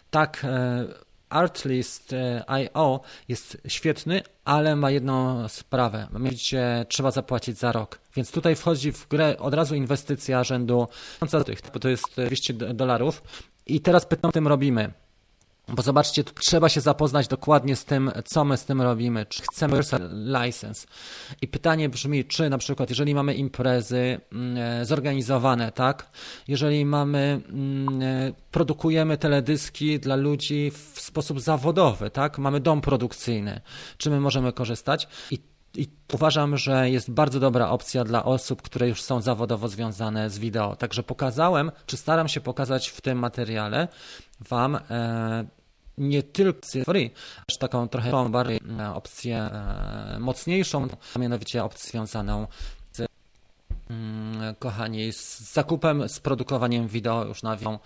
Tak 0.09 0.41
e, 0.43 1.06
Artlist.io 1.29 2.99
jest 3.27 3.57
świetny, 3.67 4.21
ale 4.45 4.75
ma 4.75 4.91
jedną 4.91 5.47
sprawę. 5.47 6.07
Mianowicie 6.13 6.85
trzeba 6.89 7.11
zapłacić 7.11 7.57
za 7.57 7.71
rok. 7.71 7.99
Więc 8.15 8.31
tutaj 8.31 8.55
wchodzi 8.55 8.91
w 8.91 9.07
grę 9.07 9.35
od 9.39 9.53
razu 9.53 9.75
inwestycja 9.75 10.43
rzędu 10.43 10.87
1000 11.19 11.31
zł, 11.31 11.55
bo 11.73 11.79
to 11.79 11.89
jest 11.89 12.05
200 12.15 12.53
dolarów. 12.53 13.23
I 13.65 13.81
teraz 13.81 14.05
pytam, 14.05 14.31
tym 14.31 14.47
robimy. 14.47 14.93
Bo 15.69 15.81
zobaczcie, 15.81 16.23
tu 16.23 16.33
trzeba 16.33 16.69
się 16.69 16.81
zapoznać 16.81 17.27
dokładnie 17.27 17.75
z 17.75 17.85
tym, 17.85 18.11
co 18.25 18.45
my 18.45 18.57
z 18.57 18.65
tym 18.65 18.81
robimy, 18.81 19.25
czy 19.25 19.43
chcemy 19.43 19.79
license. 20.43 20.87
I 21.41 21.47
pytanie 21.47 21.89
brzmi, 21.89 22.25
czy 22.25 22.49
na 22.49 22.57
przykład, 22.57 22.89
jeżeli 22.89 23.15
mamy 23.15 23.33
imprezy 23.33 24.19
mm, 24.31 24.57
e, 24.57 24.85
zorganizowane, 24.85 25.71
tak? 25.71 26.11
Jeżeli 26.47 26.85
mamy, 26.85 27.41
mm, 27.49 28.01
e, 28.01 28.33
produkujemy 28.51 29.17
teledyski 29.17 29.99
dla 29.99 30.15
ludzi 30.15 30.71
w 30.71 30.99
sposób 31.01 31.41
zawodowy, 31.41 32.09
tak? 32.09 32.37
Mamy 32.37 32.59
dom 32.59 32.81
produkcyjny, 32.81 33.61
czy 33.97 34.09
my 34.09 34.19
możemy 34.19 34.53
korzystać? 34.53 35.07
I 35.31 35.39
i 35.75 35.87
uważam, 36.13 36.57
że 36.57 36.89
jest 36.89 37.11
bardzo 37.11 37.39
dobra 37.39 37.69
opcja 37.69 38.03
dla 38.03 38.25
osób, 38.25 38.61
które 38.61 38.87
już 38.87 39.01
są 39.01 39.21
zawodowo 39.21 39.67
związane 39.67 40.29
z 40.29 40.39
wideo. 40.39 40.75
Także 40.75 41.03
pokazałem, 41.03 41.71
czy 41.85 41.97
staram 41.97 42.27
się 42.27 42.41
pokazać 42.41 42.87
w 42.87 43.01
tym 43.01 43.19
materiale 43.19 43.87
Wam 44.39 44.75
e, 44.75 45.45
nie 45.97 46.23
tylko 46.23 46.67
free, 46.85 47.11
lecz 47.49 47.57
taką 47.59 47.87
trochę 47.87 48.29
bardziej 48.29 48.59
e, 48.79 48.93
opcję 48.93 49.37
e, 49.37 50.17
mocniejszą, 50.19 50.87
a 51.15 51.19
mianowicie 51.19 51.63
opcję 51.63 51.89
związaną 51.89 52.47
z 52.91 53.07
mm, 53.89 54.55
kochani, 54.55 55.13
z 55.13 55.39
zakupem, 55.53 56.09
z 56.09 56.19
produkowaniem 56.19 56.87
wideo 56.87 57.25
już 57.25 57.43
na 57.43 57.57
wią. 57.57 57.79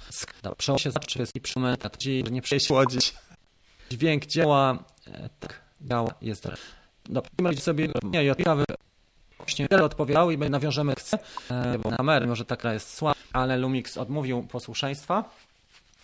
Przeło 0.58 0.78
się 0.78 0.91
zawsze 0.91 1.24
i 1.36 1.41
przypomnę, 1.41 1.78
nie 2.32 2.41
przejść 2.41 2.67
Dźwięk 3.91 4.26
działa, 4.26 4.84
tak, 5.39 5.62
działa, 5.82 6.13
jest 6.22 6.48
Dobrze, 7.12 7.62
sobie 7.62 7.88
nie, 8.04 8.24
ja 8.24 8.36
ciekawy 8.36 8.63
właśnie 9.38 9.69
odpowiadał 9.69 10.32
i 10.32 10.38
nawiążemy 10.38 10.95
chcę, 10.95 11.17
bo 11.84 11.89
kamery 11.89 12.28
może 12.28 12.45
taka 12.45 12.74
jest 12.74 12.93
słaba, 12.93 13.15
ale 13.34 13.58
Lumix 13.58 13.97
odmówił 13.97 14.43
posłuszeństwa. 14.43 15.24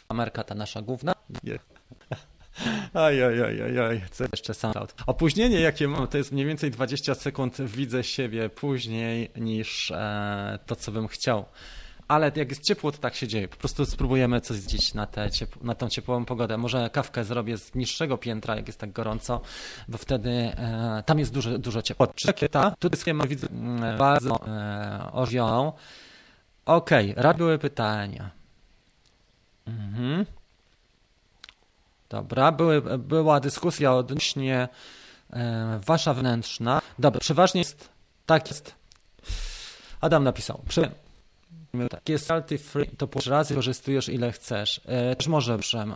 Kamerka 0.08 0.44
ta 0.44 0.56
nasza 0.56 0.82
główna. 0.82 1.14
Aj, 2.94 3.24
aj, 3.24 3.44
aj, 3.44 3.62
aj, 3.62 3.80
aj. 3.80 4.02
Co 4.12 4.24
jeszcze 4.32 4.54
SoundCloud. 4.54 4.94
Opóźnienie, 5.08 5.60
jakie 5.60 5.88
mam, 5.88 6.08
to 6.08 6.18
jest 6.18 6.32
mniej 6.32 6.46
więcej 6.46 6.72
20 6.72 7.16
sekund 7.16 7.62
widzę 7.62 8.04
siebie 8.04 8.50
później 8.50 9.30
niż 9.36 9.92
e, 9.92 10.60
to, 10.66 10.76
co 10.76 10.92
bym 10.92 11.08
chciał. 11.08 11.46
Ale 12.08 12.32
jak 12.36 12.50
jest 12.50 12.64
ciepło, 12.64 12.92
to 12.92 12.98
tak 12.98 13.16
się 13.16 13.28
dzieje. 13.28 13.48
Po 13.48 13.58
prostu 13.58 13.86
spróbujemy 13.86 14.42
coś 14.42 14.58
zdzić 14.58 14.94
na, 14.94 15.06
tę 15.06 15.30
ciep- 15.30 15.64
na 15.64 15.76
tą 15.76 15.90
ciepłą 15.90 16.26
pogodę. 16.26 16.58
Może 16.58 16.90
kawkę 16.90 17.24
zrobię 17.24 17.58
z 17.58 17.76
niższego 17.76 18.18
piętra, 18.18 18.56
jak 18.56 18.68
jest 18.68 18.80
tak 18.80 18.92
gorąco, 18.92 19.42
bo 19.88 19.98
wtedy 19.98 20.30
e, 20.30 21.04
tam 21.06 21.20
jest 21.20 21.34
dużo, 21.34 21.58
dużo 21.58 21.82
ciepło. 21.82 22.08
Ta, 22.52 22.72
tutaj 22.72 23.00
schema 23.00 23.28
widzę 23.28 23.48
mm, 23.48 23.98
bardzo 23.98 24.48
e, 24.48 25.12
ożioną. 25.12 25.74
Okej, 26.66 27.16
okay, 27.16 27.34
były 27.34 27.58
pytania. 27.58 28.30
Mhm. 29.68 30.26
Dobra, 32.10 32.52
były, 32.52 32.98
była 32.98 33.40
dyskusja 33.40 33.94
odnośnie 33.94 34.68
e, 35.30 35.80
wasza 35.86 36.14
wnętrzna. 36.14 36.82
Dobra, 37.00 37.20
przeważnie 37.20 37.62
jest, 37.62 37.90
tak 38.26 38.48
jest. 38.48 38.76
Adam 40.02 40.24
napisał. 40.24 40.62
Przy, 40.68 40.92
takie 41.90 42.20
salty 42.20 42.58
free, 42.58 42.90
to 42.98 43.08
po 43.08 43.20
razy 43.30 43.56
korzystujesz 43.56 44.10
ile 44.10 44.32
chcesz. 44.32 44.82
E, 44.86 45.30
może 45.30 45.58
przem 45.58 45.92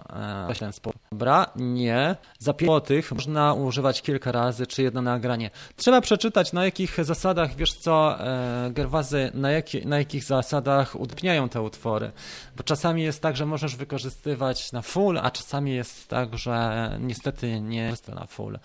e, 0.50 0.56
ten 0.60 0.74
sposób. 0.74 1.02
Dobra, 1.12 1.52
nie. 1.56 2.16
Za 2.40 2.54
5 2.54 2.68
złotych 2.68 3.12
można 3.12 3.54
używać 3.54 4.02
kilka 4.02 4.32
razy, 4.32 4.68
czy 4.68 4.84
jedno 4.84 5.02
nagranie. 5.02 5.50
Trzeba 5.76 6.02
przeczytać 6.02 6.54
na 6.54 6.66
jakich 6.66 7.06
zasadach, 7.06 7.56
wiesz 7.56 7.74
co, 7.74 8.20
e, 8.20 8.72
Gerwazy, 8.72 9.32
na, 9.34 9.52
jaki, 9.52 9.88
na 9.88 9.98
jakich 9.98 10.24
zasadach 10.24 10.96
udostępniają 10.96 11.50
te 11.50 11.62
utwory. 11.62 12.12
Bo 12.58 12.64
czasami 12.64 13.04
jest 13.04 13.22
tak, 13.22 13.38
że 13.38 13.46
możesz 13.46 13.76
wykorzystywać 13.76 14.72
na 14.72 14.82
full, 14.82 15.18
a 15.18 15.32
czasami 15.32 15.74
jest 15.76 16.08
tak, 16.08 16.38
że 16.38 16.98
niestety 17.00 17.62
nie 17.62 17.84
jest 17.84 18.06
to 18.06 18.16
na 18.16 18.28
full 18.28 18.60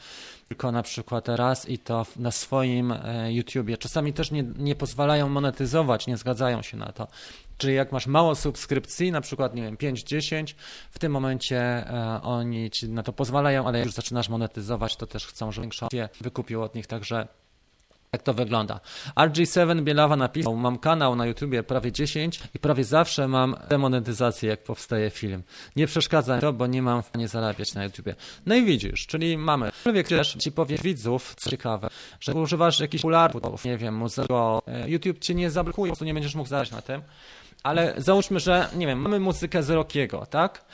tylko 0.49 0.73
na 0.73 0.83
przykład 0.83 1.29
raz 1.29 1.69
i 1.69 1.79
to 1.79 2.07
na 2.17 2.31
swoim 2.31 2.93
e, 2.93 3.33
YouTubie. 3.33 3.79
Czasami 3.79 4.13
też 4.13 4.31
nie, 4.31 4.45
nie 4.59 4.75
pozwalają 4.75 5.29
monetyzować, 5.29 6.07
nie 6.07 6.17
zgadzają 6.17 6.63
się 6.63 6.77
na 6.77 6.93
to. 6.93 7.09
Czyli 7.59 7.75
jak 7.75 7.93
masz 7.93 8.07
mało 8.07 8.35
subskrypcji, 8.35 9.13
na 9.13 9.21
przykład, 9.21 9.55
nie 9.55 9.63
wiem, 9.63 9.77
5-10, 9.77 10.55
w 10.91 10.99
tym 10.99 11.13
momencie 11.13 11.59
e, 11.59 12.21
oni 12.23 12.71
ci 12.71 12.89
na 12.89 13.03
to 13.03 13.13
pozwalają, 13.13 13.67
ale 13.67 13.79
jak 13.79 13.87
już 13.87 13.95
zaczynasz 13.95 14.29
monetyzować, 14.29 14.97
to 14.97 15.07
też 15.07 15.27
chcą, 15.27 15.53
żeby 15.53 15.63
większość 15.63 15.93
wykupił 16.21 16.63
od 16.63 16.75
nich, 16.75 16.87
także 16.87 17.29
jak 18.17 18.23
to 18.23 18.35
wygląda. 18.35 18.81
RG7 19.17 19.83
Bielawa 19.83 20.17
napisał, 20.17 20.57
mam 20.57 20.79
kanał 20.79 21.17
na 21.17 21.27
YouTubie 21.27 21.63
prawie 21.63 21.93
10 21.93 22.41
i 22.55 22.59
prawie 22.59 22.85
zawsze 22.85 23.29
mam 23.29 23.57
demonetyzację, 23.69 24.51
jak 24.51 24.63
powstaje 24.63 25.11
film. 25.11 25.43
Nie 25.77 25.87
przeszkadza 25.87 26.39
to, 26.39 26.53
bo 26.53 26.67
nie 26.67 26.83
mam 26.83 27.03
w 27.03 27.07
stanie 27.07 27.29
zarabiać 27.29 27.75
na 27.75 27.85
YouTubie. 27.85 28.15
No 28.47 28.55
i 28.55 28.65
widzisz, 28.65 29.07
czyli 29.07 29.39
mamy. 29.39 29.71
Człowiek 29.83 30.09
też 30.09 30.35
ci 30.35 30.53
powie 30.53 30.79
widzów, 30.79 31.35
co 31.37 31.51
ciekawe, 31.51 31.89
że 32.21 32.35
używasz 32.35 32.81
jakichś 32.81 33.03
popularnych, 33.03 33.65
nie 33.65 33.77
wiem, 33.77 33.97
muzyko, 33.97 34.63
e, 34.67 34.91
YouTube 34.91 35.19
cię 35.19 35.35
nie 35.35 35.51
zablokuje, 35.51 35.91
po 35.91 35.93
prostu 35.93 36.05
nie 36.05 36.15
będziesz 36.15 36.35
mógł 36.35 36.49
zarabiać 36.49 36.73
na 36.73 36.83
tym. 36.83 37.03
Ale 37.63 37.95
załóżmy, 37.97 38.41
że, 38.41 38.69
nie 38.77 38.87
wiem, 38.87 38.99
mamy 38.99 39.21
muzykę 39.21 39.63
z 39.63 39.71
Rockiego, 39.71 40.27
tak? 40.27 40.65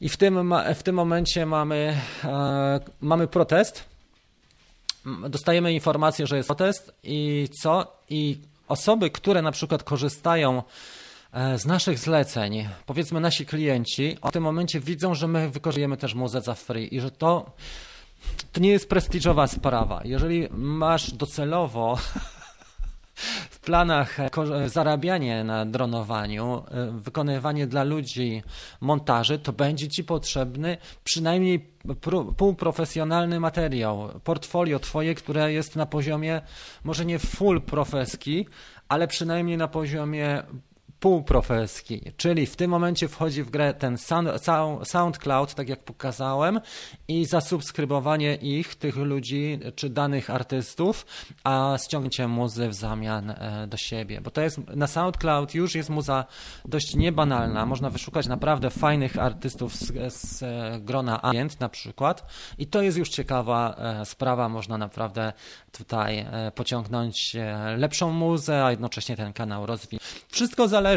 I 0.00 0.08
w 0.08 0.16
tym, 0.16 0.54
w 0.74 0.82
tym 0.82 0.94
momencie 0.94 1.46
mamy, 1.46 1.96
e, 2.24 2.80
mamy 3.00 3.26
protest, 3.26 3.91
dostajemy 5.28 5.72
informację, 5.72 6.26
że 6.26 6.36
jest 6.36 6.48
protest 6.48 6.92
i 7.02 7.48
co? 7.62 7.96
I 8.10 8.38
osoby, 8.68 9.10
które 9.10 9.42
na 9.42 9.52
przykład 9.52 9.82
korzystają 9.82 10.62
e, 11.32 11.58
z 11.58 11.66
naszych 11.66 11.98
zleceń, 11.98 12.68
powiedzmy 12.86 13.20
nasi 13.20 13.46
klienci, 13.46 14.16
w 14.28 14.32
tym 14.32 14.42
momencie 14.42 14.80
widzą, 14.80 15.14
że 15.14 15.28
my 15.28 15.50
wykorzystujemy 15.50 15.96
też 15.96 16.14
muzę 16.14 16.40
za 16.40 16.54
free 16.54 16.94
i 16.94 17.00
że 17.00 17.10
to, 17.10 17.50
to 18.52 18.60
nie 18.60 18.70
jest 18.70 18.88
prestiżowa 18.88 19.46
sprawa. 19.46 20.00
Jeżeli 20.04 20.48
masz 20.50 21.10
docelowo 21.10 21.98
w 23.50 23.60
planach 23.60 24.16
zarabianie 24.66 25.44
na 25.44 25.66
dronowaniu, 25.66 26.62
e, 26.70 26.90
wykonywanie 26.90 27.66
dla 27.66 27.84
ludzi 27.84 28.42
montaży, 28.80 29.38
to 29.38 29.52
będzie 29.52 29.88
Ci 29.88 30.04
potrzebny 30.04 30.76
przynajmniej 31.04 31.72
półprofesjonalny 32.36 33.40
materiał, 33.40 34.08
portfolio 34.24 34.78
Twoje, 34.78 35.14
które 35.14 35.52
jest 35.52 35.76
na 35.76 35.86
poziomie 35.86 36.42
może 36.84 37.04
nie 37.04 37.18
full 37.18 37.60
profeski, 37.60 38.46
ale 38.88 39.08
przynajmniej 39.08 39.56
na 39.56 39.68
poziomie 39.68 40.42
półprofeski, 41.02 42.00
czyli 42.16 42.46
w 42.46 42.56
tym 42.56 42.70
momencie 42.70 43.08
wchodzi 43.08 43.42
w 43.42 43.50
grę 43.50 43.74
ten 43.74 43.96
SoundCloud, 44.84 45.54
tak 45.54 45.68
jak 45.68 45.84
pokazałem, 45.84 46.60
i 47.08 47.26
zasubskrybowanie 47.26 48.34
ich, 48.34 48.74
tych 48.74 48.96
ludzi 48.96 49.60
czy 49.74 49.90
danych 49.90 50.30
artystów, 50.30 51.06
a 51.44 51.76
ściągnięcie 51.84 52.28
muzy 52.28 52.68
w 52.68 52.74
zamian 52.74 53.30
e, 53.30 53.66
do 53.66 53.76
siebie. 53.76 54.20
Bo 54.20 54.30
to 54.30 54.40
jest 54.40 54.58
na 54.68 54.86
SoundCloud 54.86 55.54
już 55.54 55.74
jest 55.74 55.90
muza 55.90 56.24
dość 56.64 56.94
niebanalna. 56.94 57.66
Można 57.66 57.90
wyszukać 57.90 58.26
naprawdę 58.26 58.70
fajnych 58.70 59.18
artystów 59.18 59.74
z, 59.74 60.14
z 60.14 60.42
e, 60.42 60.80
grona 60.80 61.22
agent 61.22 61.60
na 61.60 61.68
przykład, 61.68 62.32
i 62.58 62.66
to 62.66 62.82
jest 62.82 62.98
już 62.98 63.08
ciekawa 63.08 63.74
e, 63.78 64.04
sprawa. 64.04 64.48
Można 64.48 64.78
naprawdę 64.78 65.32
tutaj 65.72 66.26
pociągnąć 66.54 67.36
lepszą 67.76 68.12
muzę, 68.12 68.64
a 68.64 68.70
jednocześnie 68.70 69.16
ten 69.16 69.32
kanał 69.32 69.66
rozwijać. 69.66 70.02
Wszystko 70.28 70.68
zależy 70.68 70.91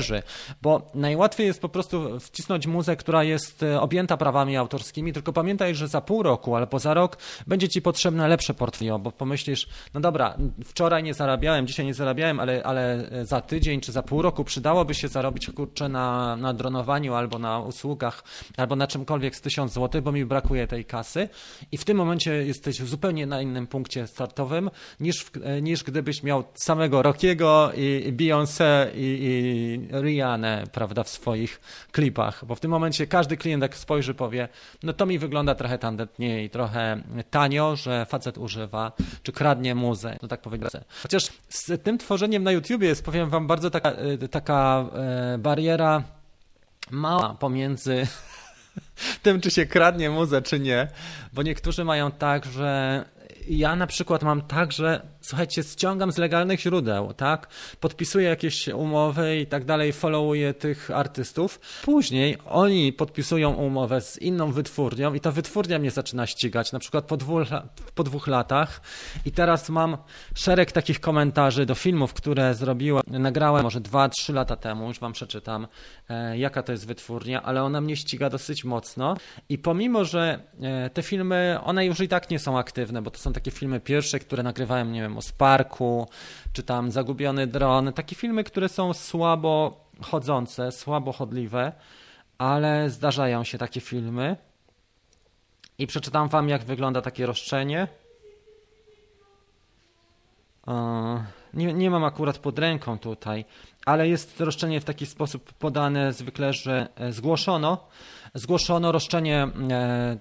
bo 0.61 0.91
najłatwiej 0.93 1.47
jest 1.47 1.61
po 1.61 1.69
prostu 1.69 2.19
wcisnąć 2.19 2.67
muzę, 2.67 2.95
która 2.95 3.23
jest 3.23 3.63
e, 3.63 3.81
objęta 3.81 4.17
prawami 4.17 4.57
autorskimi, 4.57 5.13
tylko 5.13 5.33
pamiętaj, 5.33 5.75
że 5.75 5.87
za 5.87 6.01
pół 6.01 6.23
roku 6.23 6.55
albo 6.55 6.79
za 6.79 6.93
rok 6.93 7.17
będzie 7.47 7.69
ci 7.69 7.81
potrzebne 7.81 8.27
lepsze 8.27 8.53
portfolio, 8.53 8.99
bo 8.99 9.11
pomyślisz, 9.11 9.67
no 9.93 10.01
dobra, 10.01 10.37
wczoraj 10.65 11.03
nie 11.03 11.13
zarabiałem, 11.13 11.67
dzisiaj 11.67 11.85
nie 11.85 11.93
zarabiałem, 11.93 12.39
ale, 12.39 12.63
ale 12.63 13.09
e, 13.11 13.25
za 13.25 13.41
tydzień 13.41 13.81
czy 13.81 13.91
za 13.91 14.03
pół 14.03 14.21
roku 14.21 14.43
przydałoby 14.43 14.93
się 14.93 15.07
zarobić 15.07 15.49
kurczę 15.55 15.89
na, 15.89 16.35
na 16.35 16.53
dronowaniu 16.53 17.13
albo 17.13 17.39
na 17.39 17.59
usługach, 17.59 18.23
albo 18.57 18.75
na 18.75 18.87
czymkolwiek 18.87 19.35
z 19.35 19.41
tysiąc 19.41 19.73
złotych, 19.73 20.01
bo 20.01 20.11
mi 20.11 20.25
brakuje 20.25 20.67
tej 20.67 20.85
kasy. 20.85 21.29
I 21.71 21.77
w 21.77 21.85
tym 21.85 21.97
momencie 21.97 22.45
jesteś 22.45 22.75
zupełnie 22.75 23.25
na 23.25 23.41
innym 23.41 23.67
punkcie 23.67 24.07
startowym 24.07 24.69
niż, 24.99 25.25
e, 25.43 25.61
niż 25.61 25.83
gdybyś 25.83 26.23
miał 26.23 26.43
samego 26.53 27.01
Rockiego 27.01 27.71
i, 27.75 28.03
i 28.07 28.13
Beyoncé 28.13 28.87
i, 28.95 29.17
i 29.21 29.84
Rihanna, 29.91 30.63
prawda, 30.71 31.03
w 31.03 31.09
swoich 31.09 31.61
klipach, 31.91 32.45
bo 32.45 32.55
w 32.55 32.59
tym 32.59 32.71
momencie 32.71 33.07
każdy 33.07 33.37
klient 33.37 33.61
jak 33.61 33.75
spojrzy 33.77 34.13
powie, 34.13 34.47
no 34.83 34.93
to 34.93 35.05
mi 35.05 35.19
wygląda 35.19 35.55
trochę 35.55 35.77
tandetnie 35.77 36.43
i 36.43 36.49
trochę 36.49 37.01
tanio, 37.29 37.75
że 37.75 38.05
facet 38.05 38.37
używa, 38.37 38.91
czy 39.23 39.31
kradnie 39.31 39.75
muzę, 39.75 40.17
to 40.21 40.27
tak 40.27 40.41
powiedzieć. 40.41 40.71
Chociaż 41.03 41.29
z 41.49 41.83
tym 41.83 41.97
tworzeniem 41.97 42.43
na 42.43 42.51
YouTubie 42.51 42.87
jest, 42.87 43.05
powiem 43.05 43.29
wam, 43.29 43.47
bardzo 43.47 43.69
taka, 43.69 43.91
y, 44.23 44.27
taka 44.27 44.85
e, 44.93 45.37
bariera 45.37 46.03
mała 46.91 47.33
pomiędzy 47.33 48.07
tym, 49.23 49.41
czy 49.41 49.51
się 49.51 49.65
kradnie 49.65 50.09
muzę, 50.09 50.41
czy 50.41 50.59
nie, 50.59 50.87
bo 51.33 51.43
niektórzy 51.43 51.83
mają 51.83 52.11
tak, 52.11 52.45
że 52.45 53.05
ja 53.47 53.75
na 53.75 53.87
przykład 53.87 54.23
mam 54.23 54.41
tak, 54.41 54.71
że 54.71 55.15
słuchajcie, 55.25 55.63
ściągam 55.63 56.11
z 56.11 56.17
legalnych 56.17 56.59
źródeł, 56.59 57.13
tak? 57.13 57.47
Podpisuję 57.79 58.29
jakieś 58.29 58.67
umowy 58.67 59.37
i 59.37 59.47
tak 59.47 59.65
dalej, 59.65 59.93
followuję 59.93 60.53
tych 60.53 60.91
artystów. 60.91 61.59
Później 61.83 62.37
oni 62.45 62.93
podpisują 62.93 63.53
umowę 63.53 64.01
z 64.01 64.17
inną 64.17 64.51
wytwórnią 64.51 65.13
i 65.13 65.19
ta 65.19 65.31
wytwórnia 65.31 65.79
mnie 65.79 65.91
zaczyna 65.91 66.27
ścigać, 66.27 66.71
na 66.71 66.79
przykład 66.79 67.05
po 67.05 67.17
dwóch, 67.17 67.47
po 67.95 68.03
dwóch 68.03 68.27
latach. 68.27 68.81
I 69.25 69.31
teraz 69.31 69.69
mam 69.69 69.97
szereg 70.35 70.71
takich 70.71 70.99
komentarzy 70.99 71.65
do 71.65 71.75
filmów, 71.75 72.13
które 72.13 72.53
zrobiłem, 72.53 73.03
nagrałem 73.07 73.63
może 73.63 73.79
dwa, 73.79 74.09
trzy 74.09 74.33
lata 74.33 74.55
temu, 74.55 74.87
już 74.87 74.99
wam 74.99 75.13
przeczytam, 75.13 75.67
e, 76.09 76.37
jaka 76.37 76.63
to 76.63 76.71
jest 76.71 76.87
wytwórnia, 76.87 77.43
ale 77.43 77.63
ona 77.63 77.81
mnie 77.81 77.95
ściga 77.95 78.29
dosyć 78.29 78.63
mocno. 78.63 79.17
I 79.49 79.57
pomimo, 79.57 80.05
że 80.05 80.39
e, 80.61 80.89
te 80.89 81.03
filmy, 81.03 81.59
one 81.63 81.85
już 81.85 81.99
i 81.99 82.07
tak 82.07 82.29
nie 82.29 82.39
są 82.39 82.57
aktywne, 82.57 83.01
bo 83.01 83.11
to 83.11 83.19
są 83.19 83.33
takie 83.35 83.51
filmy 83.51 83.79
pierwsze, 83.79 84.19
które 84.19 84.43
nagrywałem, 84.43 84.91
nie 84.91 85.01
wiem, 85.01 85.17
o 85.17 85.21
Sparku, 85.21 86.07
czy 86.53 86.63
tam 86.63 86.91
Zagubiony 86.91 87.47
Dron. 87.47 87.93
Takie 87.93 88.15
filmy, 88.15 88.43
które 88.43 88.69
są 88.69 88.93
słabo 88.93 89.85
chodzące, 90.01 90.71
słabo 90.71 91.11
chodliwe, 91.11 91.71
ale 92.37 92.89
zdarzają 92.89 93.43
się 93.43 93.57
takie 93.57 93.81
filmy. 93.81 94.35
I 95.77 95.87
przeczytam 95.87 96.29
wam, 96.29 96.49
jak 96.49 96.63
wygląda 96.63 97.01
takie 97.01 97.25
roszczenie. 97.25 97.87
Nie, 101.53 101.73
nie 101.73 101.89
mam 101.89 102.03
akurat 102.03 102.37
pod 102.37 102.59
ręką 102.59 102.99
tutaj, 102.99 103.45
ale 103.85 104.07
jest 104.07 104.41
roszczenie 104.41 104.81
w 104.81 104.85
taki 104.85 105.05
sposób 105.05 105.53
podane 105.53 106.13
zwykle, 106.13 106.53
że 106.53 106.87
e, 106.95 107.13
zgłoszono, 107.13 107.87
zgłoszono 108.33 108.91
roszczenie 108.91 109.47
e, 109.71 110.17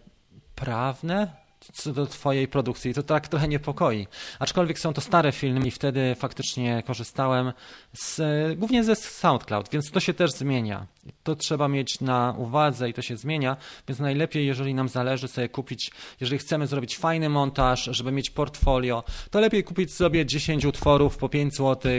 prawne, 0.55 1.44
co 1.73 1.93
do 1.93 2.07
twojej 2.07 2.49
produkcji. 2.49 2.95
To 2.95 3.03
tak 3.03 3.29
trochę 3.29 3.49
niepokoi. 3.49 4.07
Aczkolwiek 4.39 4.79
są 4.79 4.93
to 4.93 5.01
stare 5.01 5.33
filmy 5.33 5.67
i 5.67 5.71
wtedy 5.71 6.15
faktycznie 6.15 6.83
korzystałem 6.87 7.53
z, 7.93 8.21
głównie 8.59 8.85
ze 8.85 8.97
SoundCloud, 8.97 9.69
więc 9.71 9.91
to 9.91 10.01
się 10.01 10.15
też 10.15 10.33
zmienia. 10.33 10.87
To 11.23 11.37
trzeba 11.37 11.69
mieć 11.69 12.01
na 12.01 12.35
uwadze 12.39 12.89
i 12.89 12.95
to 12.95 13.03
się 13.03 13.17
zmienia, 13.17 13.57
więc 13.89 14.01
najlepiej, 14.01 14.47
jeżeli 14.47 14.75
nam 14.75 14.89
zależy 14.89 15.29
sobie 15.29 15.49
kupić, 15.49 15.91
jeżeli 16.21 16.39
chcemy 16.39 16.67
zrobić 16.67 16.99
fajny 16.99 17.29
montaż, 17.29 17.85
żeby 17.93 18.13
mieć 18.13 18.31
portfolio, 18.31 19.05
to 19.31 19.41
lepiej 19.41 19.65
kupić 19.65 19.95
sobie 19.95 20.27
10 20.27 20.65
utworów 20.65 21.17
po 21.17 21.29
5 21.29 21.57
zł 21.57 21.93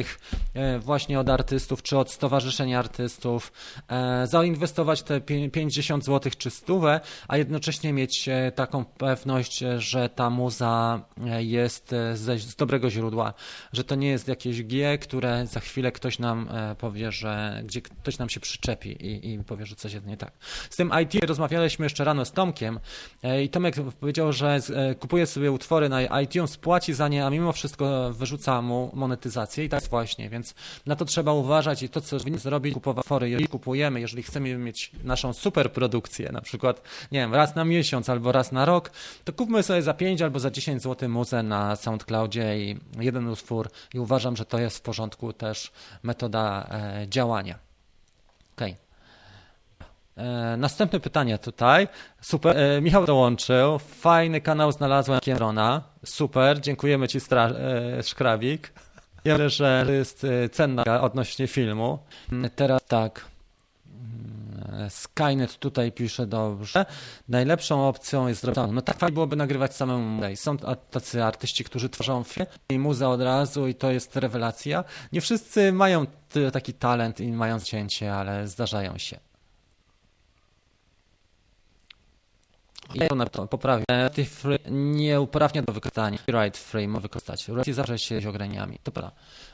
e, 0.54 0.80
właśnie 0.80 1.20
od 1.20 1.30
artystów 1.30 1.84
czy 1.84 1.98
od 1.98 2.12
stowarzyszenia 2.12 2.80
artystów, 2.80 3.52
e, 3.88 4.28
zainwestować 4.28 5.04
te 5.04 5.22
50 5.52 6.06
zł 6.06 6.32
czy 6.38 6.50
stówę, 6.50 7.00
a 7.28 7.38
jednocześnie 7.38 7.94
mieć 7.94 8.30
e, 8.30 8.52
taką 8.52 8.86
pewność, 8.86 9.64
że 9.78 10.10
ta 10.10 10.30
muza 10.30 11.02
jest 11.38 11.96
z 12.14 12.56
dobrego 12.56 12.90
źródła, 12.90 13.34
że 13.74 13.84
to 13.84 13.96
nie 13.96 14.08
jest 14.08 14.28
jakieś 14.28 14.64
G, 14.64 14.98
które 14.98 15.48
za 15.48 15.60
chwilę 15.60 15.92
ktoś 15.92 16.20
nam 16.20 16.50
powie, 16.78 17.12
że 17.12 17.62
gdzie 17.66 17.82
ktoś 17.82 18.18
nam 18.18 18.30
się 18.30 18.40
przyczepi 18.40 18.95
i, 19.00 19.34
i 19.34 19.44
powie, 19.44 19.66
że 19.66 19.76
coś 19.76 19.94
jest 19.94 20.06
nie 20.06 20.18
tak. 20.18 20.32
Z 20.70 20.76
tym 20.76 20.92
IT 21.04 21.26
rozmawialiśmy 21.26 21.86
jeszcze 21.86 22.04
rano 22.04 22.26
z 22.26 22.32
Tomkiem 22.32 22.80
i 23.44 23.50
Tomek 23.50 23.76
powiedział, 24.00 24.34
że 24.34 24.60
kupuje 25.00 25.26
sobie 25.26 25.52
utwory 25.52 25.90
na 25.90 26.22
iTunes, 26.22 26.58
płaci 26.58 26.94
za 26.94 27.08
nie, 27.08 27.26
a 27.26 27.30
mimo 27.30 27.52
wszystko 27.52 28.14
wyrzuca 28.14 28.62
mu 28.62 28.92
monetyzację 28.94 29.66
i 29.66 29.70
tak 29.70 29.84
właśnie, 29.84 30.30
więc 30.30 30.56
na 30.86 30.96
to 30.96 31.06
trzeba 31.06 31.34
uważać 31.34 31.84
i 31.84 31.90
to, 31.90 32.02
co 32.02 32.18
powinniśmy 32.18 32.44
zrobić, 32.50 32.74
kupować 32.74 33.04
utwory, 33.04 33.30
jeżeli 33.30 33.48
kupujemy, 33.48 34.02
jeżeli 34.02 34.24
chcemy 34.24 34.58
mieć 34.58 34.92
naszą 35.04 35.34
super 35.34 35.72
produkcję, 35.72 36.32
na 36.32 36.42
przykład, 36.42 36.82
nie 37.12 37.20
wiem, 37.20 37.36
raz 37.36 37.56
na 37.56 37.66
miesiąc 37.66 38.10
albo 38.10 38.32
raz 38.32 38.52
na 38.52 38.66
rok, 38.66 38.92
to 39.24 39.34
kupmy 39.34 39.64
sobie 39.64 39.82
za 39.82 39.94
5 39.94 40.22
albo 40.22 40.40
za 40.40 40.52
10 40.52 40.82
zł 40.84 41.10
muzę 41.10 41.44
na 41.44 41.76
SoundCloudzie 41.76 42.60
i 42.60 42.78
jeden 43.00 43.28
utwór 43.28 43.70
i 43.94 44.00
uważam, 44.00 44.36
że 44.36 44.46
to 44.46 44.60
jest 44.60 44.78
w 44.78 44.82
porządku 44.82 45.34
też 45.34 45.72
metoda 46.04 46.68
e, 46.72 47.06
działania. 47.10 47.60
Okej. 48.56 48.72
Okay. 48.72 48.85
E, 50.18 50.58
następne 50.58 51.00
pytanie 51.00 51.38
tutaj. 51.38 51.88
Super. 52.22 52.58
E, 52.58 52.82
Michał 52.82 53.06
dołączył. 53.06 53.80
Fajny 53.80 54.42
kanał 54.42 54.72
znalazłem 54.72 55.20
Kierona. 55.20 55.82
Super. 56.06 56.62
Dziękujemy 56.62 57.08
Ci, 57.08 57.20
Stra- 57.20 57.56
e, 58.00 58.04
Szkrawik. 58.04 58.74
Myślę, 59.26 59.50
że 59.50 59.86
jest 59.90 60.28
cenna 60.52 61.02
odnośnie 61.02 61.48
filmu. 61.48 62.00
Teraz 62.56 62.82
tak. 62.88 63.26
Skynet 64.90 65.58
tutaj 65.58 65.92
pisze 65.92 66.28
dobrze. 66.28 66.86
Najlepszą 67.30 67.88
opcją 67.88 68.28
jest 68.28 68.42
zrobić. 68.42 68.64
No 68.72 68.82
tak 68.82 68.98
fajnie 68.98 69.14
byłoby 69.14 69.36
nagrywać 69.36 69.76
samemu. 69.76 70.22
Są 70.36 70.58
tacy 70.92 71.24
artyści, 71.24 71.64
którzy 71.64 71.90
tworzą 71.90 72.24
film 72.24 72.46
i 72.70 72.80
muza 72.80 73.10
od 73.10 73.22
razu 73.22 73.68
i 73.68 73.76
to 73.76 73.92
jest 73.92 74.16
rewelacja. 74.16 74.84
Nie 75.12 75.22
wszyscy 75.22 75.72
mają 75.72 76.06
taki 76.54 76.74
talent 76.74 77.20
i 77.20 77.32
mają 77.32 77.60
cięcie, 77.60 78.16
ale 78.16 78.48
zdarzają 78.48 78.98
się. 78.98 79.20
I 82.96 83.08
to 83.08 83.26
to 83.26 83.48
poprawię. 83.48 83.86
Free 84.30 84.60
nie 84.72 85.22
uprawnia 85.22 85.62
do 85.62 85.74
wykorzystania. 85.74 86.18
Right 86.28 86.58
free 86.58 86.88
może 86.88 87.02
wykorzystać. 87.02 87.48
Royalty 87.48 87.74
zawsze 87.74 88.00
się 88.00 88.30
ograniami. 88.30 88.80
To 88.84 88.92
prawda. 88.92 89.12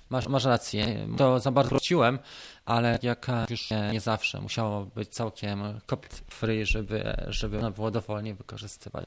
Masz, 0.10 0.28
masz 0.28 0.46
rację. 0.46 1.08
To 1.18 1.40
za 1.40 1.52
bardzo 1.52 1.70
wróciłem, 1.70 2.20
ale 2.66 3.00
jak 3.02 3.28
już 3.50 3.72
nie, 3.72 3.90
nie 3.92 4.00
zawsze. 4.00 4.42
Musiało 4.42 4.86
być 4.86 5.10
całkiem 5.10 5.80
copy 5.86 6.08
free, 6.30 6.66
żeby, 6.66 7.14
żeby 7.28 7.56
można 7.56 7.72
było 7.72 7.92
dowolnie 7.92 8.34
wykorzystywać. 8.36 9.06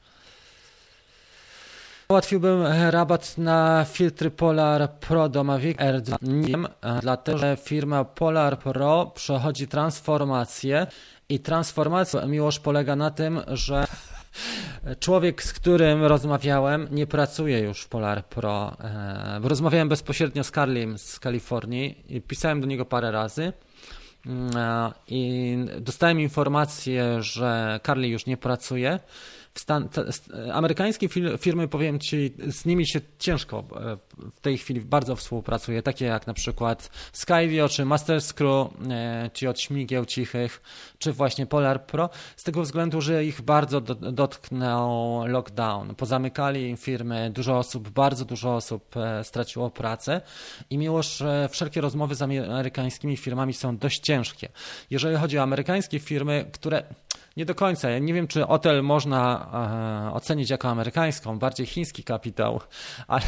Ułatwiłbym 2.09 2.63
rabat 2.89 3.37
na 3.37 3.85
filtry 3.91 4.31
Polar 4.31 4.91
Pro 4.91 5.29
do 5.29 5.43
Mavic 5.43 5.77
R2. 5.77 6.15
Nie 6.21 6.47
wiem, 6.47 6.67
dlatego 7.01 7.37
że 7.37 7.57
firma 7.63 8.03
Polar 8.03 8.59
Pro 8.59 9.11
przechodzi 9.15 9.67
transformację 9.67 10.87
i 11.29 11.39
transformacja 11.39 12.25
miłość 12.25 12.59
polega 12.59 12.95
na 12.95 13.11
tym, 13.11 13.41
że 13.47 13.85
Człowiek, 14.99 15.43
z 15.43 15.53
którym 15.53 16.03
rozmawiałem, 16.03 16.87
nie 16.91 17.07
pracuje 17.07 17.59
już 17.59 17.81
w 17.81 17.87
Polar 17.87 18.25
Pro. 18.25 18.77
E, 18.79 19.39
rozmawiałem 19.43 19.89
bezpośrednio 19.89 20.43
z 20.43 20.51
Carlim 20.51 20.97
z 20.97 21.19
Kalifornii 21.19 22.03
i 22.09 22.21
pisałem 22.21 22.61
do 22.61 22.67
niego 22.67 22.85
parę 22.85 23.11
razy. 23.11 23.53
Mm, 24.25 24.51
I 25.07 25.57
dostałem 25.79 26.19
informację, 26.19 27.23
że 27.23 27.79
Carly 27.85 28.07
już 28.07 28.25
nie 28.25 28.37
pracuje 28.37 28.99
Stan, 29.57 29.89
amerykańskie 30.53 31.09
firmy, 31.39 31.67
powiem 31.67 31.99
Ci, 31.99 32.33
z 32.47 32.65
nimi 32.65 32.87
się 32.87 33.01
ciężko 33.19 33.63
e, 33.75 33.97
w 34.35 34.39
tej 34.39 34.57
chwili 34.57 34.81
bardzo 34.81 35.15
współpracuje, 35.15 35.81
takie 35.81 36.05
jak 36.05 36.27
na 36.27 36.33
przykład 36.33 36.89
Skydio, 37.13 37.69
czy 37.69 37.85
Master 37.85 38.21
Screw, 38.21 38.67
e, 38.89 39.29
czy 39.33 39.49
od 39.49 39.59
Śmigieł 39.59 40.05
Cichych, 40.05 40.61
czy 40.97 41.13
właśnie 41.13 41.45
Polar 41.45 41.85
Pro, 41.85 42.09
z 42.35 42.43
tego 42.43 42.61
względu, 42.61 43.01
że 43.01 43.25
ich 43.25 43.41
bardzo 43.41 43.81
dotknął 43.81 45.27
lockdown. 45.27 45.95
Pozamykali 45.95 46.77
firmy, 46.77 47.31
dużo 47.33 47.57
osób, 47.57 47.89
bardzo 47.89 48.25
dużo 48.25 48.55
osób 48.55 48.97
e, 48.97 49.23
straciło 49.23 49.69
pracę 49.69 50.21
i 50.69 50.77
mimo, 50.77 51.03
że 51.03 51.49
wszelkie 51.51 51.81
rozmowy 51.81 52.15
z 52.15 52.21
amerykańskimi 52.21 53.17
firmami 53.17 53.53
są 53.53 53.77
dość 53.77 53.99
ciężkie. 53.99 54.49
Jeżeli 54.89 55.17
chodzi 55.17 55.39
o 55.39 55.41
amerykańskie 55.41 55.99
firmy, 55.99 56.49
które 56.53 56.83
nie 57.37 57.45
do 57.45 57.55
końca. 57.55 57.89
Ja 57.89 57.99
nie 57.99 58.13
wiem, 58.13 58.27
czy 58.27 58.41
hotel 58.41 58.83
można 58.83 59.49
e, 60.09 60.13
ocenić 60.13 60.49
jako 60.49 60.69
amerykańską, 60.69 61.39
bardziej 61.39 61.67
chiński 61.67 62.03
kapitał, 62.03 62.61
ale, 63.07 63.23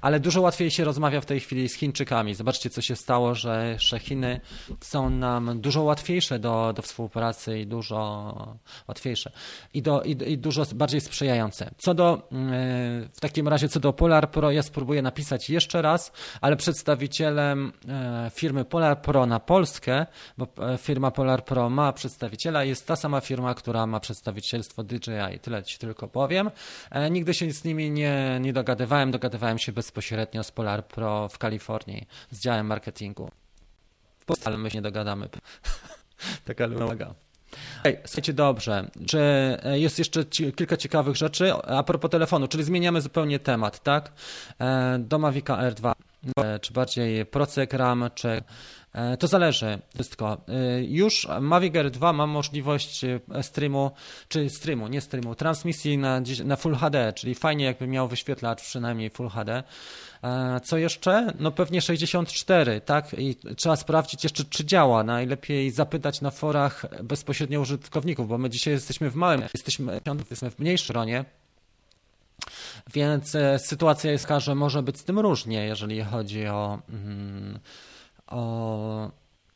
ale 0.00 0.20
dużo 0.20 0.40
łatwiej 0.40 0.70
się 0.70 0.84
rozmawia 0.84 1.20
w 1.20 1.26
tej 1.26 1.40
chwili 1.40 1.68
z 1.68 1.74
Chińczykami. 1.74 2.34
Zobaczcie, 2.34 2.70
co 2.70 2.82
się 2.82 2.96
stało, 2.96 3.34
że, 3.34 3.76
że 3.78 3.98
Chiny 3.98 4.40
są 4.80 5.10
nam 5.10 5.60
dużo 5.60 5.82
łatwiejsze 5.82 6.38
do, 6.38 6.72
do 6.76 6.82
współpracy 6.82 7.58
i 7.58 7.66
dużo 7.66 8.56
łatwiejsze 8.88 9.30
i, 9.74 9.82
do, 9.82 10.02
i, 10.02 10.10
i 10.32 10.38
dużo 10.38 10.62
bardziej 10.74 11.00
sprzyjające. 11.00 11.70
Co 11.78 11.94
do, 11.94 12.14
e, 12.14 12.18
w 13.12 13.20
takim 13.20 13.48
razie, 13.48 13.68
co 13.68 13.80
do 13.80 13.92
Polar 13.92 14.30
Pro, 14.30 14.50
ja 14.50 14.62
spróbuję 14.62 15.02
napisać 15.02 15.50
jeszcze 15.50 15.82
raz, 15.82 16.12
ale 16.40 16.56
przedstawicielem 16.56 17.72
e, 17.88 18.30
firmy 18.34 18.64
Polar 18.64 19.02
Pro 19.02 19.26
na 19.26 19.40
Polskę, 19.40 20.06
bo 20.38 20.46
e, 20.58 20.78
firma 20.78 21.10
Polar 21.10 21.44
Pro 21.44 21.70
ma 21.70 21.92
przedstawiciela, 21.92 22.64
jest 22.64 22.86
ta 22.86 22.96
sama 22.96 23.20
firma, 23.20 23.35
firma, 23.36 23.54
która 23.54 23.86
ma 23.86 24.00
przedstawicielstwo 24.00 24.84
DJI. 24.84 25.38
Tyle 25.42 25.62
ci 25.62 25.78
tylko 25.78 26.08
powiem. 26.08 26.50
E, 26.90 27.10
nigdy 27.10 27.34
się 27.34 27.52
z 27.52 27.64
nimi 27.64 27.90
nie, 27.90 28.38
nie 28.40 28.52
dogadywałem. 28.52 29.10
Dogadywałem 29.10 29.58
się 29.58 29.72
bezpośrednio 29.72 30.44
z 30.44 30.50
Polar 30.50 30.86
Pro 30.86 31.28
w 31.28 31.38
Kalifornii 31.38 32.06
z 32.30 32.40
działem 32.40 32.66
marketingu. 32.66 33.30
W 34.18 34.24
Polsce, 34.24 34.46
ale 34.46 34.58
my 34.58 34.70
się 34.70 34.78
nie 34.78 34.82
dogadamy. 34.82 35.28
Taka 36.44 36.66
lumaga. 36.66 37.14
Hey, 37.82 37.98
słuchajcie, 38.04 38.32
dobrze. 38.32 38.90
Czy 39.06 39.18
e, 39.62 39.78
jest 39.78 39.98
jeszcze 39.98 40.24
kilka 40.56 40.76
ciekawych 40.76 41.16
rzeczy 41.16 41.54
a 41.54 41.82
propos 41.82 42.10
telefonu, 42.10 42.48
czyli 42.48 42.64
zmieniamy 42.64 43.00
zupełnie 43.00 43.38
temat, 43.38 43.82
tak? 43.82 44.12
E, 44.60 44.98
do 44.98 45.18
Mavica 45.18 45.56
R2, 45.56 45.92
czy 46.60 46.72
bardziej 46.72 47.26
Procek 47.26 47.72
RAM, 47.72 48.10
czy 48.14 48.28
E, 48.28 48.42
to 49.18 49.26
zależy 49.26 49.78
wszystko. 49.94 50.40
E, 50.48 50.84
już 50.84 51.28
Mavic 51.40 51.76
Air 51.76 51.90
2 51.90 52.12
ma 52.12 52.26
możliwość 52.26 53.04
e, 53.04 53.20
streamu, 53.42 53.90
czy 54.28 54.50
streamu, 54.50 54.88
nie 54.88 55.00
streamu, 55.00 55.34
transmisji 55.34 55.98
na, 55.98 56.22
na 56.44 56.56
Full 56.56 56.74
HD, 56.74 57.12
czyli 57.12 57.34
fajnie 57.34 57.64
jakby 57.64 57.86
miał 57.86 58.08
wyświetlacz 58.08 58.62
przynajmniej 58.62 59.10
Full 59.10 59.28
HD. 59.28 59.62
Co 60.64 60.78
jeszcze? 60.78 61.32
No 61.38 61.50
pewnie 61.50 61.82
64, 61.82 62.80
tak? 62.80 63.14
I 63.18 63.36
trzeba 63.56 63.76
sprawdzić 63.76 64.24
jeszcze, 64.24 64.44
czy 64.44 64.64
działa. 64.64 65.04
Najlepiej 65.04 65.70
zapytać 65.70 66.20
na 66.20 66.30
forach 66.30 66.86
bezpośrednio 67.02 67.60
użytkowników, 67.60 68.28
bo 68.28 68.38
my 68.38 68.50
dzisiaj 68.50 68.74
jesteśmy 68.74 69.10
w 69.10 69.14
małym, 69.14 69.42
jesteśmy, 69.54 70.00
jesteśmy 70.18 70.50
w 70.50 70.58
mniejszym 70.58 70.92
gronie. 70.92 71.24
Więc 72.94 73.36
sytuacja 73.58 74.12
jest 74.12 74.24
taka, 74.24 74.40
że 74.40 74.54
może 74.54 74.82
być 74.82 74.98
z 74.98 75.04
tym 75.04 75.18
różnie, 75.18 75.64
jeżeli 75.64 76.04
chodzi 76.04 76.46
o. 76.46 76.78
Mm, 76.88 77.58
o, 78.26 79.10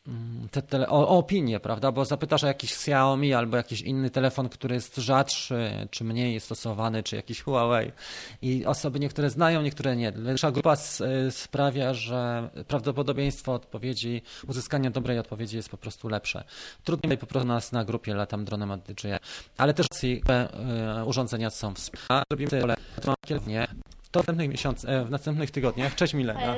mm, 0.07 0.49
te 0.51 0.63
tele, 0.63 0.89
o, 0.89 1.09
o 1.09 1.19
opinię, 1.19 1.61
prawda? 1.61 1.93
Bo 1.93 2.05
zapytasz 2.05 2.45
o 2.45 2.47
jakiś 2.47 2.73
Xiaomi 2.73 3.35
albo 3.35 3.57
jakiś 3.57 3.81
inny 3.81 4.11
telefon, 4.11 4.49
który 4.49 4.75
jest 4.75 4.97
rzadszy, 4.97 5.89
czy 5.91 6.05
mniej 6.05 6.41
stosowany, 6.41 7.03
czy 7.03 7.17
jakiś 7.17 7.43
Huawei. 7.43 7.93
I 8.43 8.67
osoby 8.67 9.01
niektóre 9.01 9.31
znają, 9.31 9.63
niektóre 9.63 9.97
nie. 9.97 10.13
Większa 10.13 10.51
grupa 10.51 10.77
sprawia, 11.31 11.95
że 11.95 12.51
prawdopodobieństwo 12.69 13.53
odpowiedzi, 13.53 14.23
uzyskania 14.49 14.91
dobrej 14.91 15.19
odpowiedzi 15.19 15.57
jest 15.57 15.69
po 15.69 15.77
prostu 15.77 16.09
lepsze. 16.09 16.45
Trudniej 16.85 17.19
po 17.19 17.27
prostu 17.27 17.49
nas 17.49 17.73
na 17.73 17.85
grupie 17.85 18.15
latam 18.15 18.45
dronem 18.45 18.71
od 18.71 18.81
DJI. 18.81 19.09
Ale 19.59 19.75
też 19.75 19.87
te 20.27 20.49
urządzenia 21.07 21.51
są 21.51 21.75
wspaniałe. 21.75 22.23
Robimy 22.31 22.51
tyle, 22.51 22.77
w 24.11 24.15
następnych 24.15 24.49
miesiącach, 24.49 24.91
e, 24.91 25.05
w 25.05 25.11
następnych 25.11 25.51
tygodniach. 25.51 25.95
Cześć 25.95 26.15
Milena. 26.15 26.57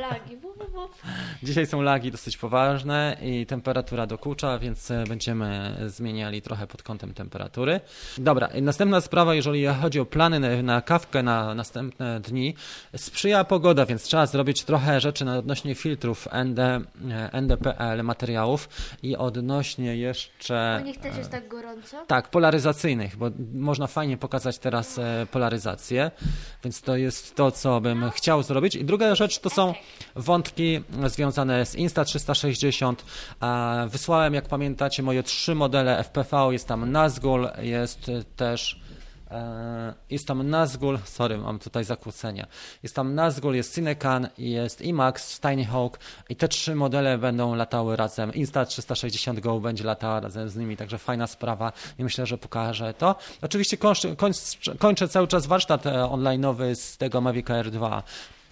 Dzisiaj 1.43 1.67
są 1.67 1.83
lagi 1.83 2.11
dosyć 2.11 2.37
poważne 2.37 3.17
i 3.23 3.47
temperatura 3.47 4.07
dokucza, 4.07 4.59
więc 4.59 4.91
e, 4.91 5.05
będziemy 5.09 5.77
zmieniali 5.87 6.43
trochę 6.43 6.67
pod 6.67 6.83
kątem 6.83 7.15
temperatury. 7.15 7.81
Dobra, 8.19 8.49
następna 8.63 9.01
sprawa, 9.01 9.35
jeżeli 9.35 9.67
chodzi 9.67 10.01
o 10.01 10.05
plany 10.05 10.63
na 10.63 10.81
kawkę 10.81 11.23
na 11.23 11.55
następne 11.55 12.21
dni, 12.21 12.55
sprzyja 12.97 13.45
pogoda, 13.45 13.87
więc 13.87 14.03
trzeba 14.03 14.27
zrobić 14.27 14.65
trochę 14.65 15.01
rzeczy 15.01 15.31
odnośnie 15.31 15.75
filtrów 15.75 16.29
ND, 16.45 16.59
e, 16.59 16.83
NDPL 17.33 18.03
materiałów 18.05 18.69
i 19.03 19.17
odnośnie 19.17 19.97
jeszcze... 19.97 20.79
U 20.83 20.85
nich 20.85 20.99
też 20.99 21.17
jest 21.17 21.31
tak 21.31 21.49
gorąco? 21.49 22.05
Tak, 22.07 22.29
polaryzacyjnych, 22.29 23.17
bo 23.17 23.31
można 23.55 23.87
fajnie 23.87 24.17
pokazać 24.17 24.59
teraz 24.59 25.01
polaryzację, 25.31 26.11
więc 26.65 26.83
to 26.83 26.97
jest 26.97 27.35
to, 27.37 27.51
co 27.51 27.81
bym 27.81 28.11
chciał 28.11 28.43
zrobić. 28.43 28.75
I 28.75 28.85
druga 28.85 29.15
rzecz 29.15 29.39
to 29.39 29.51
są 29.51 29.75
wątki 30.17 30.83
związane 31.07 31.67
z 31.67 31.77
Insta360. 31.77 32.95
Wysłałem, 33.89 34.35
jak 34.35 34.49
pamiętacie, 34.49 35.03
moje 35.03 35.23
trzy 35.23 35.55
modele 35.55 36.05
FPV. 36.05 36.49
Jest 36.51 36.69
tam 36.69 36.93
Nazgul, 36.93 37.49
jest 37.59 38.11
też 38.37 38.83
E, 39.33 39.95
Jest 40.11 40.27
tam 40.27 40.51
Nazgul, 40.51 40.99
sorry, 41.05 41.39
mam 41.39 41.59
tutaj 41.59 41.85
zakłócenie. 41.85 42.47
Jest 42.83 42.95
tam 42.95 43.15
Nazgul, 43.15 43.55
jest 43.55 43.75
Cinecan, 43.75 44.29
jest 44.39 44.81
IMAX, 44.81 45.41
Tiny 45.41 45.65
Hawk 45.65 45.99
i 46.29 46.37
te 46.37 46.49
trzy 46.49 46.75
modele 46.75 47.19
będą 47.19 47.55
latały 47.55 47.97
razem. 47.97 48.31
Insta360 48.31 49.41
Go 49.41 49.61
będzie 49.61 49.85
latała 49.85 50.21
razem 50.21 50.49
z 50.49 50.57
nimi, 50.57 50.77
także 50.77 50.99
fajna 50.99 51.27
sprawa 51.27 51.73
i 51.99 52.05
myślę, 52.05 52.27
że 52.27 52.39
pokażę 52.39 52.95
to. 52.95 53.17
Oczywiście 53.43 53.77
kończę, 53.77 54.17
kończę, 54.17 54.41
kończę 54.79 55.09
cały 55.09 55.29
czas 55.29 55.47
warsztat 55.47 55.87
e, 55.87 55.91
online'owy 55.91 56.75
z 56.75 56.97
tego 56.97 57.21
Mavic 57.21 57.51
Air 57.51 57.71
2 57.71 58.03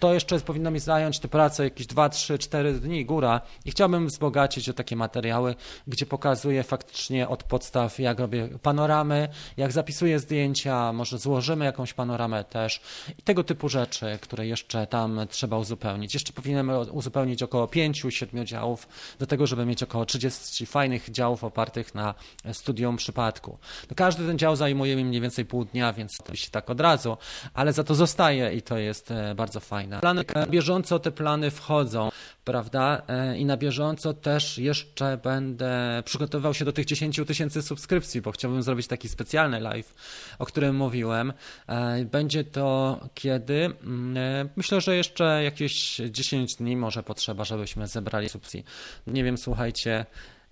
to 0.01 0.13
jeszcze 0.13 0.39
powinno 0.39 0.71
mi 0.71 0.79
zająć 0.79 1.19
tę 1.19 1.27
pracę 1.27 1.63
jakieś 1.63 1.87
2, 1.87 2.09
3, 2.09 2.37
4 2.37 2.73
dni 2.73 3.05
góra 3.05 3.41
i 3.65 3.71
chciałbym 3.71 4.07
wzbogacić 4.07 4.69
o 4.69 4.73
takie 4.73 4.95
materiały, 4.95 5.55
gdzie 5.87 6.05
pokazuję 6.05 6.63
faktycznie 6.63 7.27
od 7.27 7.43
podstaw, 7.43 7.99
jak 7.99 8.19
robię 8.19 8.49
panoramy, 8.61 9.27
jak 9.57 9.71
zapisuję 9.71 10.19
zdjęcia, 10.19 10.93
może 10.93 11.17
złożymy 11.17 11.65
jakąś 11.65 11.93
panoramę 11.93 12.43
też 12.43 12.81
i 13.19 13.21
tego 13.21 13.43
typu 13.43 13.69
rzeczy, 13.69 14.19
które 14.21 14.47
jeszcze 14.47 14.87
tam 14.87 15.19
trzeba 15.29 15.57
uzupełnić. 15.57 16.13
Jeszcze 16.13 16.33
powinienem 16.33 16.71
uzupełnić 16.91 17.43
około 17.43 17.65
5-7 17.65 18.43
działów 18.43 18.87
do 19.19 19.27
tego, 19.27 19.47
żeby 19.47 19.65
mieć 19.65 19.83
około 19.83 20.05
30 20.05 20.65
fajnych 20.65 21.11
działów 21.11 21.43
opartych 21.43 21.95
na 21.95 22.13
studium 22.53 22.97
przypadku. 22.97 23.57
No 23.89 23.95
każdy 23.95 24.27
ten 24.27 24.37
dział 24.37 24.55
zajmuje 24.55 24.95
mi 24.95 25.05
mniej 25.05 25.21
więcej 25.21 25.45
pół 25.45 25.65
dnia, 25.65 25.93
więc 25.93 26.17
to 26.17 26.35
się 26.35 26.49
tak 26.49 26.69
od 26.69 26.81
razu, 26.81 27.17
ale 27.53 27.73
za 27.73 27.83
to 27.83 27.95
zostaje 27.95 28.53
i 28.53 28.61
to 28.61 28.77
jest 28.77 29.11
e, 29.11 29.35
bardzo 29.35 29.59
fajne. 29.59 29.90
Plany, 29.99 30.25
na 30.35 30.45
bieżąco 30.45 30.99
te 30.99 31.11
plany 31.11 31.51
wchodzą, 31.51 32.11
prawda? 32.43 33.01
E, 33.07 33.37
I 33.37 33.45
na 33.45 33.57
bieżąco 33.57 34.13
też 34.13 34.57
jeszcze 34.57 35.17
będę 35.17 36.03
przygotowywał 36.05 36.53
się 36.53 36.65
do 36.65 36.73
tych 36.73 36.85
10 36.85 37.21
tysięcy 37.27 37.61
subskrypcji, 37.61 38.21
bo 38.21 38.31
chciałbym 38.31 38.63
zrobić 38.63 38.87
taki 38.87 39.09
specjalny 39.09 39.59
live, 39.59 39.93
o 40.39 40.45
którym 40.45 40.75
mówiłem. 40.75 41.33
E, 41.67 42.05
Będzie 42.05 42.43
to 42.43 42.99
kiedy? 43.13 43.65
Mm, 43.83 44.17
e, 44.17 44.49
Myślę, 44.55 44.81
że 44.81 44.95
jeszcze 44.95 45.43
jakieś 45.43 46.01
10 46.09 46.55
dni 46.55 46.77
może 46.77 47.03
potrzeba, 47.03 47.43
żebyśmy 47.43 47.87
zebrali 47.87 48.29
subskrypcji. 48.29 48.65
Nie 49.07 49.23
wiem, 49.23 49.37
słuchajcie, 49.37 50.05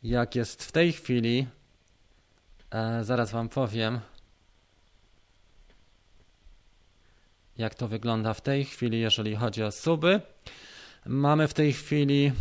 jak 0.03 0.35
jest 0.35 0.63
w 0.63 0.71
tej 0.71 0.93
chwili. 0.93 1.47
Zaraz 3.01 3.31
Wam 3.31 3.49
powiem. 3.49 3.99
Jak 7.60 7.76
to 7.76 7.88
wygląda 7.88 8.34
w 8.34 8.41
tej 8.41 8.66
chwili, 8.66 8.99
jeżeli 8.99 9.36
chodzi 9.36 9.64
o 9.64 9.72
suby. 9.72 10.22
Mamy 11.05 11.47
w 11.47 11.53
tej 11.53 11.74
chwili, 11.74 12.32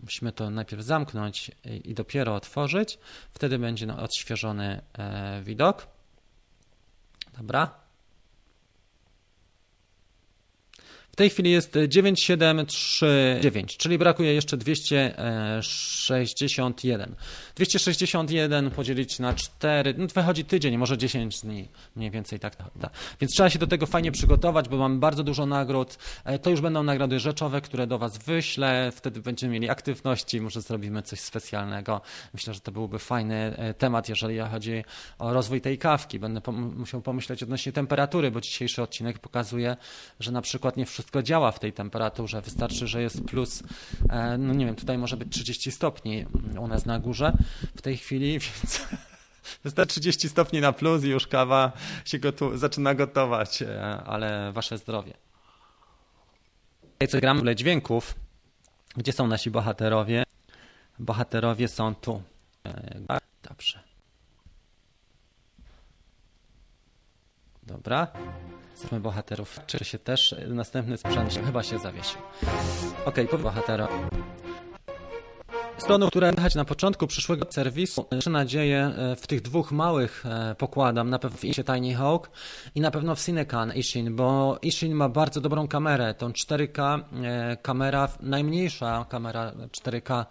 musimy 0.00 0.32
to 0.32 0.50
najpierw 0.50 0.82
zamknąć 0.82 1.50
i 1.84 1.94
dopiero 1.94 2.34
otworzyć. 2.34 2.98
Wtedy 3.32 3.58
będzie 3.58 3.86
no, 3.86 3.98
odświeżony 4.02 4.82
e, 4.98 5.42
widok. 5.42 5.86
Dobra. 7.36 7.87
W 11.12 11.16
tej 11.16 11.30
chwili 11.30 11.50
jest 11.50 11.78
9739, 11.88 13.76
czyli 13.76 13.98
brakuje 13.98 14.34
jeszcze 14.34 14.56
261. 14.56 17.14
261 17.56 18.70
podzielić 18.70 19.18
na 19.18 19.34
4, 19.34 19.94
no 19.98 20.06
wychodzi 20.06 20.44
tydzień, 20.44 20.78
może 20.78 20.98
10 20.98 21.40
dni, 21.40 21.68
mniej 21.96 22.10
więcej 22.10 22.40
tak. 22.40 22.56
Da. 22.76 22.90
Więc 23.20 23.32
trzeba 23.32 23.50
się 23.50 23.58
do 23.58 23.66
tego 23.66 23.86
fajnie 23.86 24.12
przygotować, 24.12 24.68
bo 24.68 24.76
mamy 24.76 24.98
bardzo 24.98 25.24
dużo 25.24 25.46
nagród. 25.46 25.98
E, 26.24 26.38
To 26.38 26.50
już 26.50 26.60
będą 26.60 26.82
nagrody 26.82 27.20
rzeczowe, 27.20 27.60
które 27.60 27.86
do 27.86 27.98
Was 27.98 28.18
wyślę, 28.18 28.92
wtedy 28.94 29.20
będziemy 29.20 29.52
mieli 29.52 29.70
aktywności, 29.70 30.40
może 30.40 30.60
zrobimy 30.60 31.02
coś 31.02 31.20
specjalnego. 31.20 32.00
Myślę, 32.34 32.54
że 32.54 32.60
to 32.60 32.72
byłby 32.72 32.98
fajny 32.98 33.56
e, 33.56 33.74
temat, 33.74 34.08
jeżeli 34.08 34.38
chodzi 34.38 34.84
o 35.18 35.32
rozwój 35.32 35.60
tej 35.60 35.78
kawki. 35.78 36.18
Będę 36.18 36.40
musiał 36.52 37.02
pomyśleć 37.02 37.42
odnośnie 37.42 37.72
temperatury, 37.72 38.30
bo 38.30 38.40
dzisiejszy 38.40 38.82
odcinek 38.82 39.18
pokazuje, 39.18 39.76
że 40.20 40.32
na 40.32 40.42
przykład 40.42 40.76
nie 40.76 40.86
wszystko 41.08 41.22
działa 41.22 41.52
w 41.52 41.58
tej 41.58 41.72
temperaturze. 41.72 42.42
Wystarczy, 42.42 42.86
że 42.86 43.02
jest 43.02 43.24
plus, 43.24 43.62
e, 44.10 44.38
no 44.38 44.54
nie 44.54 44.66
wiem, 44.66 44.74
tutaj 44.74 44.98
może 44.98 45.16
być 45.16 45.32
30 45.32 45.70
stopni 45.70 46.26
u 46.60 46.68
nas 46.68 46.86
na 46.86 46.98
górze 46.98 47.32
w 47.76 47.82
tej 47.82 47.96
chwili, 47.96 48.38
więc 48.44 48.88
wystarczy 49.64 50.00
30 50.00 50.28
stopni 50.28 50.60
na 50.60 50.72
plus 50.72 51.04
i 51.04 51.08
już 51.08 51.26
kawa 51.26 51.72
się 52.04 52.18
gotu- 52.18 52.56
zaczyna 52.56 52.94
gotować, 52.94 53.62
e, 53.62 53.82
ale 54.06 54.52
wasze 54.52 54.78
zdrowie. 54.78 55.14
Co 57.08 57.20
gram 57.20 57.40
w 57.40 57.54
dźwięków, 57.54 58.14
gdzie 58.96 59.12
są 59.12 59.26
nasi 59.26 59.50
bohaterowie? 59.50 60.24
Bohaterowie 60.98 61.68
są 61.68 61.94
tu. 61.94 62.22
E, 62.66 63.20
Dobrze. 63.42 63.80
Dobra. 67.62 68.06
Zobaczmy 68.78 69.00
bohaterów. 69.00 69.60
Czy 69.66 69.84
się 69.84 69.98
też 69.98 70.34
następny 70.48 70.96
sprzęt 70.96 71.34
chyba 71.46 71.62
się 71.62 71.78
zawiesił. 71.78 72.18
Okej, 73.04 73.26
okay, 73.26 73.38
bohatera. 73.38 73.88
Stronu, 75.78 76.08
które 76.08 76.32
jechać 76.36 76.54
na 76.54 76.64
początku 76.64 77.06
przyszłego 77.06 77.46
serwisu, 77.50 78.06
trzy 78.20 78.30
nadzieje 78.30 78.78
e, 78.78 79.16
w 79.16 79.26
tych 79.26 79.40
dwóch 79.40 79.72
małych 79.72 80.24
e, 80.26 80.54
pokładam, 80.54 81.10
na 81.10 81.18
pewno 81.18 81.38
w 81.38 81.44
Isie 81.44 81.64
Tiny 81.64 81.94
Hawk 81.94 82.30
i 82.74 82.80
na 82.80 82.90
pewno 82.90 83.14
w 83.14 83.24
Cinecan 83.24 83.72
Ishin, 83.74 84.16
bo 84.16 84.58
Ishin 84.62 84.94
ma 84.94 85.08
bardzo 85.08 85.40
dobrą 85.40 85.68
kamerę, 85.68 86.14
tą 86.14 86.30
4K 86.30 87.00
e, 87.24 87.56
kamera, 87.56 88.08
najmniejsza 88.20 89.06
kamera 89.08 89.52
4K, 89.52 90.24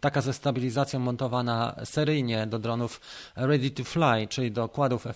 taka 0.00 0.20
ze 0.20 0.32
stabilizacją 0.32 1.00
montowana 1.00 1.74
seryjnie 1.84 2.46
do 2.46 2.58
dronów 2.58 3.00
Ready 3.36 3.70
to 3.70 3.84
Fly, 3.84 4.26
czyli 4.28 4.52
do 4.52 4.68
kładów 4.68 5.06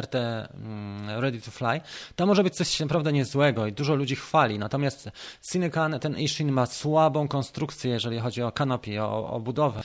RT 0.00 0.14
mm, 0.14 1.20
Ready 1.20 1.40
to 1.40 1.50
Fly, 1.50 1.80
to 2.16 2.26
może 2.26 2.42
być 2.42 2.54
coś 2.56 2.80
naprawdę 2.80 3.12
niezłego 3.12 3.66
i 3.66 3.72
dużo 3.72 3.94
ludzi 3.94 4.16
chwali, 4.16 4.58
natomiast 4.58 5.10
Cinecan, 5.52 6.00
ten 6.00 6.18
Ishin 6.18 6.52
ma 6.52 6.66
słabą 6.66 7.28
konstrukcję, 7.28 7.90
jeżeli 7.90 8.18
chodzi 8.18 8.42
o 8.42 8.52
o, 8.98 9.30
o 9.30 9.40
budowę. 9.40 9.82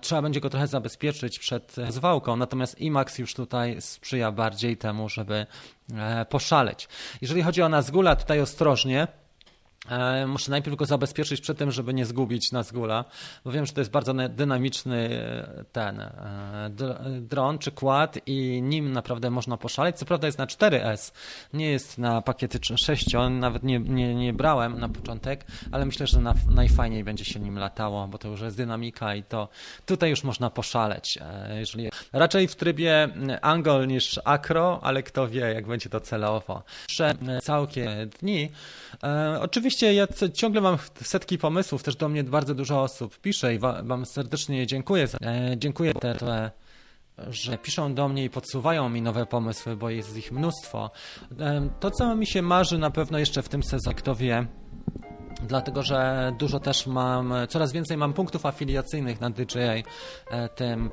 Trzeba 0.00 0.22
będzie 0.22 0.40
go 0.40 0.50
trochę 0.50 0.66
zabezpieczyć 0.66 1.38
przed 1.38 1.76
zwałką, 1.88 2.36
natomiast 2.36 2.80
IMAX 2.80 3.18
już 3.18 3.34
tutaj 3.34 3.80
sprzyja 3.80 4.32
bardziej 4.32 4.76
temu, 4.76 5.08
żeby 5.08 5.46
e, 5.94 6.24
poszaleć. 6.24 6.88
Jeżeli 7.20 7.42
chodzi 7.42 7.62
o 7.62 7.68
Nazgula, 7.68 8.16
tutaj 8.16 8.40
ostrożnie, 8.40 9.06
E, 9.06 9.25
muszę 10.26 10.50
najpierw 10.50 10.76
go 10.76 10.86
zabezpieczyć 10.86 11.40
przed 11.40 11.58
tym, 11.58 11.70
żeby 11.70 11.94
nie 11.94 12.06
zgubić 12.06 12.52
Nazgula, 12.52 13.04
bo 13.44 13.52
wiem, 13.52 13.66
że 13.66 13.72
to 13.72 13.80
jest 13.80 13.90
bardzo 13.90 14.14
dynamiczny 14.28 14.96
e, 14.96 15.64
ten 15.72 16.00
e, 16.00 16.70
dron 17.20 17.58
czy 17.58 17.72
kład 17.72 18.18
i 18.26 18.62
nim 18.62 18.92
naprawdę 18.92 19.30
można 19.30 19.56
poszaleć. 19.56 19.96
Co 19.96 20.04
prawda 20.04 20.26
jest 20.26 20.38
na 20.38 20.46
4S, 20.46 21.12
nie 21.52 21.70
jest 21.70 21.98
na 21.98 22.22
pakiety 22.22 22.76
6, 22.76 23.06
nawet 23.30 23.62
nie, 23.62 23.78
nie, 23.78 24.14
nie 24.14 24.32
brałem 24.32 24.78
na 24.78 24.88
początek, 24.88 25.44
ale 25.72 25.86
myślę, 25.86 26.06
że 26.06 26.20
na, 26.20 26.34
najfajniej 26.50 27.04
będzie 27.04 27.24
się 27.24 27.40
nim 27.40 27.58
latało, 27.58 28.08
bo 28.08 28.18
to 28.18 28.28
już 28.28 28.40
jest 28.40 28.56
dynamika 28.56 29.14
i 29.14 29.22
to 29.22 29.48
tutaj 29.86 30.10
już 30.10 30.24
można 30.24 30.50
poszaleć. 30.50 31.18
Jeżeli, 31.58 31.90
raczej 32.12 32.48
w 32.48 32.56
trybie 32.56 33.08
Angol 33.42 33.86
niż 33.86 34.20
Acro, 34.24 34.80
ale 34.82 35.02
kto 35.02 35.28
wie, 35.28 35.40
jak 35.40 35.66
będzie 35.66 35.90
to 35.90 36.00
celowo. 36.00 36.62
Prze 36.86 37.14
całkiem 37.42 37.88
dni. 38.20 38.50
Oczywiście 39.40 39.75
Oczywiście 39.76 39.94
ja 39.94 40.30
ciągle 40.32 40.60
mam 40.60 40.78
setki 41.02 41.38
pomysłów, 41.38 41.82
też 41.82 41.96
do 41.96 42.08
mnie 42.08 42.24
bardzo 42.24 42.54
dużo 42.54 42.82
osób 42.82 43.18
pisze 43.18 43.54
i 43.54 43.58
Wam 43.58 44.06
serdecznie 44.06 44.66
dziękuję. 44.66 45.06
Za, 45.06 45.18
e, 45.18 45.54
dziękuję, 45.56 45.94
te, 45.94 46.16
że 47.28 47.58
piszą 47.58 47.94
do 47.94 48.08
mnie 48.08 48.24
i 48.24 48.30
podsuwają 48.30 48.88
mi 48.88 49.02
nowe 49.02 49.26
pomysły, 49.26 49.76
bo 49.76 49.90
jest 49.90 50.16
ich 50.16 50.32
mnóstwo. 50.32 50.90
E, 51.40 51.68
to, 51.80 51.90
co 51.90 52.16
mi 52.16 52.26
się 52.26 52.42
marzy 52.42 52.78
na 52.78 52.90
pewno 52.90 53.18
jeszcze 53.18 53.42
w 53.42 53.48
tym 53.48 53.62
sezonie, 53.62 53.96
kto 53.96 54.14
wie, 54.14 54.46
dlatego 55.42 55.82
że 55.82 56.32
dużo 56.38 56.60
też 56.60 56.86
mam, 56.86 57.34
coraz 57.48 57.72
więcej 57.72 57.96
mam 57.96 58.12
punktów 58.12 58.46
afiliacyjnych 58.46 59.20
na 59.20 59.30
DJI, 59.30 59.84
e, 60.30 60.48
tym 60.48 60.90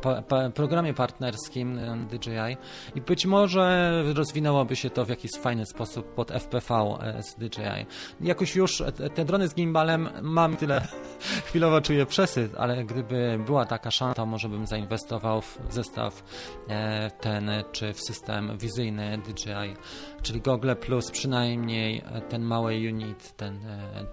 programie 0.53 0.93
partnerskim 0.93 1.79
e, 1.79 1.97
DJI 1.97 2.57
i 2.95 3.01
być 3.01 3.25
może 3.25 3.91
rozwinęłoby 4.13 4.75
się 4.75 4.89
to 4.89 5.05
w 5.05 5.09
jakiś 5.09 5.31
fajny 5.31 5.65
sposób 5.65 6.13
pod 6.13 6.31
FPV 6.31 6.97
e, 7.01 7.23
z 7.23 7.35
DJI. 7.35 7.85
Jakoś 8.21 8.55
już 8.55 8.83
te 9.15 9.25
drony 9.25 9.47
z 9.47 9.55
gimbalem 9.55 10.09
mam 10.21 10.57
tyle, 10.57 10.87
chwilowo 11.47 11.81
czuję 11.81 12.05
przesyt, 12.05 12.55
ale 12.57 12.83
gdyby 12.83 13.39
była 13.45 13.65
taka 13.65 13.91
szansa, 13.91 14.15
to 14.15 14.25
może 14.25 14.49
bym 14.49 14.67
zainwestował 14.67 15.41
w 15.41 15.57
zestaw 15.69 16.23
ten, 17.19 17.51
czy 17.71 17.93
w 17.93 18.01
system 18.01 18.57
wizyjny 18.57 19.17
DJI, 19.17 19.75
czyli 20.23 20.41
Google 20.41 20.75
Plus 20.75 21.11
przynajmniej 21.11 22.03
ten 22.29 22.41
mały 22.41 22.73
unit, 22.73 23.37
ten 23.37 23.59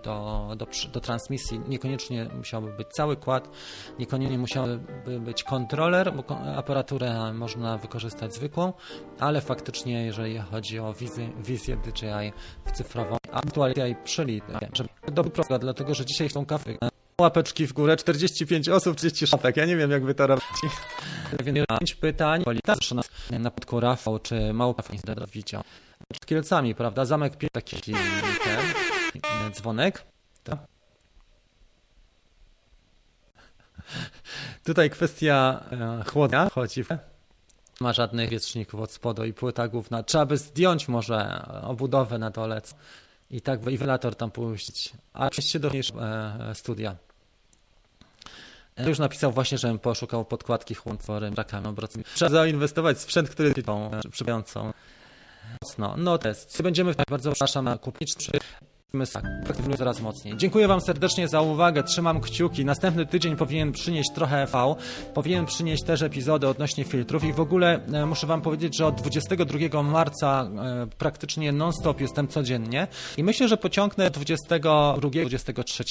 do 0.05 0.47
do, 0.57 0.67
do, 0.93 1.01
transmisji 1.01 1.61
niekoniecznie 1.69 2.29
musiałby 2.39 2.73
być 2.73 2.89
cały 2.89 3.17
kład, 3.17 3.51
niekoniecznie 3.99 4.39
musiałby 4.39 5.21
być 5.21 5.45
kontroler, 5.45 6.13
bo 6.15 6.37
aparaturę 6.57 7.33
można 7.33 7.79
wykorzystać 7.79 8.35
zwykłą, 8.35 8.73
ale 9.21 9.41
faktycznie 9.41 10.05
jeżeli 10.05 10.39
chodzi 10.39 10.79
o 10.79 10.93
wizję, 10.93 11.33
wizję 11.45 11.77
DJI 11.77 12.33
w 12.65 12.73
cyfrową, 12.73 13.17
aktualnie 13.33 13.97
żeby 14.73 14.89
dobry 15.13 15.33
program, 15.33 15.61
dlatego 15.61 15.95
że 15.95 16.07
dzisiaj 16.07 16.29
tą 16.29 16.47
kawę 16.47 16.75
łapeczki 17.21 17.67
w 17.67 17.73
górę, 17.73 17.97
45 17.97 18.69
osób, 18.69 18.97
30 18.97 19.27
szapek, 19.27 19.57
ja 19.57 19.67
nie 19.67 19.77
wiem 19.77 19.91
jak 19.91 20.05
wy 20.05 20.15
to 20.15 20.27
robicie. 20.27 20.69
pięć 21.79 21.95
pytań, 21.95 22.45
proszę 22.65 22.95
nas 22.95 23.11
na 23.31 23.51
podku 23.51 23.81
Rafał, 23.81 24.19
czy 24.19 24.53
Małpa 24.53 24.83
widział. 25.33 25.63
Przed 26.09 26.27
Kielcami, 26.27 26.75
prawda? 26.75 27.05
Zamek 27.05 27.37
taki 27.53 27.93
ten 29.13 29.53
dzwonek. 29.53 30.05
Tak. 30.45 30.59
Tutaj 34.65 34.91
kwestia 34.91 35.65
e, 35.73 36.05
chłodnia 36.11 36.49
chodzi. 36.51 36.81
Nie 36.91 36.99
ma 37.81 37.93
żadnych 37.93 38.31
wietrzników 38.31 38.81
od 38.81 38.93
spodu 38.93 39.25
i 39.25 39.33
płyta 39.33 39.69
główna. 39.69 40.03
Trzeba 40.03 40.27
by 40.27 40.37
zdjąć 40.37 40.89
może 40.89 41.47
obudowę 41.63 42.19
na 42.19 42.31
dole 42.31 42.63
i 43.31 43.41
tak 43.41 43.61
wentylator 43.61 44.17
tam 44.17 44.31
puścić. 44.31 44.93
A 45.13 45.31
przejść 45.31 45.59
do 45.59 45.71
e, 45.71 46.55
studia. 46.55 46.97
Już 48.87 48.99
napisał 48.99 49.33
właśnie, 49.33 49.59
żebym 49.59 49.79
poszukał 49.79 50.25
podkładki 50.25 50.75
chłoncory 50.75 51.31
brakami 51.31 51.67
obrotnymi. 51.67 52.05
Trzeba 52.15 52.31
zainwestować 52.31 52.97
w 52.97 53.01
sprzęt, 53.01 53.31
który 53.31 53.63
tą 53.63 53.91
przyjącą. 54.11 54.73
Mocno. 55.65 55.95
No 55.99 56.19
test. 56.19 56.63
Będziemy 56.63 56.95
bardzo 57.11 57.31
przepraszam 57.33 57.65
na 57.65 57.79
tak, 59.13 59.57
coraz 59.79 60.01
mocniej. 60.01 60.37
Dziękuję 60.37 60.69
Wam 60.69 60.81
serdecznie 60.81 61.29
za 61.29 61.41
uwagę, 61.41 61.83
trzymam 61.83 62.21
kciuki. 62.21 62.65
Następny 62.65 63.07
tydzień 63.07 63.37
powinien 63.37 63.73
przynieść 63.73 64.11
trochę 64.15 64.47
V, 64.47 64.75
powinien 65.15 65.47
przynieść 65.47 65.83
też 65.83 66.03
epizody 66.03 66.49
odnośnie 66.49 66.85
filtrów 66.85 67.25
i 67.25 67.33
w 67.33 67.41
ogóle 67.41 67.87
e, 67.93 68.07
muszę 68.07 68.27
Wam 68.27 68.43
powiedzieć, 68.43 68.77
że 68.77 68.87
od 68.87 68.95
22 68.95 69.83
marca 69.83 70.43
e, 70.43 70.87
praktycznie 70.99 71.53
non-stop 71.53 72.01
jestem 72.01 72.29
codziennie 72.29 72.87
i 73.17 73.25
myślę, 73.25 73.49
że 73.49 73.57
pociągnę 73.57 74.11
22, 74.11 75.11
23 75.25 75.85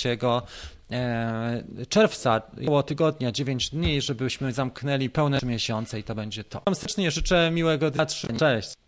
e, 0.91 1.63
czerwca, 1.89 2.41
około 2.63 2.83
tygodnia, 2.83 3.31
9 3.31 3.69
dni, 3.69 4.01
żebyśmy 4.01 4.53
zamknęli 4.53 5.09
pełne 5.09 5.39
miesiące 5.43 5.99
i 5.99 6.03
to 6.03 6.15
będzie 6.15 6.43
to. 6.43 6.61
Wam 6.65 6.75
serdecznie 6.75 7.11
życzę 7.11 7.51
miłego 7.51 7.91
dnia. 7.91 8.05
Cześć. 8.39 8.79